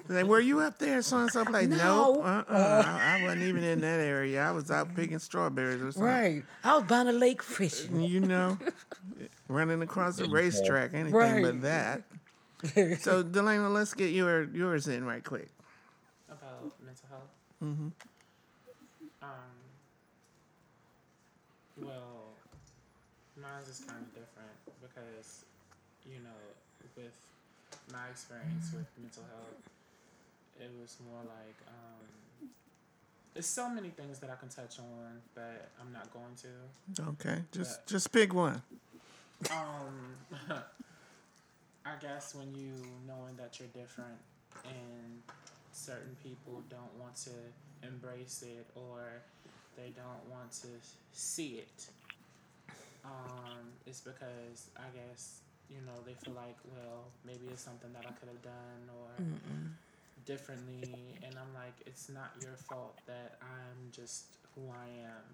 Like, 0.08 0.26
were 0.26 0.40
you 0.40 0.60
up 0.62 0.80
there 0.80 1.02
so 1.02 1.18
and 1.18 1.32
so 1.32 1.44
Like, 1.44 1.70
No. 1.70 2.14
Nope. 2.16 2.26
Uh-uh. 2.26 2.84
I, 2.86 3.20
I 3.20 3.24
wasn't 3.24 3.44
even 3.44 3.64
in 3.64 3.82
that 3.82 4.00
area. 4.00 4.42
I 4.42 4.52
was 4.52 4.72
out 4.72 4.96
picking 4.96 5.20
strawberries 5.20 5.82
or 5.82 5.92
something. 5.92 6.04
Right. 6.04 6.44
I 6.64 6.76
was 6.78 6.86
by 6.86 7.04
the 7.04 7.12
lake 7.14 7.44
fishing. 7.44 8.02
You 8.02 8.22
know, 8.22 8.58
running 9.48 9.82
across 9.82 10.18
the 10.18 10.28
racetrack, 10.30 10.94
anything 10.94 11.14
Right. 11.14 11.44
but 11.44 11.62
that. 11.62 12.04
So, 13.02 13.24
Delana, 13.24 13.72
let's 13.72 13.94
get 13.94 14.12
your 14.12 14.44
yours 14.54 14.88
in 14.88 15.06
right 15.06 15.24
quick. 15.24 15.50
about 16.28 16.74
mental 16.84 17.08
health. 17.10 17.30
Mm-hmm. 17.64 17.88
Um. 19.22 19.30
Well, 21.78 22.34
mine 23.42 23.64
is 23.70 23.84
kind 23.88 24.02
of 24.02 24.10
different 24.14 24.52
because, 24.82 25.46
you 26.06 26.20
know, 26.20 26.36
with 26.98 27.14
my 27.92 28.08
experience 28.12 28.72
with 28.74 28.88
mental 29.00 29.24
health, 29.24 29.62
it 30.60 30.72
was 30.80 30.98
more 31.10 31.22
like 31.24 31.58
um. 31.68 32.06
There's 33.34 33.46
so 33.46 33.70
many 33.70 33.90
things 33.90 34.20
that 34.20 34.30
I 34.30 34.36
can 34.36 34.50
touch 34.50 34.80
on, 34.80 35.22
but 35.36 35.70
I'm 35.80 35.94
not 35.94 36.12
going 36.12 36.36
to. 36.44 37.04
Okay, 37.12 37.44
just 37.52 37.80
Yeah. 37.80 37.86
just 37.94 38.12
pick 38.12 38.34
one. 38.34 38.62
Um, 39.52 40.18
I 41.86 41.96
guess 42.02 42.36
when 42.36 42.54
you 42.56 42.74
knowing 43.08 43.36
that 43.38 43.60
you're 43.60 43.70
different 43.70 44.18
and 44.66 45.22
certain 45.72 46.16
people 46.22 46.62
don't 46.70 46.94
want 47.00 47.16
to 47.18 47.32
embrace 47.88 48.44
it 48.44 48.68
or 48.76 49.22
they 49.78 49.92
don't 49.96 50.30
want 50.30 50.52
to 50.64 50.68
see 51.14 51.60
it, 51.60 51.88
um, 53.06 53.72
it's 53.86 54.02
because 54.02 54.70
I 54.76 54.90
guess 54.94 55.40
you 55.70 55.82
know 55.86 55.94
they 56.06 56.14
feel 56.14 56.34
like 56.34 56.58
well 56.74 57.06
maybe 57.26 57.48
it's 57.52 57.62
something 57.62 57.92
that 57.94 58.06
I 58.06 58.12
could 58.20 58.30
have 58.30 58.42
done 58.42 58.90
or 58.90 59.10
differently, 60.26 61.18
and 61.24 61.36
I'm 61.38 61.54
like 61.54 61.74
it's 61.86 62.10
not 62.10 62.32
your 62.42 62.56
fault 62.56 62.98
that 63.08 63.38
I'm 63.42 63.92
just 63.92 64.26
who 64.56 64.62
I 64.70 64.88
am. 65.06 65.26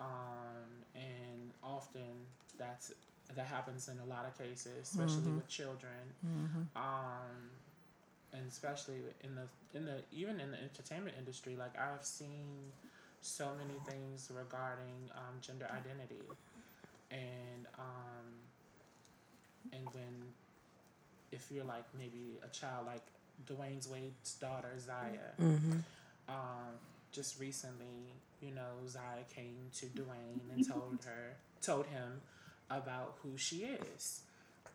Um, 0.00 0.68
and 0.94 1.50
often 1.62 2.26
that's 2.58 2.92
that 3.34 3.46
happens 3.46 3.88
in 3.88 3.98
a 4.00 4.04
lot 4.06 4.24
of 4.26 4.36
cases, 4.38 4.88
especially 4.90 5.32
with 5.36 5.48
children, 5.48 6.14
um, 6.76 7.50
and 8.32 8.46
especially 8.48 8.96
in 9.24 9.34
the 9.34 9.46
in 9.76 9.84
the 9.84 10.02
even 10.12 10.40
in 10.40 10.50
the 10.52 10.58
entertainment 10.62 11.16
industry. 11.18 11.56
Like 11.58 11.72
I've 11.78 12.04
seen 12.04 12.72
so 13.20 13.48
many 13.58 13.78
things 13.90 14.30
regarding 14.34 15.10
um, 15.16 15.34
gender 15.40 15.66
identity, 15.66 16.24
and 17.10 17.66
um, 17.78 18.24
and 19.72 19.84
when 19.92 20.32
if 21.32 21.50
you're 21.50 21.64
like 21.64 21.84
maybe 21.98 22.38
a 22.44 22.48
child 22.48 22.86
like 22.86 23.02
Dwyane 23.46 23.86
Wade's 23.90 24.34
daughter 24.34 24.72
Zaya. 24.78 25.32
Mm-hmm. 25.40 25.78
Um, 26.28 26.74
just 27.12 27.40
recently, 27.40 28.12
you 28.42 28.54
know, 28.54 28.86
Zaya 28.86 29.24
came 29.34 29.56
to 29.78 29.86
Dwyane 29.86 30.54
and 30.54 30.66
told 30.68 30.98
her, 31.04 31.36
told 31.62 31.86
him 31.86 32.20
about 32.70 33.14
who 33.22 33.36
she 33.38 33.64
is, 33.94 34.20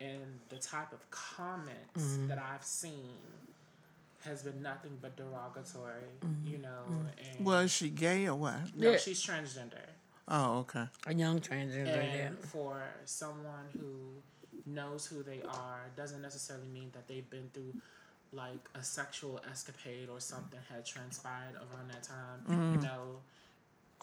and 0.01 0.39
the 0.49 0.55
type 0.57 0.91
of 0.91 1.09
comments 1.11 2.17
that 2.27 2.39
I've 2.39 2.63
seen 2.65 3.17
has 4.25 4.41
been 4.41 4.63
nothing 4.63 4.97
but 5.01 5.15
derogatory, 5.15 6.01
you 6.45 6.57
know. 6.57 6.85
And 7.37 7.45
Was 7.45 7.71
she 7.71 7.89
gay 7.89 8.25
or 8.27 8.35
what? 8.35 8.75
no, 8.75 8.91
Yeah. 8.91 8.97
she's 8.97 9.23
transgender. 9.23 9.85
Oh, 10.27 10.59
okay. 10.59 10.85
A 11.05 11.13
young 11.13 11.39
transgender. 11.39 11.85
Yeah. 11.85 12.25
And 12.27 12.39
for 12.39 12.81
someone 13.05 13.67
who 13.73 14.21
knows 14.65 15.05
who 15.05 15.23
they 15.23 15.41
are, 15.47 15.81
doesn't 15.95 16.21
necessarily 16.21 16.67
mean 16.67 16.89
that 16.93 17.07
they've 17.07 17.29
been 17.29 17.49
through 17.53 17.73
like 18.31 18.67
a 18.75 18.83
sexual 18.83 19.39
escapade 19.51 20.09
or 20.09 20.19
something 20.19 20.59
had 20.71 20.85
transpired 20.85 21.55
around 21.55 21.89
that 21.91 22.03
time. 22.03 22.73
You 22.75 22.81
know, 22.81 23.19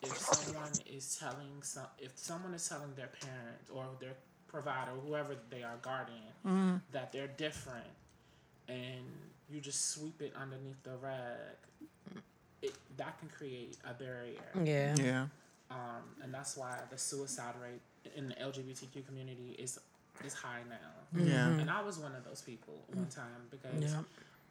if 0.02 0.16
someone 0.16 0.70
is 0.86 1.16
telling 1.18 1.62
some, 1.62 1.86
if 1.98 2.12
someone 2.16 2.54
is 2.54 2.66
telling 2.68 2.94
their 2.94 3.08
parent 3.20 3.58
or 3.72 3.84
their 4.00 4.14
provider, 4.48 4.92
whoever 5.06 5.34
they 5.50 5.62
are, 5.62 5.76
guardian, 5.82 6.80
that 6.92 7.12
they're 7.12 7.26
different, 7.36 7.86
and 8.68 9.04
you 9.52 9.60
just 9.60 9.90
sweep 9.90 10.20
it 10.22 10.32
underneath 10.40 10.80
the 10.84 10.96
rug, 11.02 12.22
it, 12.62 12.74
that 12.96 13.18
can 13.18 13.28
create 13.28 13.76
a 13.88 13.94
barrier 13.94 14.38
Yeah. 14.64 14.94
Yeah. 14.98 15.26
um, 15.70 16.02
and 16.22 16.32
that's 16.32 16.56
why 16.56 16.78
the 16.90 16.98
suicide 16.98 17.54
rate 17.62 17.80
in 18.16 18.28
the 18.28 18.34
LGBTQ 18.34 19.06
community 19.06 19.56
is 19.58 19.78
is 20.24 20.34
high 20.34 20.62
now. 20.68 20.76
Yeah. 21.14 21.46
Mm-hmm. 21.46 21.60
And 21.60 21.70
I 21.70 21.82
was 21.82 21.98
one 21.98 22.14
of 22.14 22.24
those 22.24 22.42
people 22.42 22.84
one 22.92 23.06
time 23.06 23.48
because 23.50 23.92
Yeah. 23.92 24.02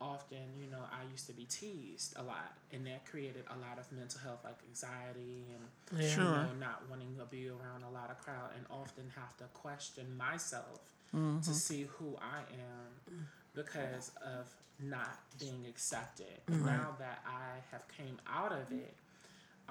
often, 0.02 0.60
you 0.60 0.70
know, 0.70 0.84
I 0.92 1.10
used 1.12 1.28
to 1.28 1.34
be 1.34 1.46
teased 1.46 2.16
a 2.18 2.24
lot, 2.24 2.54
and 2.72 2.86
that 2.88 3.06
created 3.06 3.44
a 3.50 3.58
lot 3.58 3.80
of 3.80 3.92
mental 3.92 4.20
health, 4.22 4.44
like 4.44 4.58
anxiety 4.68 5.46
and 5.54 6.02
Yeah. 6.02 6.10
you 6.12 6.18
know, 6.18 6.54
not 6.60 6.90
wanting 6.90 7.16
to 7.18 7.26
be 7.26 7.50
around 7.50 7.84
a 7.84 7.90
lot 7.90 8.10
of 8.10 8.20
crowd, 8.20 8.52
and 8.56 8.66
often 8.70 9.12
have 9.16 9.36
to 9.38 9.46
question 9.54 10.16
myself 10.18 10.80
to 11.12 11.18
mm-hmm. 11.18 11.52
see 11.52 11.84
who 11.98 12.18
I 12.22 12.40
am 12.54 13.28
because 13.54 14.12
of 14.24 14.56
not 14.80 15.20
being 15.40 15.66
accepted. 15.68 16.40
Mm-hmm. 16.50 16.66
Now 16.66 16.96
that 17.00 17.20
I 17.26 17.60
have 17.72 17.88
came 17.90 18.18
out 18.28 18.52
of 18.52 18.72
it, 18.72 18.94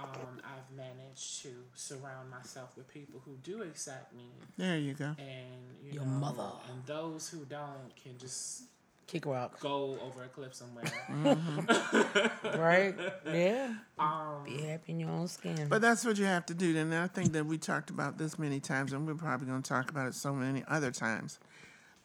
um, 0.03 0.41
I've 0.45 0.77
managed 0.77 1.43
to 1.43 1.49
surround 1.75 2.31
myself 2.31 2.77
with 2.77 2.89
people 2.89 3.21
who 3.25 3.37
do 3.43 3.63
accept 3.63 4.15
me, 4.15 4.25
There 4.57 4.79
you 4.79 4.95
go. 4.95 5.15
and 5.19 5.77
you 5.85 5.93
Your 5.95 6.05
know, 6.05 6.11
mother. 6.11 6.51
and 6.71 6.85
those 6.87 7.29
who 7.29 7.45
don't 7.45 7.95
can 8.03 8.17
just 8.19 8.63
Kick 9.07 9.25
rock. 9.27 9.59
go 9.61 9.99
over 10.03 10.25
a 10.25 10.29
cliff 10.29 10.55
somewhere. 10.55 10.85
Right? 12.59 12.95
Yeah. 13.27 13.75
um, 13.99 14.45
Be 14.45 14.63
happy 14.63 14.93
in 14.93 15.01
your 15.01 15.11
own 15.11 15.29
skin. 15.29 15.67
But 15.69 15.81
that's 15.81 16.05
what 16.05 16.19
you 16.19 16.25
have 16.27 16.45
to 16.47 16.55
do. 16.55 16.77
And 16.77 16.95
I 16.95 17.07
think 17.07 17.33
that 17.33 17.47
we 17.47 17.57
talked 17.59 17.91
about 17.91 18.19
this 18.19 18.39
many 18.39 18.61
times, 18.61 18.93
and 18.93 19.07
we're 19.07 19.15
probably 19.15 19.47
going 19.47 19.63
to 19.63 19.69
talk 19.69 19.91
about 19.91 20.09
it 20.09 20.15
so 20.15 20.35
many 20.35 20.63
other 20.69 20.91
times. 20.91 21.39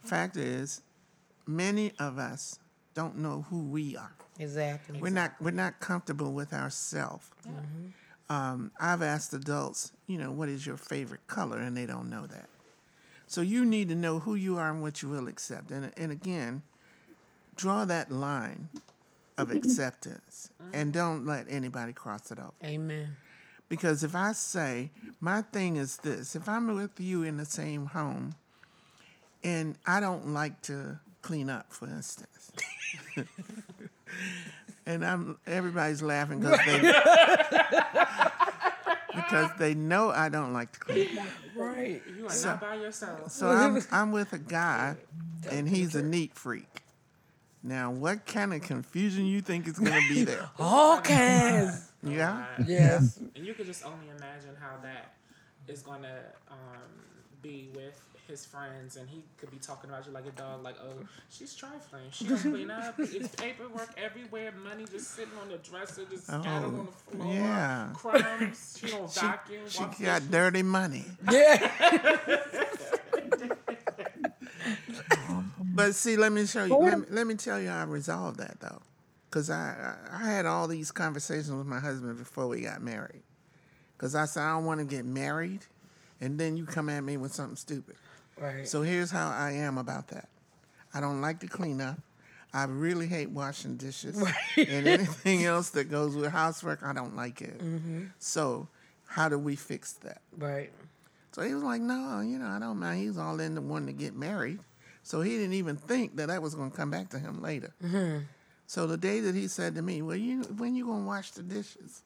The 0.02 0.08
fact 0.08 0.38
is, 0.38 0.82
many 1.46 1.92
of 2.00 2.18
us 2.18 2.60
don't 2.94 3.18
know 3.18 3.46
who 3.50 3.60
we 3.66 3.98
are. 3.98 4.16
Exactly. 4.40 5.00
We're 5.00 5.10
not 5.10 5.34
we're 5.42 5.52
not 5.52 5.80
comfortable 5.80 6.34
with 6.34 6.54
ourselves. 6.54 7.30
Um, 8.30 8.72
I've 8.80 9.02
asked 9.02 9.34
adults, 9.34 9.92
you 10.08 10.18
know, 10.18 10.32
what 10.32 10.50
is 10.50 10.66
your 10.66 10.78
favorite 10.78 11.28
color, 11.28 11.58
and 11.58 11.76
they 11.76 11.86
don't 11.86 12.10
know 12.10 12.26
that. 12.28 12.48
So 13.28 13.42
you 13.42 13.66
need 13.66 13.90
to 13.90 13.96
know 13.96 14.20
who 14.20 14.36
you 14.36 14.58
are 14.58 14.70
and 14.72 14.82
what 14.82 15.02
you 15.02 15.10
will 15.10 15.28
accept. 15.28 15.72
And 15.72 15.92
and 15.98 16.12
again, 16.12 16.64
draw 17.56 17.86
that 17.86 18.12
line 18.12 18.70
of 19.38 19.52
acceptance, 19.56 20.50
and 20.74 20.94
don't 20.94 21.26
let 21.26 21.46
anybody 21.50 21.94
cross 21.94 22.32
it 22.32 22.40
over. 22.40 22.54
Amen. 22.64 23.16
Because 23.70 24.04
if 24.04 24.14
I 24.14 24.34
say, 24.34 24.92
my 25.20 25.42
thing 25.42 25.78
is 25.78 25.98
this 25.98 26.36
if 26.36 26.48
I'm 26.48 26.74
with 26.76 27.00
you 27.00 27.24
in 27.24 27.38
the 27.38 27.46
same 27.46 27.88
home 27.88 28.36
and 29.44 29.76
I 29.86 30.00
don't 30.00 30.30
like 30.34 30.62
to 30.64 31.00
clean 31.22 31.50
up, 31.50 31.74
for 31.74 31.88
instance, 31.88 32.52
and 34.86 35.06
I'm 35.06 35.38
everybody's 35.48 36.02
laughing 36.02 36.40
because 36.40 36.60
they, 36.66 36.80
because 39.16 39.50
they 39.58 39.74
know 39.74 40.10
I 40.10 40.30
don't 40.30 40.54
like 40.54 40.72
to 40.74 40.80
clean. 40.80 41.20
Right. 41.56 42.02
you 42.18 42.28
are 42.28 42.46
not 42.46 42.62
by 42.62 42.76
yourself. 42.76 43.32
So 43.32 43.50
I'm, 43.50 43.82
I'm 43.92 44.12
with 44.12 44.34
a 44.34 44.40
guy 44.40 44.96
and 45.52 45.68
he's 45.68 45.96
a 45.96 46.04
neat 46.04 46.36
freak. 46.36 46.68
Now, 47.66 47.92
what 47.92 48.26
kind 48.26 48.54
of 48.54 48.62
confusion 48.62 49.26
you 49.26 49.40
think 49.40 49.68
is 49.68 49.80
going 49.80 49.94
to 49.94 50.14
be 50.14 50.26
there? 50.26 50.50
All 50.60 51.00
kinds. 51.00 51.92
Yeah? 52.04 52.46
Yes. 52.68 53.18
And 53.36 53.46
you 53.46 53.54
could 53.54 53.68
just 53.68 53.86
only 53.86 54.10
imagine 54.10 54.58
how 54.60 54.76
that 54.84 55.14
is 55.70 55.82
going 55.82 56.02
to 56.02 56.18
um, 56.52 56.82
be 57.42 57.70
with 57.74 57.98
his 58.28 58.46
friends, 58.46 58.96
and 58.98 59.08
he 59.10 59.24
could 59.38 59.52
be 59.52 59.58
talking 59.58 59.90
about 59.90 60.06
you 60.06 60.12
like 60.12 60.26
a 60.26 60.32
dog, 60.32 60.64
like, 60.64 60.76
oh, 60.82 61.06
she's 61.30 61.54
trifling. 61.56 62.04
She 62.12 62.26
don't 62.26 62.38
clean 62.40 62.72
up. 62.72 62.96
It's 63.00 63.28
paperwork 63.36 63.90
everywhere, 63.98 64.52
money 64.64 64.86
just 64.90 65.12
sitting 65.12 65.34
on 65.42 65.50
the 65.50 65.58
dresser, 65.58 66.06
just 66.10 66.28
scattered 66.28 66.46
Oh, 66.48 66.66
on 66.66 66.88
the 66.88 67.18
floor. 67.18 67.34
yeah. 67.34 67.90
Crumbs. 67.94 68.78
She 68.80 68.88
don't 68.92 69.12
She, 69.12 69.20
vacuum. 69.20 69.62
she 69.68 69.80
got 69.80 70.20
dishes. 70.20 70.28
dirty 70.32 70.64
money. 70.64 71.06
Yeah. 71.32 72.20
But 75.76 75.96
see, 75.96 76.18
let 76.18 76.32
me 76.32 76.46
show 76.46 76.66
you. 76.66 76.78
Let 76.78 77.00
me, 77.00 77.06
let 77.10 77.26
me 77.28 77.34
tell 77.36 77.60
you 77.60 77.70
how 77.70 77.80
I 77.82 77.84
resolved 77.86 78.38
that 78.40 78.60
though, 78.60 78.80
because 79.30 79.50
I, 79.50 79.96
I 80.12 80.24
I 80.24 80.26
had 80.30 80.46
all 80.46 80.68
these 80.68 80.92
conversations 80.92 81.52
with 81.52 81.66
my 81.66 81.80
husband 81.80 82.18
before 82.20 82.48
we 82.48 82.62
got 82.62 82.82
married. 82.82 83.24
Because 83.98 84.14
I 84.14 84.26
said 84.26 84.44
I 84.44 84.52
don't 84.54 84.66
want 84.66 84.82
to 84.82 84.86
get 84.86 85.04
married, 85.04 85.66
and 86.22 86.40
then 86.40 86.58
you 86.58 86.66
come 86.66 86.90
at 86.90 87.04
me 87.04 87.18
with 87.18 87.34
something 87.34 87.56
stupid. 87.56 87.96
Right. 88.40 88.68
So 88.68 88.82
here's 88.82 89.12
how 89.12 89.30
I 89.30 89.52
am 89.52 89.78
about 89.78 90.10
that. 90.10 90.30
I 90.94 91.00
don't 91.00 91.22
like 91.22 91.40
to 91.42 91.48
clean 91.48 91.82
up. 91.82 92.00
I 92.54 92.66
really 92.66 93.08
hate 93.08 93.32
washing 93.32 93.78
dishes 93.78 94.16
and 94.58 94.88
anything 94.88 95.44
else 95.44 95.72
that 95.72 95.90
goes 95.90 96.16
with 96.16 96.32
housework. 96.32 96.84
I 96.84 96.94
don't 96.94 97.16
like 97.16 97.42
it. 97.42 97.58
Mm-hmm. 97.58 98.04
So 98.20 98.68
how 99.08 99.28
do 99.28 99.40
we 99.40 99.56
fix 99.56 99.94
that? 100.04 100.22
right. 100.38 100.72
So 101.32 101.42
he 101.42 101.52
was 101.56 101.64
like, 101.64 101.82
no, 101.82 102.22
you 102.22 102.38
know, 102.38 102.46
I 102.46 102.60
don't 102.60 102.80
mind. 102.80 103.02
He's 103.02 103.18
all 103.18 103.40
in 103.40 103.56
the 103.56 103.62
one 103.62 103.88
to 103.88 103.92
get 103.92 104.16
married. 104.16 104.60
So 105.02 105.22
he 105.22 105.32
didn't 105.32 105.54
even 105.54 105.78
think 105.78 106.16
that 106.18 106.28
that 106.28 106.44
was 106.44 106.54
going 106.54 106.70
to 106.70 106.78
come 106.78 106.92
back 106.92 107.10
to 107.10 107.18
him 107.18 107.42
later. 107.42 107.74
Mm-hmm. 107.84 108.20
So 108.68 108.86
the 108.86 108.98
day 108.98 109.20
that 109.22 109.34
he 109.34 109.48
said 109.48 109.74
to 109.74 109.82
me, 109.82 110.04
well, 110.04 110.16
you, 110.16 110.44
when 110.44 110.76
you 110.76 110.86
going 110.86 111.02
to 111.02 111.08
wash 111.08 111.32
the 111.32 111.42
dishes? 111.42 112.04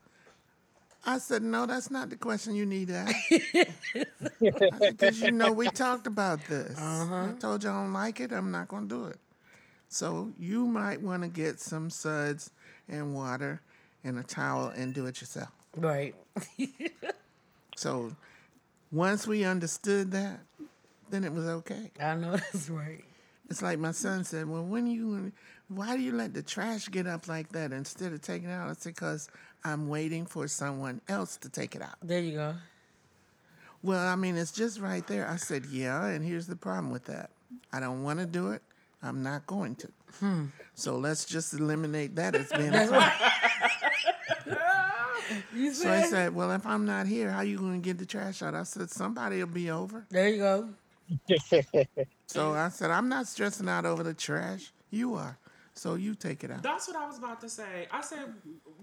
I 1.06 1.20
said, 1.20 1.42
no, 1.42 1.66
that's 1.66 1.90
not 1.90 2.10
the 2.10 2.18
question 2.18 2.56
you 2.56 2.66
need 2.66 2.90
to 2.90 2.96
ask. 2.96 3.16
Because, 4.80 5.22
you 5.22 5.32
know, 5.32 5.52
we 5.52 5.70
talked 5.70 6.06
about 6.08 6.44
this. 6.48 6.78
Uh-huh. 6.78 7.30
I 7.30 7.32
told 7.40 7.64
you 7.64 7.70
I 7.70 7.74
don't 7.74 7.94
like 7.94 8.20
it. 8.20 8.32
I'm 8.32 8.52
not 8.52 8.68
going 8.68 8.88
to 8.88 8.96
do 8.96 9.06
it. 9.06 9.18
So 9.90 10.32
you 10.38 10.66
might 10.66 11.02
want 11.02 11.24
to 11.24 11.30
get 11.30 11.60
some 11.60 11.90
suds 11.90 12.52
and 12.90 13.16
water 13.16 13.62
and 14.04 14.20
a 14.20 14.24
towel 14.24 14.68
and 14.68 14.94
do 14.94 15.06
it 15.06 15.22
yourself. 15.22 15.52
Right. 15.76 16.16
So 17.78 18.12
once 18.92 19.28
we 19.28 19.44
understood 19.44 20.12
that, 20.12 20.40
then 21.12 21.24
it 21.24 21.32
was 21.32 21.46
okay. 21.46 21.92
I 22.00 22.16
know 22.16 22.32
that's 22.32 22.72
right. 22.72 23.04
It's 23.50 23.62
like 23.62 23.80
my 23.80 23.92
son 23.92 24.24
said, 24.24 24.48
"Well, 24.48 24.64
when 24.64 24.88
you, 24.88 25.32
why 25.70 25.96
do 25.96 26.02
you 26.04 26.12
let 26.12 26.34
the 26.34 26.42
trash 26.44 26.90
get 26.90 27.08
up 27.08 27.28
like 27.28 27.50
that 27.50 27.72
instead 27.72 28.12
of 28.14 28.22
taking 28.22 28.50
it 28.50 28.54
out?" 28.54 28.70
I 28.70 28.74
said, 28.74 28.96
"Because 28.96 29.30
I'm 29.64 29.88
waiting 29.88 30.26
for 30.26 30.48
someone 30.48 31.02
else 31.08 31.38
to 31.38 31.50
take 31.50 31.76
it 31.76 31.82
out." 31.82 31.96
There 32.04 32.20
you 32.20 32.34
go. 32.34 32.56
Well, 33.84 34.06
I 34.06 34.16
mean, 34.16 34.36
it's 34.36 34.52
just 34.52 34.80
right 34.80 35.06
there. 35.08 35.28
I 35.28 35.38
said, 35.38 35.66
"Yeah," 35.68 36.06
and 36.08 36.26
here's 36.26 36.48
the 36.48 36.56
problem 36.56 36.92
with 36.92 37.06
that. 37.06 37.30
I 37.72 37.80
don't 37.80 38.04
want 38.04 38.20
to 38.20 38.26
do 38.26 38.52
it. 38.52 38.62
I'm 39.02 39.24
not 39.24 39.48
going 39.48 39.76
to. 39.76 39.90
Hmm. 40.20 40.46
So 40.76 40.98
let's 40.98 41.24
just 41.26 41.54
eliminate 41.54 42.16
that 42.16 42.36
as 42.36 42.52
being. 42.52 42.74
a 42.74 42.88
problem. 42.88 43.12
So 45.74 45.92
I 45.92 46.02
said. 46.02 46.10
said, 46.10 46.36
"Well, 46.36 46.52
if 46.52 46.66
I'm 46.66 46.86
not 46.86 47.08
here, 47.08 47.30
how 47.32 47.42
you 47.42 47.58
going 47.58 47.82
to 47.82 47.86
get 47.86 47.98
the 47.98 48.06
trash 48.06 48.42
out?" 48.42 48.54
I 48.56 48.64
said, 48.64 48.90
"Somebody 48.90 49.40
will 49.40 49.48
be 49.48 49.70
over." 49.70 50.06
There 50.10 50.30
you 50.30 50.38
go. 50.38 50.70
So 52.28 52.52
I 52.54 52.70
said, 52.70 52.92
I'm 52.92 53.08
not 53.08 53.26
stressing 53.28 53.70
out 53.70 53.86
over 53.86 54.04
the 54.04 54.14
trash. 54.14 54.72
You 54.92 55.16
are. 55.16 55.38
So 55.74 55.94
you 55.96 56.16
take 56.16 56.44
it 56.44 56.52
out. 56.52 56.64
That's 56.64 56.88
what 56.88 56.98
I 56.98 57.06
was 57.06 57.20
about 57.20 57.40
to 57.42 57.50
say. 57.50 57.88
I 57.92 58.02
said 58.02 58.34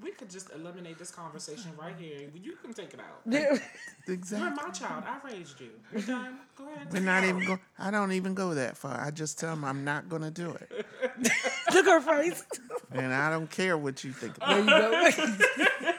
we 0.00 0.12
could 0.12 0.30
just 0.30 0.50
eliminate 0.54 0.96
this 0.98 1.10
conversation 1.10 1.72
right 1.78 1.94
here. 1.98 2.30
You 2.40 2.54
can 2.62 2.72
take 2.72 2.94
it 2.94 3.00
out. 3.00 3.20
Yeah. 3.26 3.40
exactly. 3.50 3.60
You're 4.06 4.14
Exactly. 4.14 4.62
my 4.64 4.70
child. 4.70 5.04
I 5.06 5.28
raised 5.28 5.60
you. 5.60 5.70
We're 5.92 6.02
done. 6.02 6.38
Go 6.56 6.64
ahead. 6.72 6.92
We're 6.92 7.00
not 7.00 7.24
even 7.24 7.44
go. 7.44 7.58
I 7.78 7.90
don't 7.90 8.12
even 8.12 8.34
go 8.34 8.54
that 8.54 8.76
far. 8.76 8.98
I 8.98 9.10
just 9.10 9.38
tell 9.40 9.50
them 9.50 9.64
I'm 9.64 9.84
not 9.84 10.08
gonna 10.08 10.30
do 10.30 10.50
it, 10.52 10.86
Look 11.74 11.86
her 11.86 12.00
face. 12.00 12.44
and 12.92 13.12
I 13.12 13.28
don't 13.28 13.50
care 13.50 13.76
what 13.76 14.04
you 14.04 14.12
think. 14.12 14.38
There 14.38 14.58
you 14.60 14.66
go. 14.66 15.92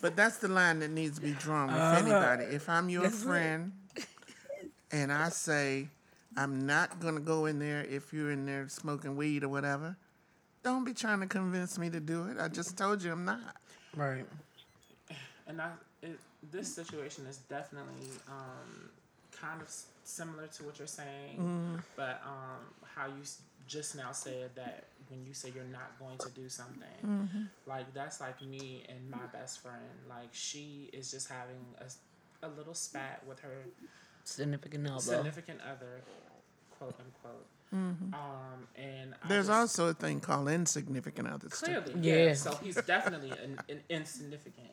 But 0.00 0.16
that's 0.16 0.38
the 0.38 0.48
line 0.48 0.78
that 0.78 0.90
needs 0.90 1.16
to 1.16 1.22
be 1.22 1.32
drawn 1.32 1.66
with 1.68 1.76
uh-huh. 1.76 1.98
anybody. 1.98 2.44
If 2.54 2.68
I'm 2.68 2.88
your 2.88 3.02
That's 3.02 3.16
right. 3.16 3.24
friend, 3.26 3.72
and 4.92 5.12
I 5.12 5.28
say 5.28 5.88
I'm 6.36 6.66
not 6.66 7.00
going 7.00 7.14
to 7.14 7.20
go 7.20 7.46
in 7.46 7.58
there 7.58 7.84
if 7.84 8.12
you're 8.12 8.30
in 8.30 8.46
there 8.46 8.68
smoking 8.68 9.16
weed 9.16 9.42
or 9.44 9.48
whatever. 9.48 9.96
Don't 10.62 10.84
be 10.84 10.92
trying 10.92 11.20
to 11.20 11.26
convince 11.26 11.78
me 11.78 11.88
to 11.90 12.00
do 12.00 12.26
it. 12.26 12.36
I 12.38 12.48
just 12.48 12.76
told 12.76 13.02
you 13.02 13.12
I'm 13.12 13.24
not. 13.24 13.56
Right. 13.96 14.24
and 15.48 15.60
I, 15.60 15.70
it, 16.02 16.18
this 16.52 16.72
situation 16.72 17.26
is 17.26 17.38
definitely 17.38 18.08
um, 18.28 18.90
kind 19.32 19.60
of 19.62 19.68
similar 20.04 20.46
to 20.48 20.62
what 20.64 20.78
you're 20.78 20.86
saying, 20.86 21.82
but 21.96 22.20
um, 22.24 22.60
how 22.94 23.06
you 23.06 23.22
just 23.66 23.96
now 23.96 24.12
said 24.12 24.50
that 24.54 24.84
when 25.08 25.24
you 25.26 25.32
say 25.34 25.50
you're 25.54 25.64
not 25.64 25.98
going 25.98 26.18
to 26.18 26.28
do 26.30 26.48
something, 26.48 27.48
like 27.66 27.92
that's 27.94 28.20
like 28.20 28.40
me 28.42 28.84
and 28.88 29.10
my 29.10 29.26
best 29.32 29.62
friend. 29.62 29.80
Like 30.08 30.28
she 30.32 30.90
is 30.92 31.10
just 31.10 31.28
having 31.28 31.64
a 32.42 32.48
little 32.56 32.74
spat 32.74 33.22
with 33.26 33.40
her 33.40 33.64
Significant 34.34 34.86
other. 34.88 35.00
significant 35.00 35.60
other, 35.62 36.00
quote 36.78 36.94
unquote. 36.98 37.46
Um, 37.72 38.66
and 38.76 39.14
I 39.22 39.28
There's 39.28 39.46
just- 39.46 39.78
also 39.78 39.88
a 39.88 39.94
thing 39.94 40.20
called 40.20 40.48
insignificant 40.48 41.28
others. 41.28 41.52
too. 41.60 41.66
Clearly, 41.66 41.94
Yeah. 42.00 42.14
yeah. 42.28 42.34
So 42.34 42.54
he's 42.56 42.74
definitely 42.76 43.30
an, 43.30 43.60
an 43.68 43.80
insignificant. 43.88 44.70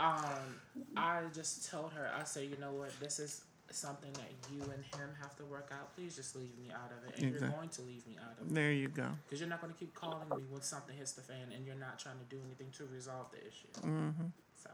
Um, 0.00 0.60
I 0.96 1.22
just 1.32 1.70
told 1.70 1.92
her, 1.92 2.10
I 2.18 2.24
said, 2.24 2.48
you 2.50 2.56
know 2.56 2.72
what, 2.72 2.90
this 2.98 3.20
is 3.20 3.42
something 3.70 4.12
that 4.14 4.30
you 4.52 4.62
and 4.62 4.84
him 4.84 5.10
have 5.22 5.36
to 5.36 5.44
work 5.44 5.70
out. 5.72 5.94
Please 5.94 6.16
just 6.16 6.34
leave 6.36 6.56
me 6.58 6.70
out 6.72 6.90
of 6.90 7.08
it, 7.08 7.16
and 7.18 7.26
Exactly. 7.26 7.40
you're 7.48 7.56
going 7.56 7.68
to 7.70 7.82
leave 7.82 8.06
me 8.06 8.16
out 8.20 8.36
of 8.40 8.46
it 8.46 8.54
There 8.54 8.72
you 8.72 8.88
go. 8.88 9.08
because 9.26 9.40
you're 9.40 9.48
not 9.48 9.60
going 9.60 9.72
to 9.72 9.78
keep 9.78 9.94
calling 9.94 10.28
me 10.28 10.44
when 10.50 10.62
something 10.62 10.96
hits 10.96 11.12
the 11.12 11.22
fan, 11.22 11.52
and 11.54 11.64
you're 11.64 11.74
not 11.76 11.98
trying 12.00 12.18
to 12.18 12.24
do 12.36 12.40
anything 12.44 12.70
to 12.78 12.86
resolve 12.92 13.30
the 13.30 13.38
issue. 13.46 13.68
Mm-hmm. 13.86 14.26
So 14.62 14.70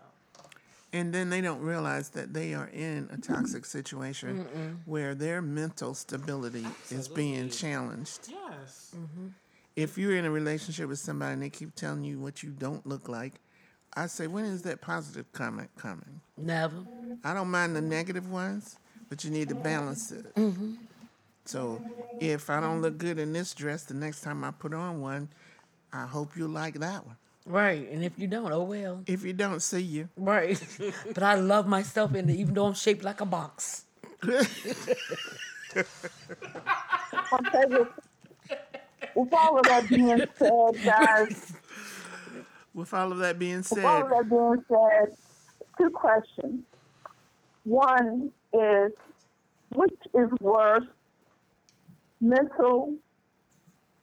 And 0.93 1.12
then 1.12 1.30
they 1.30 1.41
don't 1.41 1.61
realize 1.61 2.09
that 2.11 2.34
they 2.34 2.53
are 2.53 2.68
in 2.68 3.09
a 3.12 3.16
toxic 3.16 3.64
situation 3.64 4.80
where 4.86 5.14
their 5.14 5.41
mental 5.41 5.95
stability 5.95 6.66
is 6.91 7.07
being 7.07 7.49
challenged. 7.49 8.28
yes, 8.28 8.95
mm-hmm. 8.97 9.28
If 9.76 9.97
you're 9.97 10.16
in 10.16 10.24
a 10.24 10.30
relationship 10.30 10.88
with 10.88 10.99
somebody 10.99 11.34
and 11.34 11.43
they 11.43 11.51
keep 11.51 11.74
telling 11.76 12.05
you 12.05 12.18
what 12.18 12.43
you 12.43 12.51
don't 12.51 12.84
look 12.86 13.09
like, 13.09 13.34
I 13.95 14.07
say, 14.07 14.26
when 14.26 14.45
is 14.45 14.62
that 14.62 14.80
positive 14.80 15.32
comment 15.32 15.70
coming? 15.76 16.20
Never. 16.36 16.76
I 17.24 17.34
don't 17.34 17.51
mind 17.51 17.74
the 17.76 17.80
negative 17.80 18.30
ones, 18.30 18.78
but 19.09 19.24
you 19.24 19.30
need 19.30 19.49
to 19.49 19.55
balance 19.55 20.11
it. 20.12 20.34
Mm-hmm. 20.34 20.74
So 21.45 21.82
if 22.20 22.51
I 22.51 22.61
don't 22.61 22.82
look 22.82 22.99
good 22.99 23.18
in 23.18 23.32
this 23.32 23.55
dress, 23.55 23.84
the 23.84 23.95
next 23.95 24.20
time 24.20 24.45
I 24.45 24.51
put 24.51 24.74
on 24.74 25.01
one, 25.01 25.28
I 25.93 26.07
hope 26.07 26.36
you 26.36 26.47
like 26.47 26.74
that 26.80 27.05
one. 27.07 27.16
Right. 27.47 27.88
And 27.91 28.05
if 28.05 28.18
you 28.18 28.26
don't, 28.26 28.53
oh 28.53 28.62
well. 28.64 29.03
If 29.07 29.24
you 29.24 29.32
don't, 29.32 29.61
see 29.62 29.80
you. 29.82 30.09
Right. 30.16 30.61
but 31.14 31.22
I 31.22 31.34
love 31.34 31.66
myself 31.66 32.14
in 32.14 32.28
it, 32.28 32.36
even 32.36 32.55
though 32.55 32.66
I'm 32.66 32.74
shaped 32.74 33.05
like 33.05 33.20
a 33.20 33.26
box. 33.26 33.84
Okay, 34.24 34.45
with, 37.68 37.88
with 39.14 39.32
all 39.32 39.59
of 39.59 39.64
that 39.64 39.88
being 39.88 40.22
said, 40.36 40.84
guys, 40.84 41.53
With 42.74 42.95
all 42.95 43.12
of 43.12 43.18
that 43.18 43.38
being 43.38 43.62
said. 43.62 43.78
with 43.78 43.84
all 43.86 44.03
of 44.05 44.11
that 44.11 44.28
being 44.30 44.64
said, 44.68 45.16
two 45.78 45.91
questions. 45.91 46.62
One 47.64 48.30
is, 48.53 48.93
which 49.74 49.99
is 50.14 50.28
worse, 50.41 50.84
mental 52.20 52.95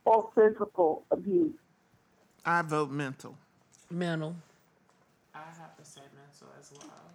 or 0.05 0.29
physical 0.35 1.05
abuse? 1.11 1.53
I 2.47 2.63
vote 2.63 2.91
mental. 2.91 3.37
Mental. 3.91 4.35
I 5.35 5.39
have 5.59 5.77
to 5.77 5.85
say 5.85 6.01
mental 6.15 6.49
as 6.59 6.71
well. 6.73 7.11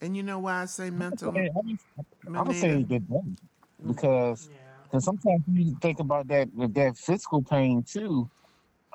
And 0.00 0.16
you 0.16 0.22
know 0.22 0.38
why 0.40 0.62
I 0.62 0.66
say 0.66 0.90
mental? 0.90 1.44
I 1.56 1.60
would, 1.64 1.78
I 2.36 2.42
would 2.42 2.56
Manita? 2.56 2.56
say 2.56 2.84
that 2.84 3.08
both 3.08 3.24
because 3.86 4.50
Yeah. 4.50 4.56
Because 4.90 5.04
sometimes 5.04 5.42
you 5.48 5.76
think 5.82 6.00
about 6.00 6.28
that 6.28 6.48
with 6.54 6.74
that 6.74 6.96
physical 6.98 7.42
pain 7.42 7.84
too, 7.84 8.30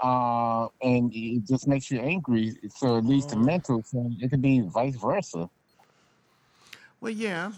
uh, 0.01 0.67
and 0.82 1.11
it 1.13 1.45
just 1.47 1.67
makes 1.67 1.89
you 1.91 1.99
angry. 1.99 2.55
So 2.77 2.97
it 2.97 3.05
leads 3.05 3.27
to 3.27 3.38
mental. 3.38 3.84
So 3.86 4.09
it 4.19 4.29
could 4.32 4.41
be 4.41 4.61
vice 4.61 4.95
versa. 4.97 5.49
Well, 7.01 7.11
yeah. 7.11 7.51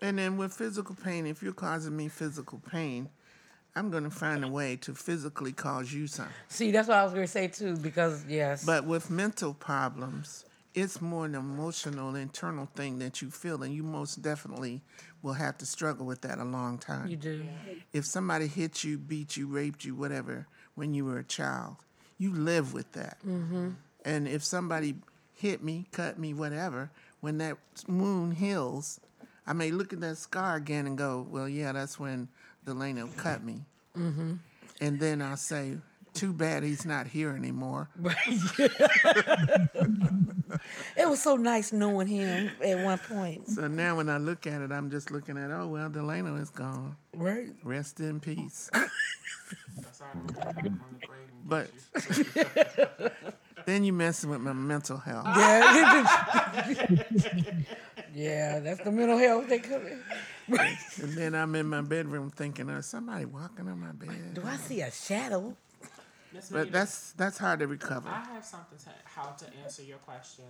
And 0.00 0.18
then 0.18 0.36
with 0.36 0.52
physical 0.52 0.94
pain, 0.94 1.26
if 1.26 1.42
you're 1.42 1.52
causing 1.52 1.96
me 1.96 2.08
physical 2.08 2.58
pain, 2.58 3.08
I'm 3.76 3.90
going 3.90 4.04
to 4.04 4.10
find 4.10 4.44
a 4.44 4.48
way 4.48 4.76
to 4.76 4.94
physically 4.94 5.52
cause 5.52 5.92
you 5.92 6.06
some. 6.06 6.28
See, 6.48 6.70
that's 6.70 6.88
what 6.88 6.98
I 6.98 7.04
was 7.04 7.12
going 7.12 7.24
to 7.24 7.30
say 7.30 7.48
too, 7.48 7.76
because 7.76 8.24
yes. 8.28 8.64
But 8.64 8.84
with 8.84 9.10
mental 9.10 9.54
problems, 9.54 10.44
it's 10.74 11.00
more 11.00 11.26
an 11.26 11.34
emotional, 11.34 12.14
internal 12.14 12.66
thing 12.74 12.98
that 12.98 13.22
you 13.22 13.30
feel, 13.30 13.62
and 13.62 13.74
you 13.74 13.82
most 13.82 14.22
definitely 14.22 14.82
will 15.22 15.34
have 15.34 15.58
to 15.58 15.66
struggle 15.66 16.06
with 16.06 16.22
that 16.22 16.38
a 16.38 16.44
long 16.44 16.78
time. 16.78 17.08
you 17.08 17.16
do. 17.16 17.44
If 17.92 18.04
somebody 18.04 18.46
hit 18.46 18.84
you, 18.84 18.98
beat 18.98 19.36
you, 19.36 19.46
raped 19.46 19.84
you, 19.84 19.94
whatever, 19.94 20.46
when 20.74 20.94
you 20.94 21.04
were 21.04 21.18
a 21.18 21.24
child, 21.24 21.76
you 22.18 22.32
live 22.32 22.72
with 22.72 22.92
that. 22.92 23.18
Mm-hmm. 23.26 23.70
And 24.04 24.28
if 24.28 24.42
somebody 24.44 24.94
hit 25.34 25.62
me, 25.62 25.86
cut 25.92 26.18
me, 26.18 26.34
whatever, 26.34 26.90
when 27.20 27.38
that 27.38 27.56
wound 27.88 28.34
heals, 28.34 29.00
I 29.46 29.52
may 29.52 29.70
look 29.70 29.92
at 29.92 30.00
that 30.00 30.16
scar 30.16 30.56
again 30.56 30.86
and 30.86 30.96
go, 30.96 31.26
well, 31.28 31.48
yeah, 31.48 31.72
that's 31.72 31.98
when 31.98 32.28
Delano 32.64 33.08
cut 33.16 33.42
me. 33.42 33.62
Mm-hmm. 33.96 34.34
And 34.80 35.00
then 35.00 35.20
I'll 35.22 35.36
say, 35.36 35.76
too 36.14 36.32
bad 36.32 36.62
he's 36.62 36.84
not 36.84 37.06
here 37.06 37.30
anymore. 37.30 37.88
It 40.96 41.08
was 41.08 41.22
so 41.22 41.36
nice 41.36 41.72
knowing 41.72 42.06
him 42.08 42.50
at 42.62 42.84
one 42.84 42.98
point. 42.98 43.48
So 43.48 43.68
now 43.68 43.96
when 43.96 44.10
I 44.10 44.18
look 44.18 44.46
at 44.46 44.60
it, 44.60 44.70
I'm 44.72 44.90
just 44.90 45.10
looking 45.10 45.38
at, 45.38 45.50
oh, 45.50 45.68
well, 45.68 45.88
Delano 45.88 46.36
is 46.36 46.50
gone. 46.50 46.96
Right. 47.14 47.50
Rest 47.62 48.00
in 48.00 48.20
peace. 48.20 48.68
That's 48.72 50.00
all 50.02 50.08
I'm 50.12 50.20
on 50.26 50.98
the 51.00 51.06
grave 51.06 51.30
and 51.32 51.48
But- 51.48 51.70
then 53.66 53.84
you 53.84 53.92
messing 53.92 54.30
with 54.30 54.40
my 54.40 54.52
mental 54.52 54.98
health. 54.98 55.26
Yeah. 55.36 56.02
yeah, 58.14 58.58
that's 58.60 58.82
the 58.82 58.90
mental 58.90 59.18
health 59.18 59.48
they 59.48 59.60
come 59.60 59.86
in. 59.86 60.02
And 60.48 61.12
then 61.14 61.34
I'm 61.34 61.54
in 61.54 61.66
my 61.66 61.80
bedroom 61.80 62.30
thinking, 62.30 62.66
there's 62.66 62.86
somebody 62.86 63.24
walking 63.24 63.68
on 63.68 63.80
my 63.80 63.92
bed. 63.92 64.34
Do 64.34 64.42
I 64.44 64.56
see 64.56 64.80
a 64.80 64.90
shadow? 64.90 65.56
Miss 66.32 66.48
But 66.48 66.66
Nita, 66.66 66.72
that's 66.72 67.12
that's 67.12 67.38
hard 67.38 67.58
to 67.60 67.66
recover. 67.66 68.08
I 68.08 68.24
have 68.34 68.44
something 68.44 68.78
to 68.78 68.90
how 69.04 69.30
to 69.30 69.46
answer 69.64 69.82
your 69.82 69.98
question. 69.98 70.44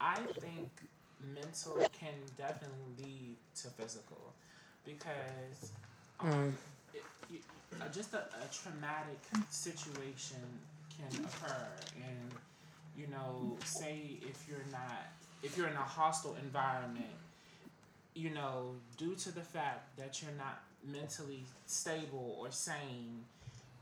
I 0.00 0.16
think 0.40 0.68
mental 1.34 1.76
can 1.92 2.14
definitely 2.36 3.04
lead 3.04 3.36
to 3.62 3.68
physical 3.68 4.32
because 4.84 5.70
um, 6.18 6.56
it, 6.92 7.02
you, 7.30 7.38
uh, 7.80 7.88
just 7.92 8.14
a, 8.14 8.18
a 8.18 8.48
traumatic 8.52 9.20
situation 9.50 10.42
can 10.96 11.24
occur, 11.24 11.68
and 11.96 12.30
you 12.96 13.06
know, 13.08 13.56
say 13.64 14.18
if 14.22 14.44
you're 14.48 14.66
not 14.72 15.06
if 15.42 15.56
you're 15.56 15.68
in 15.68 15.76
a 15.76 15.78
hostile 15.78 16.36
environment, 16.42 17.06
you 18.14 18.30
know, 18.30 18.74
due 18.96 19.14
to 19.14 19.32
the 19.32 19.40
fact 19.40 19.96
that 19.96 20.22
you're 20.22 20.32
not 20.36 20.62
mentally 20.86 21.44
stable 21.66 22.36
or 22.40 22.50
sane, 22.50 23.24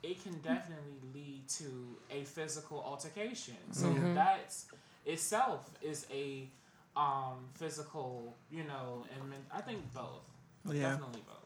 it 0.02 0.22
can 0.22 0.34
definitely 0.38 0.96
lead 1.14 1.46
to 1.48 1.96
a 2.10 2.24
physical 2.24 2.82
altercation. 2.86 3.56
So 3.72 3.94
that's 4.14 4.66
itself 5.06 5.70
is 5.82 6.06
a 6.12 6.48
um, 6.96 7.48
physical, 7.54 8.34
you 8.50 8.64
know, 8.64 9.04
and 9.14 9.30
men- 9.30 9.38
I 9.52 9.60
think 9.60 9.92
both. 9.92 10.22
Yeah. 10.66 10.90
Definitely 10.90 11.22
both. 11.26 11.36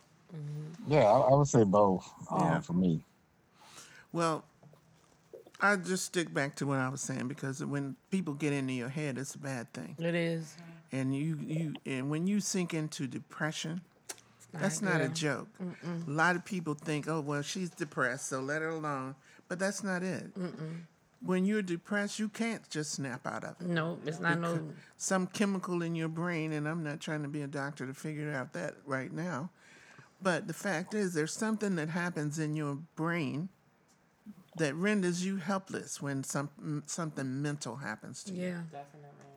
Yeah, 0.88 1.04
I, 1.04 1.18
I 1.20 1.34
would 1.34 1.46
say 1.46 1.64
both 1.64 2.08
um, 2.30 2.40
Yeah. 2.40 2.60
for 2.60 2.72
me. 2.72 3.00
Well, 4.12 4.44
I 5.60 5.76
just 5.76 6.04
stick 6.06 6.32
back 6.32 6.56
to 6.56 6.66
what 6.66 6.78
I 6.78 6.88
was 6.88 7.00
saying 7.00 7.28
because 7.28 7.64
when 7.64 7.96
people 8.10 8.34
get 8.34 8.52
into 8.52 8.72
your 8.72 8.88
head, 8.88 9.18
it's 9.18 9.34
a 9.34 9.38
bad 9.38 9.72
thing. 9.72 9.96
It 9.98 10.14
is. 10.14 10.56
And 10.94 11.12
you 11.14 11.38
you 11.44 11.74
and 11.84 12.08
when 12.08 12.28
you 12.28 12.38
sink 12.38 12.72
into 12.72 13.08
depression, 13.08 13.80
that's 14.52 14.80
not 14.80 15.00
a 15.00 15.08
good. 15.08 15.16
joke. 15.16 15.48
A 16.06 16.10
lot 16.10 16.36
of 16.36 16.44
people 16.44 16.74
think, 16.74 17.08
oh 17.08 17.20
well, 17.20 17.42
she's 17.42 17.70
depressed, 17.70 18.28
so 18.28 18.40
let 18.40 18.62
her 18.62 18.68
alone. 18.68 19.16
But 19.48 19.58
that's 19.58 19.82
not 19.82 20.04
it. 20.04 20.26
When 21.20 21.44
you're 21.44 21.62
depressed, 21.62 22.20
you 22.20 22.28
can't 22.28 22.68
just 22.70 22.92
snap 22.92 23.26
out 23.26 23.42
of 23.42 23.60
it. 23.60 23.66
No, 23.66 23.98
it's 24.06 24.20
not 24.20 24.38
no. 24.38 24.60
some 24.96 25.26
chemical 25.26 25.82
in 25.82 25.96
your 25.96 26.08
brain, 26.08 26.52
and 26.52 26.68
I'm 26.68 26.84
not 26.84 27.00
trying 27.00 27.22
to 27.22 27.28
be 27.28 27.42
a 27.42 27.48
doctor 27.48 27.86
to 27.86 27.94
figure 27.94 28.32
out 28.32 28.52
that 28.52 28.74
right 28.86 29.12
now. 29.12 29.50
But 30.22 30.46
the 30.46 30.54
fact 30.54 30.94
is, 30.94 31.12
there's 31.14 31.32
something 31.32 31.74
that 31.76 31.88
happens 31.88 32.38
in 32.38 32.54
your 32.54 32.78
brain 32.94 33.48
that 34.56 34.74
renders 34.76 35.24
you 35.24 35.38
helpless 35.38 36.00
when 36.00 36.22
some, 36.22 36.82
something 36.86 37.42
mental 37.42 37.76
happens 37.76 38.22
to 38.24 38.32
you. 38.32 38.42
Yeah. 38.42 38.60
Definitely. 38.70 39.33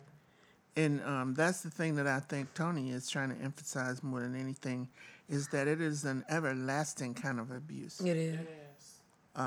And 0.77 1.01
um, 1.03 1.33
that's 1.33 1.61
the 1.61 1.69
thing 1.71 1.95
that 1.95 2.07
I 2.07 2.19
think 2.19 2.53
Tony 2.53 2.91
is 2.91 3.09
trying 3.09 3.35
to 3.35 3.43
emphasize 3.43 4.03
more 4.03 4.21
than 4.21 4.35
anything 4.35 4.87
is 5.27 5.47
that 5.49 5.67
it 5.67 5.81
is 5.81 6.05
an 6.05 6.23
everlasting 6.29 7.15
kind 7.15 7.39
of 7.39 7.51
abuse. 7.51 7.99
It 7.99 8.15
is. 8.15 8.39
It 8.39 8.49
is. 8.77 9.41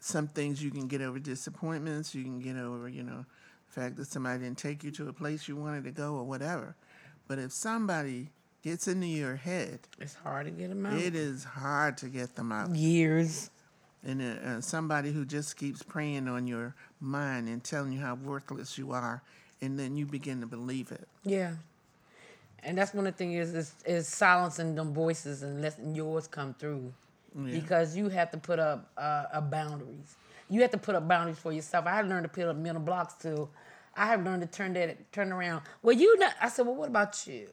Some 0.00 0.26
things 0.28 0.60
you 0.62 0.70
can 0.72 0.88
get 0.88 1.00
over 1.00 1.20
disappointments, 1.20 2.12
you 2.14 2.24
can 2.24 2.40
get 2.40 2.56
over, 2.56 2.88
you 2.88 3.04
know, 3.04 3.24
the 3.68 3.80
fact 3.80 3.96
that 3.96 4.06
somebody 4.08 4.40
didn't 4.42 4.58
take 4.58 4.82
you 4.82 4.90
to 4.92 5.08
a 5.08 5.12
place 5.12 5.46
you 5.46 5.54
wanted 5.54 5.84
to 5.84 5.92
go 5.92 6.14
or 6.14 6.24
whatever. 6.24 6.74
But 7.28 7.38
if 7.38 7.52
somebody 7.52 8.30
gets 8.64 8.88
into 8.88 9.06
your 9.06 9.36
head, 9.36 9.78
It's 10.00 10.14
hard 10.14 10.46
to 10.46 10.50
get 10.50 10.70
them 10.70 10.84
out. 10.86 10.98
it 10.98 11.14
is 11.14 11.44
hard 11.44 11.98
to 11.98 12.08
get 12.08 12.34
them 12.34 12.50
out. 12.50 12.74
Years. 12.74 13.50
And 14.04 14.20
uh, 14.20 14.48
uh, 14.48 14.60
somebody 14.60 15.12
who 15.12 15.24
just 15.24 15.56
keeps 15.56 15.84
preying 15.84 16.26
on 16.26 16.48
your 16.48 16.74
mind 16.98 17.48
and 17.48 17.62
telling 17.62 17.92
you 17.92 18.00
how 18.00 18.16
worthless 18.16 18.76
you 18.76 18.90
are, 18.90 19.22
and 19.62 19.78
then 19.78 19.96
you 19.96 20.04
begin 20.04 20.40
to 20.40 20.46
believe 20.46 20.92
it. 20.92 21.08
Yeah. 21.24 21.54
And 22.64 22.76
that's 22.76 22.92
one 22.92 23.06
of 23.06 23.14
the 23.14 23.18
things 23.18 23.48
is, 23.48 23.54
is 23.54 23.74
is 23.86 24.08
silencing 24.08 24.74
them 24.74 24.92
voices 24.92 25.42
and 25.42 25.62
letting 25.62 25.94
yours 25.94 26.26
come 26.26 26.54
through. 26.54 26.92
Yeah. 27.34 27.52
Because 27.52 27.96
you 27.96 28.08
have 28.10 28.30
to 28.32 28.38
put 28.38 28.58
up 28.58 28.90
uh, 28.98 29.24
a 29.32 29.40
boundaries. 29.40 30.16
You 30.50 30.60
have 30.60 30.70
to 30.72 30.78
put 30.78 30.94
up 30.94 31.08
boundaries 31.08 31.38
for 31.38 31.50
yourself. 31.50 31.86
I 31.86 32.02
learned 32.02 32.24
to 32.24 32.28
put 32.28 32.44
up 32.44 32.56
mental 32.56 32.82
blocks 32.82 33.14
too. 33.14 33.48
I 33.94 34.06
have 34.06 34.24
learned 34.24 34.42
to 34.42 34.48
turn 34.48 34.72
that 34.74 35.12
turn 35.12 35.32
around. 35.32 35.62
Well, 35.82 35.96
you 35.96 36.18
know, 36.18 36.28
I 36.40 36.48
said, 36.48 36.66
well, 36.66 36.74
what 36.74 36.88
about 36.88 37.26
you? 37.26 37.48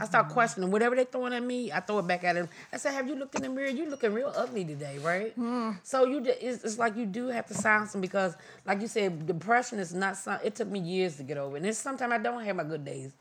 I 0.00 0.04
start 0.04 0.26
mm-hmm. 0.26 0.32
questioning 0.32 0.70
whatever 0.70 0.94
they 0.94 1.04
throwing 1.04 1.32
at 1.32 1.42
me. 1.42 1.72
I 1.72 1.80
throw 1.80 1.98
it 1.98 2.06
back 2.06 2.22
at 2.24 2.34
them. 2.34 2.48
I 2.72 2.76
said, 2.76 2.92
have 2.92 3.08
you 3.08 3.16
looked 3.16 3.34
in 3.34 3.42
the 3.42 3.48
mirror? 3.48 3.68
You 3.68 3.90
looking 3.90 4.14
real 4.14 4.32
ugly 4.36 4.64
today, 4.64 4.98
right? 4.98 5.32
Mm-hmm. 5.38 5.78
So 5.82 6.04
you, 6.04 6.22
it's, 6.24 6.62
it's 6.62 6.78
like 6.78 6.96
you 6.96 7.06
do 7.06 7.28
have 7.28 7.46
to 7.46 7.54
silence 7.54 7.92
them 7.92 8.00
because, 8.00 8.36
like 8.64 8.80
you 8.80 8.88
said, 8.88 9.26
depression 9.26 9.80
is 9.80 9.92
not. 9.92 10.16
Some, 10.16 10.38
it 10.44 10.54
took 10.54 10.68
me 10.68 10.78
years 10.78 11.16
to 11.16 11.24
get 11.24 11.36
over, 11.36 11.56
and 11.56 11.66
it's 11.66 11.78
sometimes 11.78 12.12
I 12.12 12.18
don't 12.18 12.44
have 12.44 12.56
my 12.56 12.64
good 12.64 12.84
days 12.84 13.12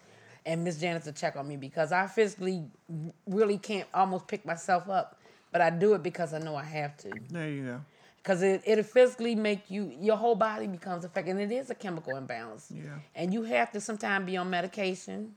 and 0.45 0.63
Miss 0.63 0.79
Janice 0.79 1.03
to 1.05 1.11
check 1.11 1.35
on 1.35 1.47
me 1.47 1.57
because 1.57 1.91
I 1.91 2.07
physically 2.07 2.63
really 3.27 3.57
can't 3.57 3.87
almost 3.93 4.27
pick 4.27 4.45
myself 4.45 4.89
up, 4.89 5.19
but 5.51 5.61
I 5.61 5.69
do 5.69 5.93
it 5.93 6.03
because 6.03 6.33
I 6.33 6.39
know 6.39 6.55
I 6.55 6.63
have 6.63 6.97
to. 6.97 7.11
There 7.29 7.49
you 7.49 7.63
go. 7.63 7.81
Because 8.21 8.43
it 8.43 8.61
it'll 8.65 8.83
physically 8.83 9.33
make 9.33 9.71
you 9.71 9.91
your 9.99 10.15
whole 10.15 10.35
body 10.35 10.67
becomes 10.67 11.03
affected, 11.05 11.31
and 11.31 11.41
it 11.41 11.55
is 11.55 11.69
a 11.69 11.75
chemical 11.75 12.15
imbalance. 12.15 12.71
Yeah. 12.73 12.99
And 13.15 13.33
you 13.33 13.43
have 13.43 13.71
to 13.71 13.81
sometimes 13.81 14.25
be 14.25 14.37
on 14.37 14.49
medication, 14.49 15.33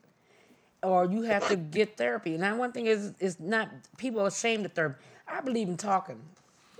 or 0.82 1.06
you 1.06 1.22
have 1.22 1.48
to 1.48 1.56
get 1.56 1.96
therapy. 1.96 2.36
Now, 2.36 2.56
one 2.56 2.72
thing 2.72 2.86
is 2.86 3.14
is 3.18 3.40
not 3.40 3.70
people 3.96 4.20
are 4.20 4.26
ashamed 4.26 4.66
of 4.66 4.72
therapy. 4.72 5.02
I 5.26 5.40
believe 5.40 5.68
in 5.68 5.78
talking. 5.78 6.20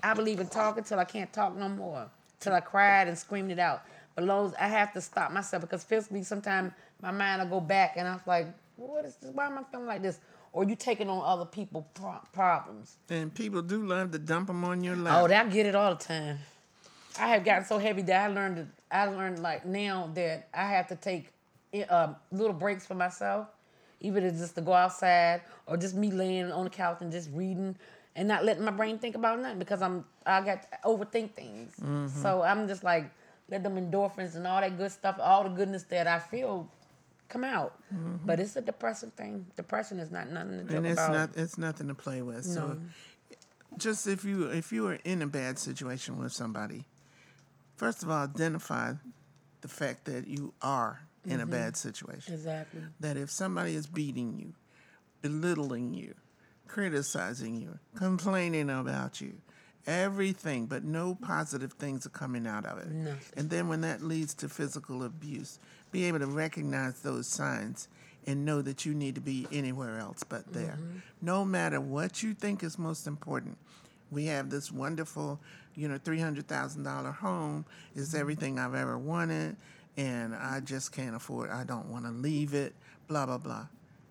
I 0.03 0.13
believe 0.13 0.41
in 0.41 0.49
talking 0.49 0.85
till 0.85 0.99
I 0.99 1.05
can't 1.05 1.33
talk 1.33 1.57
no 1.57 1.69
more, 1.71 2.11
till 2.39 2.53
I 2.53 2.61
cried 2.61 3.09
and 3.09 3.17
screamed 3.17 3.51
it 3.51 3.59
out. 3.59 3.83
But 4.15 4.25
Lowe's, 4.25 4.53
I 4.61 4.69
have 4.69 4.93
to 4.93 5.01
stop 5.01 5.33
myself 5.33 5.63
because 5.63 5.83
physically 5.83 6.23
sometimes 6.23 6.73
my 7.01 7.11
mind 7.11 7.43
will 7.43 7.61
go 7.61 7.67
back 7.67 7.95
and 7.97 8.07
I'm 8.07 8.21
like, 8.27 8.47
what 8.77 9.05
is 9.05 9.17
this? 9.17 9.31
Why 9.33 9.47
am 9.47 9.59
I 9.59 9.63
feeling 9.65 9.87
like 9.87 10.03
this? 10.03 10.21
Or 10.55 10.63
you 10.63 10.77
taking 10.77 11.11
on 11.11 11.21
other 11.23 11.45
people's 11.45 11.85
pro- 11.95 12.21
problems. 12.33 12.97
And 13.11 13.35
people 13.35 13.61
do 13.61 13.85
love 13.85 14.13
to 14.13 14.21
dump 14.21 14.47
them 14.47 14.65
on 14.65 14.85
your 14.85 14.95
lap. 14.95 15.21
Oh, 15.21 15.27
I 15.27 15.45
get 15.49 15.67
it 15.67 15.75
all 15.75 15.95
the 15.97 16.03
time. 16.03 16.39
I 17.21 17.27
have 17.27 17.45
gotten 17.45 17.65
so 17.65 17.79
heavy 17.79 18.03
that 18.03 18.31
I 18.31 18.33
learned. 18.33 18.71
I 18.91 19.07
learned 19.07 19.41
like 19.41 19.67
now 19.67 20.11
that 20.15 20.49
I 20.55 20.69
have 20.69 20.87
to 20.89 20.97
take 20.97 21.33
uh, 21.91 22.15
little 22.31 22.53
breaks 22.53 22.87
for 22.87 22.95
myself, 22.95 23.49
even 24.01 24.23
if 24.23 24.33
it's 24.33 24.41
just 24.41 24.55
to 24.55 24.61
go 24.61 24.73
outside 24.73 25.43
or 25.67 25.77
just 25.77 25.97
me 25.97 26.13
laying 26.13 26.53
on 26.53 26.65
the 26.65 26.71
couch 26.71 26.99
and 27.01 27.11
just 27.11 27.31
reading 27.33 27.75
and 28.15 28.29
not 28.29 28.45
letting 28.45 28.65
my 28.65 28.71
brain 28.71 28.99
think 28.99 29.17
about 29.17 29.41
nothing 29.41 29.59
because 29.59 29.83
I'm 29.83 30.05
I 30.25 30.41
got 30.41 30.63
to 30.63 30.69
overthink 30.85 31.33
things. 31.33 31.75
So 32.23 32.43
I'm 32.43 32.69
just 32.69 32.85
like 32.85 33.11
let 33.51 33.65
them 33.65 33.75
endorphins 33.75 34.37
and 34.37 34.47
all 34.47 34.61
that 34.61 34.79
good 34.79 34.93
stuff, 34.93 35.17
all 35.21 35.43
the 35.43 35.51
goodness 35.51 35.83
that 35.85 36.07
I 36.07 36.21
feel 36.21 36.69
come 37.35 37.45
out. 37.45 37.75
But 38.25 38.41
it's 38.41 38.57
a 38.57 38.61
depressing 38.61 39.11
thing. 39.11 39.47
Depression 39.57 39.99
is 39.99 40.11
not 40.11 40.31
nothing 40.31 40.59
to 40.59 40.65
joke 40.65 40.77
and 40.77 40.87
it's 40.87 41.01
about. 41.01 41.13
not 41.13 41.37
it's 41.37 41.59
nothing 41.59 41.89
to 41.89 41.95
play 41.95 42.23
with. 42.23 42.45
So 42.45 42.61
No. 42.69 42.81
just 43.77 44.07
if 44.07 44.25
you 44.25 44.47
if 44.47 44.73
you 44.73 44.87
are 44.87 44.99
in 45.05 45.21
a 45.21 45.27
bad 45.27 45.59
situation 45.59 46.19
with 46.19 46.33
somebody, 46.33 46.85
first 47.77 48.03
of 48.03 48.11
all 48.11 48.23
identify 48.23 48.95
the 49.63 49.69
fact 49.69 50.05
that 50.05 50.29
you 50.29 50.55
are 50.63 51.01
in 51.25 51.41
a 51.41 51.43
mm-hmm. 51.43 51.51
bad 51.51 51.77
situation. 51.77 52.35
exactly. 52.35 52.83
That 53.01 53.17
if 53.17 53.31
somebody 53.31 53.75
is 53.75 53.87
beating 53.87 54.39
you, 54.39 54.53
belittling 55.23 55.95
you, 55.95 56.15
criticizing 56.69 57.61
you, 57.61 57.79
complaining 57.97 58.71
about 58.71 59.21
you, 59.21 59.35
everything, 59.87 60.67
but 60.67 60.85
no 60.85 61.15
positive 61.15 61.73
things 61.73 62.07
are 62.07 62.11
coming 62.11 62.47
out 62.47 62.65
of 62.67 62.79
it. 62.79 62.89
Nothing. 62.89 63.19
And 63.37 63.51
then 63.51 63.69
when 63.69 63.81
that 63.83 64.03
leads 64.03 64.35
to 64.35 64.49
physical 64.49 65.05
abuse, 65.05 65.59
be 65.93 66.05
able 66.05 66.21
to 66.21 66.27
recognize 66.27 67.01
those 67.01 67.27
signs 67.27 67.89
and 68.27 68.45
know 68.45 68.63
that 68.63 68.87
you 68.87 68.95
need 68.95 69.15
to 69.15 69.21
be 69.21 69.47
anywhere 69.53 69.99
else 69.99 70.25
but 70.25 70.53
there. 70.53 70.79
Mm-hmm. 70.81 70.99
No 71.23 71.45
matter 71.45 71.81
what 71.81 72.23
you 72.23 72.35
think 72.35 72.63
is 72.63 72.79
most 72.79 73.07
important. 73.07 73.59
We 74.11 74.27
have 74.27 74.51
this 74.51 74.71
wonderful, 74.71 75.41
you 75.75 75.89
know, 75.89 75.99
$300,000 75.99 77.15
home 77.17 77.65
is 77.95 78.09
mm-hmm. 78.09 78.21
everything 78.21 78.59
I've 78.59 78.75
ever 78.75 78.99
wanted 78.99 79.57
and 79.97 80.35
I 80.35 80.61
just 80.61 80.93
can't 80.93 81.15
afford 81.15 81.51
I 81.51 81.65
don't 81.65 81.87
want 81.87 82.05
to 82.05 82.11
leave 82.11 82.55
it, 82.55 82.75
blah 83.07 83.27
blah 83.27 83.39
blah. 83.39 83.67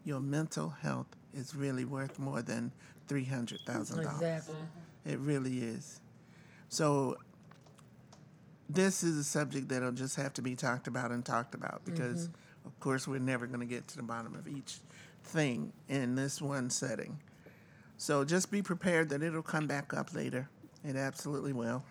Your 0.05 0.19
mental 0.19 0.69
health 0.69 1.07
is 1.34 1.55
really 1.55 1.86
worth 1.86 2.19
more 2.19 2.41
than 2.41 2.71
$300,000. 3.07 3.99
Exactly. 3.99 4.55
It 5.05 5.19
really 5.19 5.59
is. 5.59 5.99
So 6.69 7.17
this 8.69 9.03
is 9.03 9.17
a 9.17 9.23
subject 9.23 9.69
that'll 9.69 9.91
just 9.91 10.15
have 10.15 10.33
to 10.33 10.41
be 10.41 10.55
talked 10.55 10.87
about 10.87 11.11
and 11.11 11.23
talked 11.23 11.53
about 11.53 11.83
because 11.85 12.27
mm-hmm. 12.27 12.67
of 12.67 12.79
course 12.79 13.07
we're 13.07 13.19
never 13.19 13.45
going 13.45 13.59
to 13.59 13.65
get 13.65 13.87
to 13.89 13.97
the 13.97 14.03
bottom 14.03 14.35
of 14.35 14.47
each 14.47 14.77
thing 15.23 15.71
in 15.89 16.15
this 16.15 16.41
one 16.41 16.69
setting. 16.69 17.19
So 17.97 18.25
just 18.25 18.51
be 18.51 18.61
prepared 18.61 19.09
that 19.09 19.21
it'll 19.21 19.43
come 19.43 19.67
back 19.67 19.93
up 19.93 20.13
later. 20.13 20.49
It 20.83 20.95
absolutely 20.95 21.53
will. 21.53 21.83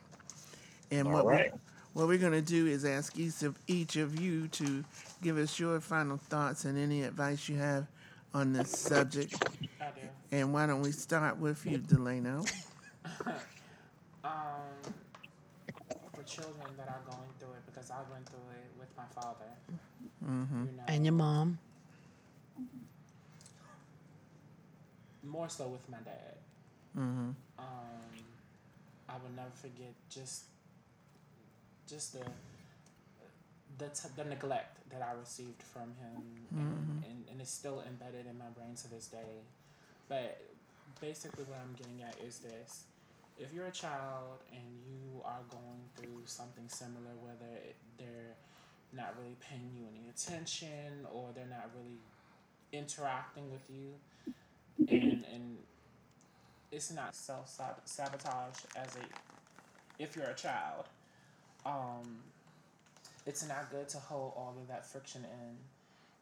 And 0.90 1.10
what 1.12 1.24
All 1.24 1.30
right. 1.30 1.52
we, 1.52 1.58
what 1.94 2.08
we're 2.08 2.18
going 2.18 2.32
to 2.32 2.42
do 2.42 2.66
is 2.66 2.84
ask 2.84 3.18
each 3.18 3.42
of 3.42 3.58
each 3.66 3.96
of 3.96 4.20
you 4.20 4.48
to 4.48 4.84
give 5.22 5.38
us 5.38 5.58
your 5.58 5.80
final 5.80 6.16
thoughts 6.16 6.64
and 6.64 6.78
any 6.78 7.02
advice 7.02 7.48
you 7.48 7.56
have 7.56 7.86
on 8.34 8.52
this 8.52 8.70
subject. 8.70 9.34
And 10.30 10.52
why 10.52 10.66
don't 10.66 10.82
we 10.82 10.92
start 10.92 11.38
with 11.38 11.64
you, 11.66 11.78
Delano? 11.78 12.44
Um, 14.24 14.94
for 16.14 16.22
children 16.22 16.68
that 16.76 16.86
are 16.86 17.00
going 17.04 17.28
through 17.40 17.48
it, 17.54 17.66
because 17.66 17.90
I 17.90 17.96
went 18.12 18.24
through 18.28 18.38
it 18.54 18.70
with 18.78 18.88
my 18.96 19.02
father. 19.12 19.50
Mm-hmm. 20.24 20.66
You 20.66 20.72
know, 20.76 20.82
And 20.86 21.04
your 21.04 21.12
mom. 21.12 21.58
more 25.24 25.48
so 25.48 25.66
with 25.68 25.88
my 25.88 25.98
dad. 25.98 26.36
Mm-hmm. 26.98 27.30
Um, 27.58 28.12
I 29.08 29.14
will 29.14 29.34
never 29.34 29.50
forget 29.54 29.94
just 30.10 30.44
just 31.88 32.12
the 32.12 32.24
the, 33.78 33.88
t- 33.88 34.08
the 34.16 34.24
neglect 34.24 34.78
that 34.90 35.02
I 35.02 35.18
received 35.18 35.62
from 35.62 35.94
him, 35.98 36.22
and, 36.54 37.04
and, 37.04 37.24
and 37.30 37.40
it's 37.40 37.50
still 37.50 37.82
embedded 37.88 38.26
in 38.26 38.38
my 38.38 38.50
brain 38.54 38.74
to 38.76 38.90
this 38.90 39.06
day. 39.06 39.42
But 40.08 40.40
basically, 41.00 41.44
what 41.44 41.58
I'm 41.58 41.74
getting 41.74 42.02
at 42.02 42.16
is 42.20 42.38
this: 42.38 42.84
if 43.42 43.52
you're 43.52 43.66
a 43.66 43.72
child 43.72 44.38
and 44.52 44.62
you 44.86 45.20
are 45.24 45.40
going 45.50 45.82
through 45.96 46.22
something 46.24 46.64
similar, 46.68 47.10
whether 47.20 47.52
it, 47.56 47.76
they're 47.98 48.36
not 48.92 49.14
really 49.18 49.36
paying 49.40 49.70
you 49.76 49.84
any 49.90 50.08
attention 50.08 51.06
or 51.12 51.30
they're 51.34 51.46
not 51.46 51.70
really 51.76 51.98
interacting 52.72 53.50
with 53.50 53.68
you, 53.68 53.94
and 54.88 55.24
and 55.32 55.58
it's 56.70 56.92
not 56.92 57.14
self 57.14 57.48
sabotage 57.84 58.58
as 58.76 58.96
a 58.96 60.02
if 60.02 60.16
you're 60.16 60.26
a 60.26 60.34
child. 60.34 60.86
Um, 61.66 62.18
it's 63.26 63.46
not 63.46 63.70
good 63.70 63.88
to 63.90 63.98
hold 63.98 64.32
all 64.36 64.56
of 64.60 64.68
that 64.68 64.84
friction 64.84 65.24
in, 65.24 65.56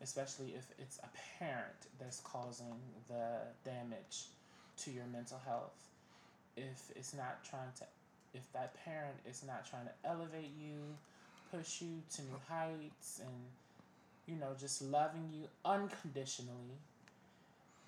especially 0.03 0.55
if 0.57 0.67
it's 0.79 0.99
a 0.99 1.09
parent 1.39 1.87
that's 1.99 2.21
causing 2.21 2.77
the 3.09 3.39
damage 3.65 4.27
to 4.79 4.91
your 4.91 5.07
mental 5.07 5.41
health. 5.47 5.90
If 6.57 6.91
it's 6.97 7.15
not 7.15 7.43
trying 7.49 7.73
to, 7.79 7.85
if 8.35 8.51
that 8.53 8.75
parent 8.85 9.17
is 9.29 9.43
not 9.47 9.69
trying 9.69 9.87
to 9.87 10.09
elevate 10.09 10.53
you, 10.61 10.97
push 11.51 11.81
you 11.83 12.03
to 12.17 12.23
new 12.23 12.41
heights, 12.49 13.21
and 13.21 13.35
you 14.27 14.37
know 14.37 14.55
just 14.59 14.83
loving 14.83 15.29
you 15.33 15.49
unconditionally, 15.65 16.79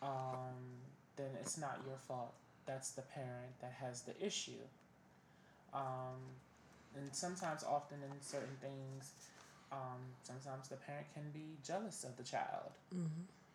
um, 0.02 0.80
then 1.16 1.30
it's 1.40 1.58
not 1.58 1.80
your 1.86 1.96
fault. 1.96 2.32
That's 2.66 2.90
the 2.90 3.02
parent 3.02 3.60
that 3.60 3.74
has 3.80 4.02
the 4.02 4.14
issue. 4.24 4.62
Um, 5.74 6.20
and 6.96 7.08
sometimes, 7.12 7.64
often 7.64 7.98
in 8.02 8.20
certain 8.20 8.56
things, 8.60 9.12
um, 9.72 10.00
sometimes 10.22 10.68
the 10.68 10.76
parent 10.76 11.06
can 11.14 11.24
be 11.32 11.56
jealous 11.66 12.04
of 12.04 12.16
the 12.16 12.22
child 12.22 12.70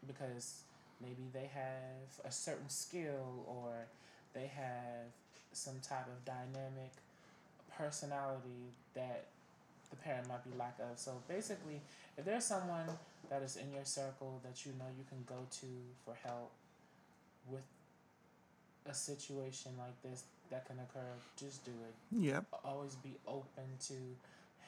because 0.07 0.61
maybe 1.01 1.29
they 1.33 1.49
have 1.53 2.25
a 2.25 2.31
certain 2.31 2.69
skill 2.69 3.45
or 3.47 3.85
they 4.37 4.47
have 4.55 5.09
some 5.51 5.79
type 5.81 6.05
of 6.07 6.23
dynamic 6.23 6.91
personality 7.75 8.69
that 8.93 9.25
the 9.89 9.95
parent 9.95 10.27
might 10.27 10.43
be 10.43 10.51
lack 10.57 10.77
of. 10.79 10.99
So 10.99 11.13
basically, 11.27 11.81
if 12.17 12.25
there's 12.25 12.45
someone 12.45 12.85
that 13.29 13.41
is 13.41 13.55
in 13.57 13.71
your 13.73 13.85
circle 13.85 14.39
that 14.43 14.65
you 14.65 14.73
know 14.77 14.85
you 14.97 15.05
can 15.09 15.23
go 15.25 15.47
to 15.59 15.65
for 16.05 16.15
help 16.23 16.51
with 17.49 17.63
a 18.85 18.93
situation 18.93 19.71
like 19.79 20.01
this 20.03 20.23
that 20.51 20.67
can 20.67 20.77
occur, 20.79 21.11
just 21.37 21.65
do 21.65 21.71
it. 21.71 22.25
Yep. 22.25 22.45
Always 22.63 22.95
be 22.95 23.15
open 23.27 23.65
to 23.87 23.93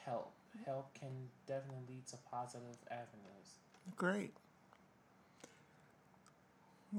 help. 0.04 0.32
Help 0.66 0.92
can 0.94 1.28
definitely 1.46 1.84
lead 1.88 2.06
to 2.08 2.16
positive 2.30 2.76
avenues. 2.90 3.48
Great. 3.96 4.32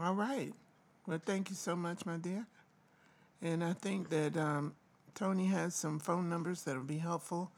All 0.01 0.15
right. 0.15 0.53
Well, 1.05 1.19
thank 1.23 1.49
you 1.49 1.55
so 1.55 1.75
much, 1.75 2.05
my 2.05 2.17
dear. 2.17 2.45
And 3.41 3.63
I 3.63 3.73
think 3.73 4.09
that 4.09 4.37
um, 4.37 4.75
Tony 5.15 5.47
has 5.47 5.75
some 5.75 5.99
phone 5.99 6.29
numbers 6.29 6.63
that 6.63 6.75
will 6.75 6.83
be 6.83 6.99
helpful 6.99 7.51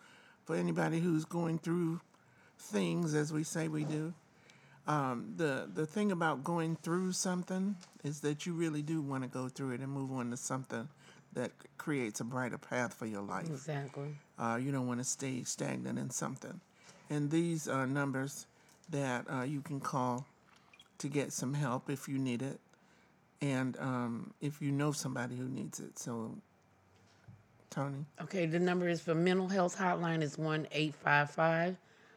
for 0.45 0.55
anybody 0.55 0.99
who's 0.99 1.25
going 1.25 1.59
through 1.59 2.01
things, 2.57 3.13
as 3.13 3.33
we 3.33 3.43
say 3.43 3.67
we 3.67 3.83
do. 3.83 4.13
Um, 4.85 5.33
the 5.37 5.69
the 5.73 5.85
thing 5.85 6.11
about 6.11 6.43
going 6.43 6.75
through 6.75 7.13
something 7.13 7.77
is 8.03 8.19
that 8.21 8.45
you 8.45 8.53
really 8.53 8.81
do 8.81 9.01
want 9.01 9.23
to 9.23 9.29
go 9.29 9.47
through 9.47 9.71
it 9.71 9.79
and 9.79 9.89
move 9.89 10.11
on 10.11 10.29
to 10.31 10.37
something 10.37 10.89
that 11.33 11.51
creates 11.77 12.19
a 12.19 12.23
brighter 12.23 12.57
path 12.57 12.93
for 12.93 13.05
your 13.05 13.21
life. 13.21 13.47
Exactly. 13.47 14.09
Uh, 14.37 14.59
you 14.61 14.71
don't 14.71 14.87
want 14.87 14.99
to 14.99 15.05
stay 15.05 15.43
stagnant 15.43 15.97
in 15.97 16.09
something. 16.09 16.59
And 17.09 17.31
these 17.31 17.67
are 17.67 17.87
numbers 17.87 18.45
that 18.89 19.25
uh, 19.31 19.43
you 19.43 19.61
can 19.61 19.79
call 19.79 20.25
to 20.99 21.07
get 21.07 21.31
some 21.31 21.53
help 21.53 21.89
if 21.89 22.07
you 22.07 22.17
need 22.17 22.41
it, 22.41 22.59
and 23.43 23.77
um, 23.79 24.33
if 24.39 24.61
you 24.61 24.71
know 24.71 24.93
somebody 24.93 25.35
who 25.35 25.49
needs 25.49 25.79
it. 25.81 25.99
So, 25.99 26.37
Tony, 27.69 28.05
Okay, 28.21 28.45
the 28.45 28.59
number 28.59 28.87
is 28.87 29.01
for 29.01 29.13
mental 29.13 29.49
health 29.49 29.77
hotline 29.77 30.21
is 30.21 30.37
one 30.37 30.65
eight 30.71 30.95
five 30.95 31.29
five 31.29 31.75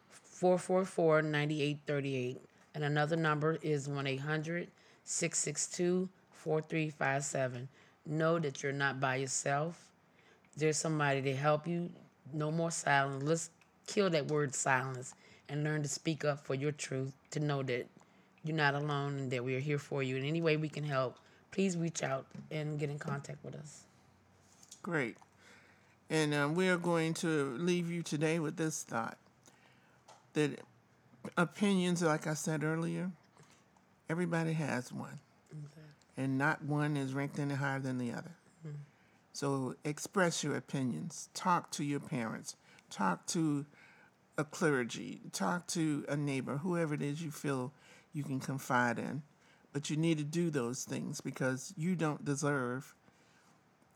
four 0.09 0.57
four 0.59 0.85
four 0.85 1.22
ninety 1.22 1.62
eight 1.62 1.79
thirty 1.87 2.14
eight, 2.14 2.39
and 2.74 2.85
another 2.85 3.16
number 3.16 3.59
is 3.62 3.89
1 3.89 4.07
800 4.07 4.68
662 5.05 6.09
4357. 6.33 7.68
Know 8.07 8.39
that 8.39 8.62
you're 8.62 8.72
not 8.72 9.01
by 9.01 9.16
yourself. 9.16 9.89
There's 10.57 10.77
somebody 10.77 11.22
to 11.22 11.35
help 11.35 11.66
you. 11.66 11.91
No 12.33 12.53
more 12.53 12.70
silence. 12.70 13.24
Let's 13.24 13.51
kill 13.89 14.11
that 14.11 14.29
word 14.29 14.55
silence 14.55 15.14
and 15.49 15.64
learn 15.64 15.83
to 15.83 15.89
speak 15.89 16.24
up 16.24 16.45
for 16.47 16.55
your 16.55 16.72
truth. 16.72 17.12
To 17.33 17.41
know 17.41 17.62
that 17.64 17.87
you're 18.47 18.57
not 18.57 18.74
alone 18.74 19.18
and 19.18 19.30
that 19.30 19.44
we 19.44 19.55
are 19.55 19.61
here 19.61 19.78
for 19.78 20.03
you 20.03 20.16
in 20.16 20.24
any 20.24 20.40
way 20.42 20.57
we 20.57 20.68
can 20.68 20.84
help. 20.84 21.18
Please 21.51 21.76
reach 21.76 22.03
out 22.03 22.26
and 22.51 22.78
get 22.78 22.90
in 22.90 22.99
contact 22.99 23.44
with 23.44 23.55
us. 23.55 23.82
great. 24.82 25.16
And 26.09 26.32
um, 26.34 26.55
we 26.55 26.68
are 26.68 26.76
going 26.76 27.14
to 27.14 27.57
leave 27.59 27.90
you 27.90 28.03
today 28.03 28.38
with 28.38 28.57
this 28.57 28.84
thought 28.84 29.18
that 30.34 30.61
opinions, 31.36 32.03
like 32.03 32.26
I 32.28 32.34
said 32.34 32.62
earlier, 32.62 33.11
everybody 34.09 34.53
has 34.53 34.92
one. 34.92 35.18
And 36.16 36.38
not 36.38 36.62
one 36.64 36.97
is 36.97 37.12
ranked 37.12 37.38
any 37.38 37.55
higher 37.55 37.80
than 37.80 37.99
the 37.99 38.12
other. 38.12 38.30
So 39.32 39.74
express 39.84 40.42
your 40.44 40.57
opinions. 40.57 41.28
Talk 41.34 41.70
to 41.72 41.84
your 41.84 42.01
parents. 42.01 42.57
Talk 42.88 43.26
to 43.26 43.66
a 44.38 44.44
clergy. 44.44 45.20
Talk 45.32 45.66
to 45.68 46.05
a 46.09 46.16
neighbor, 46.16 46.59
whoever 46.59 46.94
it 46.94 47.03
is 47.03 47.22
you 47.22 47.30
feel 47.30 47.72
you 48.17 48.25
can 48.25 48.41
confide 48.41 48.99
in. 48.99 49.23
But 49.73 49.91
you 49.91 49.97
need 49.97 50.17
to 50.19 50.25
do 50.25 50.49
those 50.49 50.85
things 50.85 51.21
because 51.21 51.75
you 51.77 51.95
don't 51.97 52.25
deserve 52.25 52.95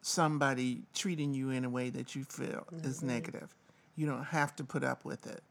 somebody 0.03 0.83
treating 0.95 1.33
you 1.33 1.51
in 1.51 1.65
a 1.65 1.71
way 1.71 1.89
that 1.91 2.15
you 2.15 2.25
feel 2.25 2.67
is 2.85 3.03
negative. 3.03 3.55
You 3.97 4.07
don't 4.07 4.25
have 4.25 4.55
to 4.57 4.65
put 4.65 4.85
up 4.85 5.05
with 5.05 5.27
it. 5.27 5.43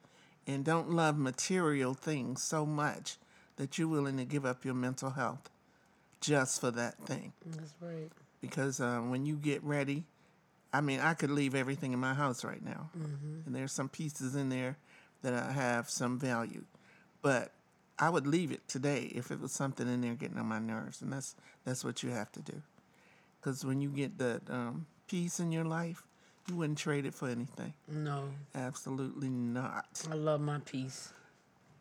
And 0.46 0.64
don't 0.64 0.92
love 0.92 1.18
material 1.18 1.94
things 1.94 2.44
so 2.44 2.66
much 2.66 3.18
that 3.58 3.78
you're 3.78 3.88
willing 3.88 4.18
to 4.18 4.26
give 4.26 4.46
up 4.46 4.64
your 4.66 4.74
mental 4.74 5.12
health 5.12 5.50
just 6.22 6.60
for 6.62 6.72
that 6.72 6.98
thing 7.00 7.34
That's 7.46 7.74
right. 7.82 8.10
because 8.42 8.80
uh, 8.80 9.00
when 9.00 9.26
you 9.26 9.36
get 9.36 9.64
ready, 9.64 10.06
I 10.74 10.82
mean, 10.82 11.00
I 11.00 11.14
could 11.14 11.32
leave 11.32 11.56
everything 11.56 11.94
in 11.94 12.00
my 12.00 12.14
house 12.14 12.44
right 12.44 12.64
now, 12.64 12.90
and 13.46 13.56
there's 13.56 13.72
some 13.72 13.90
pieces 13.90 14.36
in 14.36 14.50
there 14.50 14.78
that 15.22 15.34
I 15.34 15.52
have 15.52 15.90
some 15.90 16.20
value, 16.20 16.64
but 17.22 17.52
I 18.00 18.10
would 18.10 18.26
leave 18.26 18.52
it 18.52 18.68
today 18.68 19.12
if 19.14 19.30
it 19.30 19.40
was 19.40 19.52
something 19.52 19.88
in 19.88 20.02
there 20.02 20.14
getting 20.14 20.38
on 20.38 20.46
my 20.46 20.60
nerves, 20.60 21.02
and 21.02 21.12
that's 21.12 21.36
that's 21.66 21.84
what 21.84 22.02
you 22.02 22.12
have 22.12 22.32
to 22.34 22.42
do, 22.42 22.62
because 23.40 23.66
when 23.66 23.82
you 23.82 23.90
get 23.90 24.18
that 24.20 24.42
um, 24.50 24.86
peace 25.08 25.40
in 25.40 25.52
your 25.52 25.66
life, 25.66 26.04
you 26.48 26.56
wouldn't 26.56 26.78
trade 26.78 27.06
it 27.06 27.14
for 27.14 27.28
anything. 27.28 27.74
No, 27.88 28.30
Absolutely 28.56 29.30
not. 29.30 30.06
I 30.10 30.16
love 30.16 30.40
my 30.40 30.60
peace. 30.60 31.12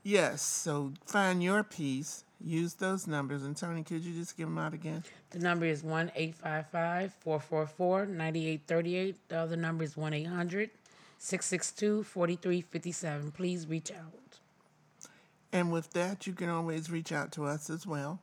Yes, 0.02 0.42
so 0.42 0.92
find 1.06 1.42
your 1.42 1.62
peace. 1.62 2.24
Use 2.40 2.74
those 2.74 3.06
numbers, 3.06 3.44
and 3.44 3.56
Tony, 3.56 3.82
could 3.82 4.04
you 4.04 4.14
just 4.14 4.36
give 4.36 4.46
them 4.46 4.58
out 4.58 4.72
again? 4.72 5.02
The 5.30 5.40
number 5.40 5.66
is 5.66 5.82
1 5.82 6.12
855 6.14 7.12
444 7.20 8.06
9838. 8.06 9.28
The 9.28 9.38
other 9.38 9.56
number 9.56 9.84
is 9.84 9.96
1 9.96 10.12
800 10.14 10.70
662 11.18 12.04
4357. 12.04 13.32
Please 13.32 13.66
reach 13.66 13.90
out. 13.90 14.27
And 15.52 15.72
with 15.72 15.90
that, 15.92 16.26
you 16.26 16.32
can 16.34 16.48
always 16.48 16.90
reach 16.90 17.10
out 17.12 17.32
to 17.32 17.46
us 17.46 17.70
as 17.70 17.86
well. 17.86 18.20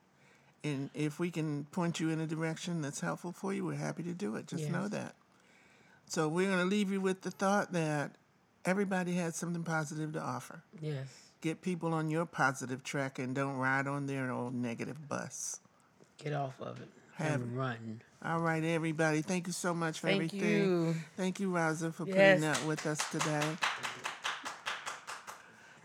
And 0.63 0.89
if 0.93 1.19
we 1.19 1.29
can 1.31 1.65
point 1.65 1.99
you 1.99 2.09
in 2.09 2.19
a 2.19 2.27
direction 2.27 2.81
that's 2.81 2.99
helpful 2.99 3.31
for 3.31 3.53
you, 3.53 3.65
we're 3.65 3.75
happy 3.75 4.03
to 4.03 4.13
do 4.13 4.35
it. 4.35 4.47
Just 4.47 4.69
know 4.69 4.87
that. 4.87 5.15
So 6.07 6.27
we're 6.27 6.47
going 6.47 6.59
to 6.59 6.65
leave 6.65 6.91
you 6.91 7.01
with 7.01 7.21
the 7.21 7.31
thought 7.31 7.73
that 7.73 8.11
everybody 8.63 9.13
has 9.15 9.35
something 9.35 9.63
positive 9.63 10.13
to 10.13 10.21
offer. 10.21 10.63
Yes. 10.79 11.07
Get 11.41 11.61
people 11.61 11.93
on 11.93 12.09
your 12.09 12.25
positive 12.25 12.83
track 12.83 13.19
and 13.19 13.35
don't 13.35 13.57
ride 13.57 13.87
on 13.87 14.07
their 14.07 14.31
old 14.31 14.53
negative 14.55 15.07
bus. 15.07 15.59
Get 16.17 16.33
off 16.33 16.59
of 16.61 16.79
it 16.79 16.87
Have 17.15 17.41
and 17.41 17.57
run. 17.57 18.01
All 18.23 18.39
right, 18.39 18.63
everybody. 18.63 19.21
Thank 19.21 19.45
you 19.45 19.53
so 19.53 19.73
much 19.73 19.99
for 19.99 20.07
Thank 20.07 20.33
everything. 20.33 20.49
you. 20.49 20.95
Thank 21.17 21.39
you, 21.39 21.49
Raza, 21.51 21.93
for 21.93 22.07
Yes. 22.07 22.39
putting 22.39 22.49
up 22.49 22.65
with 22.65 22.85
us 22.87 22.99
today. 23.11 23.43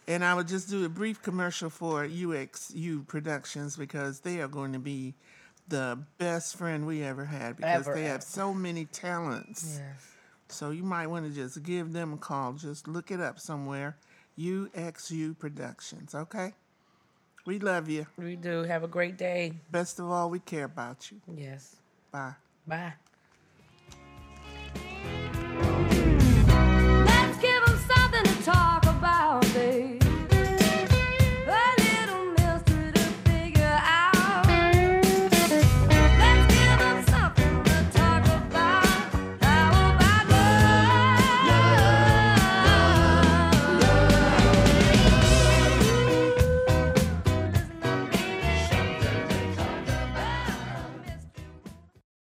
And 0.09 0.25
I 0.25 0.35
would 0.35 0.49
just 0.49 0.69
do 0.69 0.85
a 0.85 0.89
brief 0.89 1.23
commercial 1.23 1.71
for 1.71 2.05
UXU 2.07 3.07
Productions 3.07 3.77
because 3.77 4.21
they 4.21 4.41
are 4.41 4.49
going 4.49 4.73
to 4.73 4.79
be 4.79 5.15
the 5.69 5.99
best 6.19 6.57
friend 6.57 6.87
we 6.87 7.03
ever 7.03 7.25
had 7.25 7.57
because 7.57 7.87
Ever, 7.87 7.95
they 7.95 8.05
ever. 8.05 8.13
have 8.13 8.23
so 8.25 8.53
many 8.53 8.87
talents. 8.87 9.79
Yes. 9.81 10.07
So 10.49 10.71
you 10.71 10.83
might 10.83 11.07
want 11.07 11.27
to 11.27 11.33
just 11.33 11.63
give 11.63 11.93
them 11.93 12.13
a 12.13 12.17
call. 12.17 12.55
Just 12.55 12.89
look 12.89 13.11
it 13.13 13.21
up 13.21 13.39
somewhere. 13.39 13.97
UXU 14.39 15.39
Productions, 15.39 16.15
okay? 16.15 16.55
We 17.47 17.59
love 17.59 17.89
you. 17.89 18.07
We 18.19 18.37
do. 18.37 18.63
Have 18.65 18.83
a 18.83 18.89
great 18.89 19.17
day. 19.17 19.55
Best 19.71 20.01
of 20.01 20.11
all, 20.11 20.29
we 20.29 20.41
care 20.41 20.65
about 20.65 21.11
you. 21.11 21.21
Yes. 21.37 21.77
Bye. 22.11 22.35
Bye. 22.67 22.95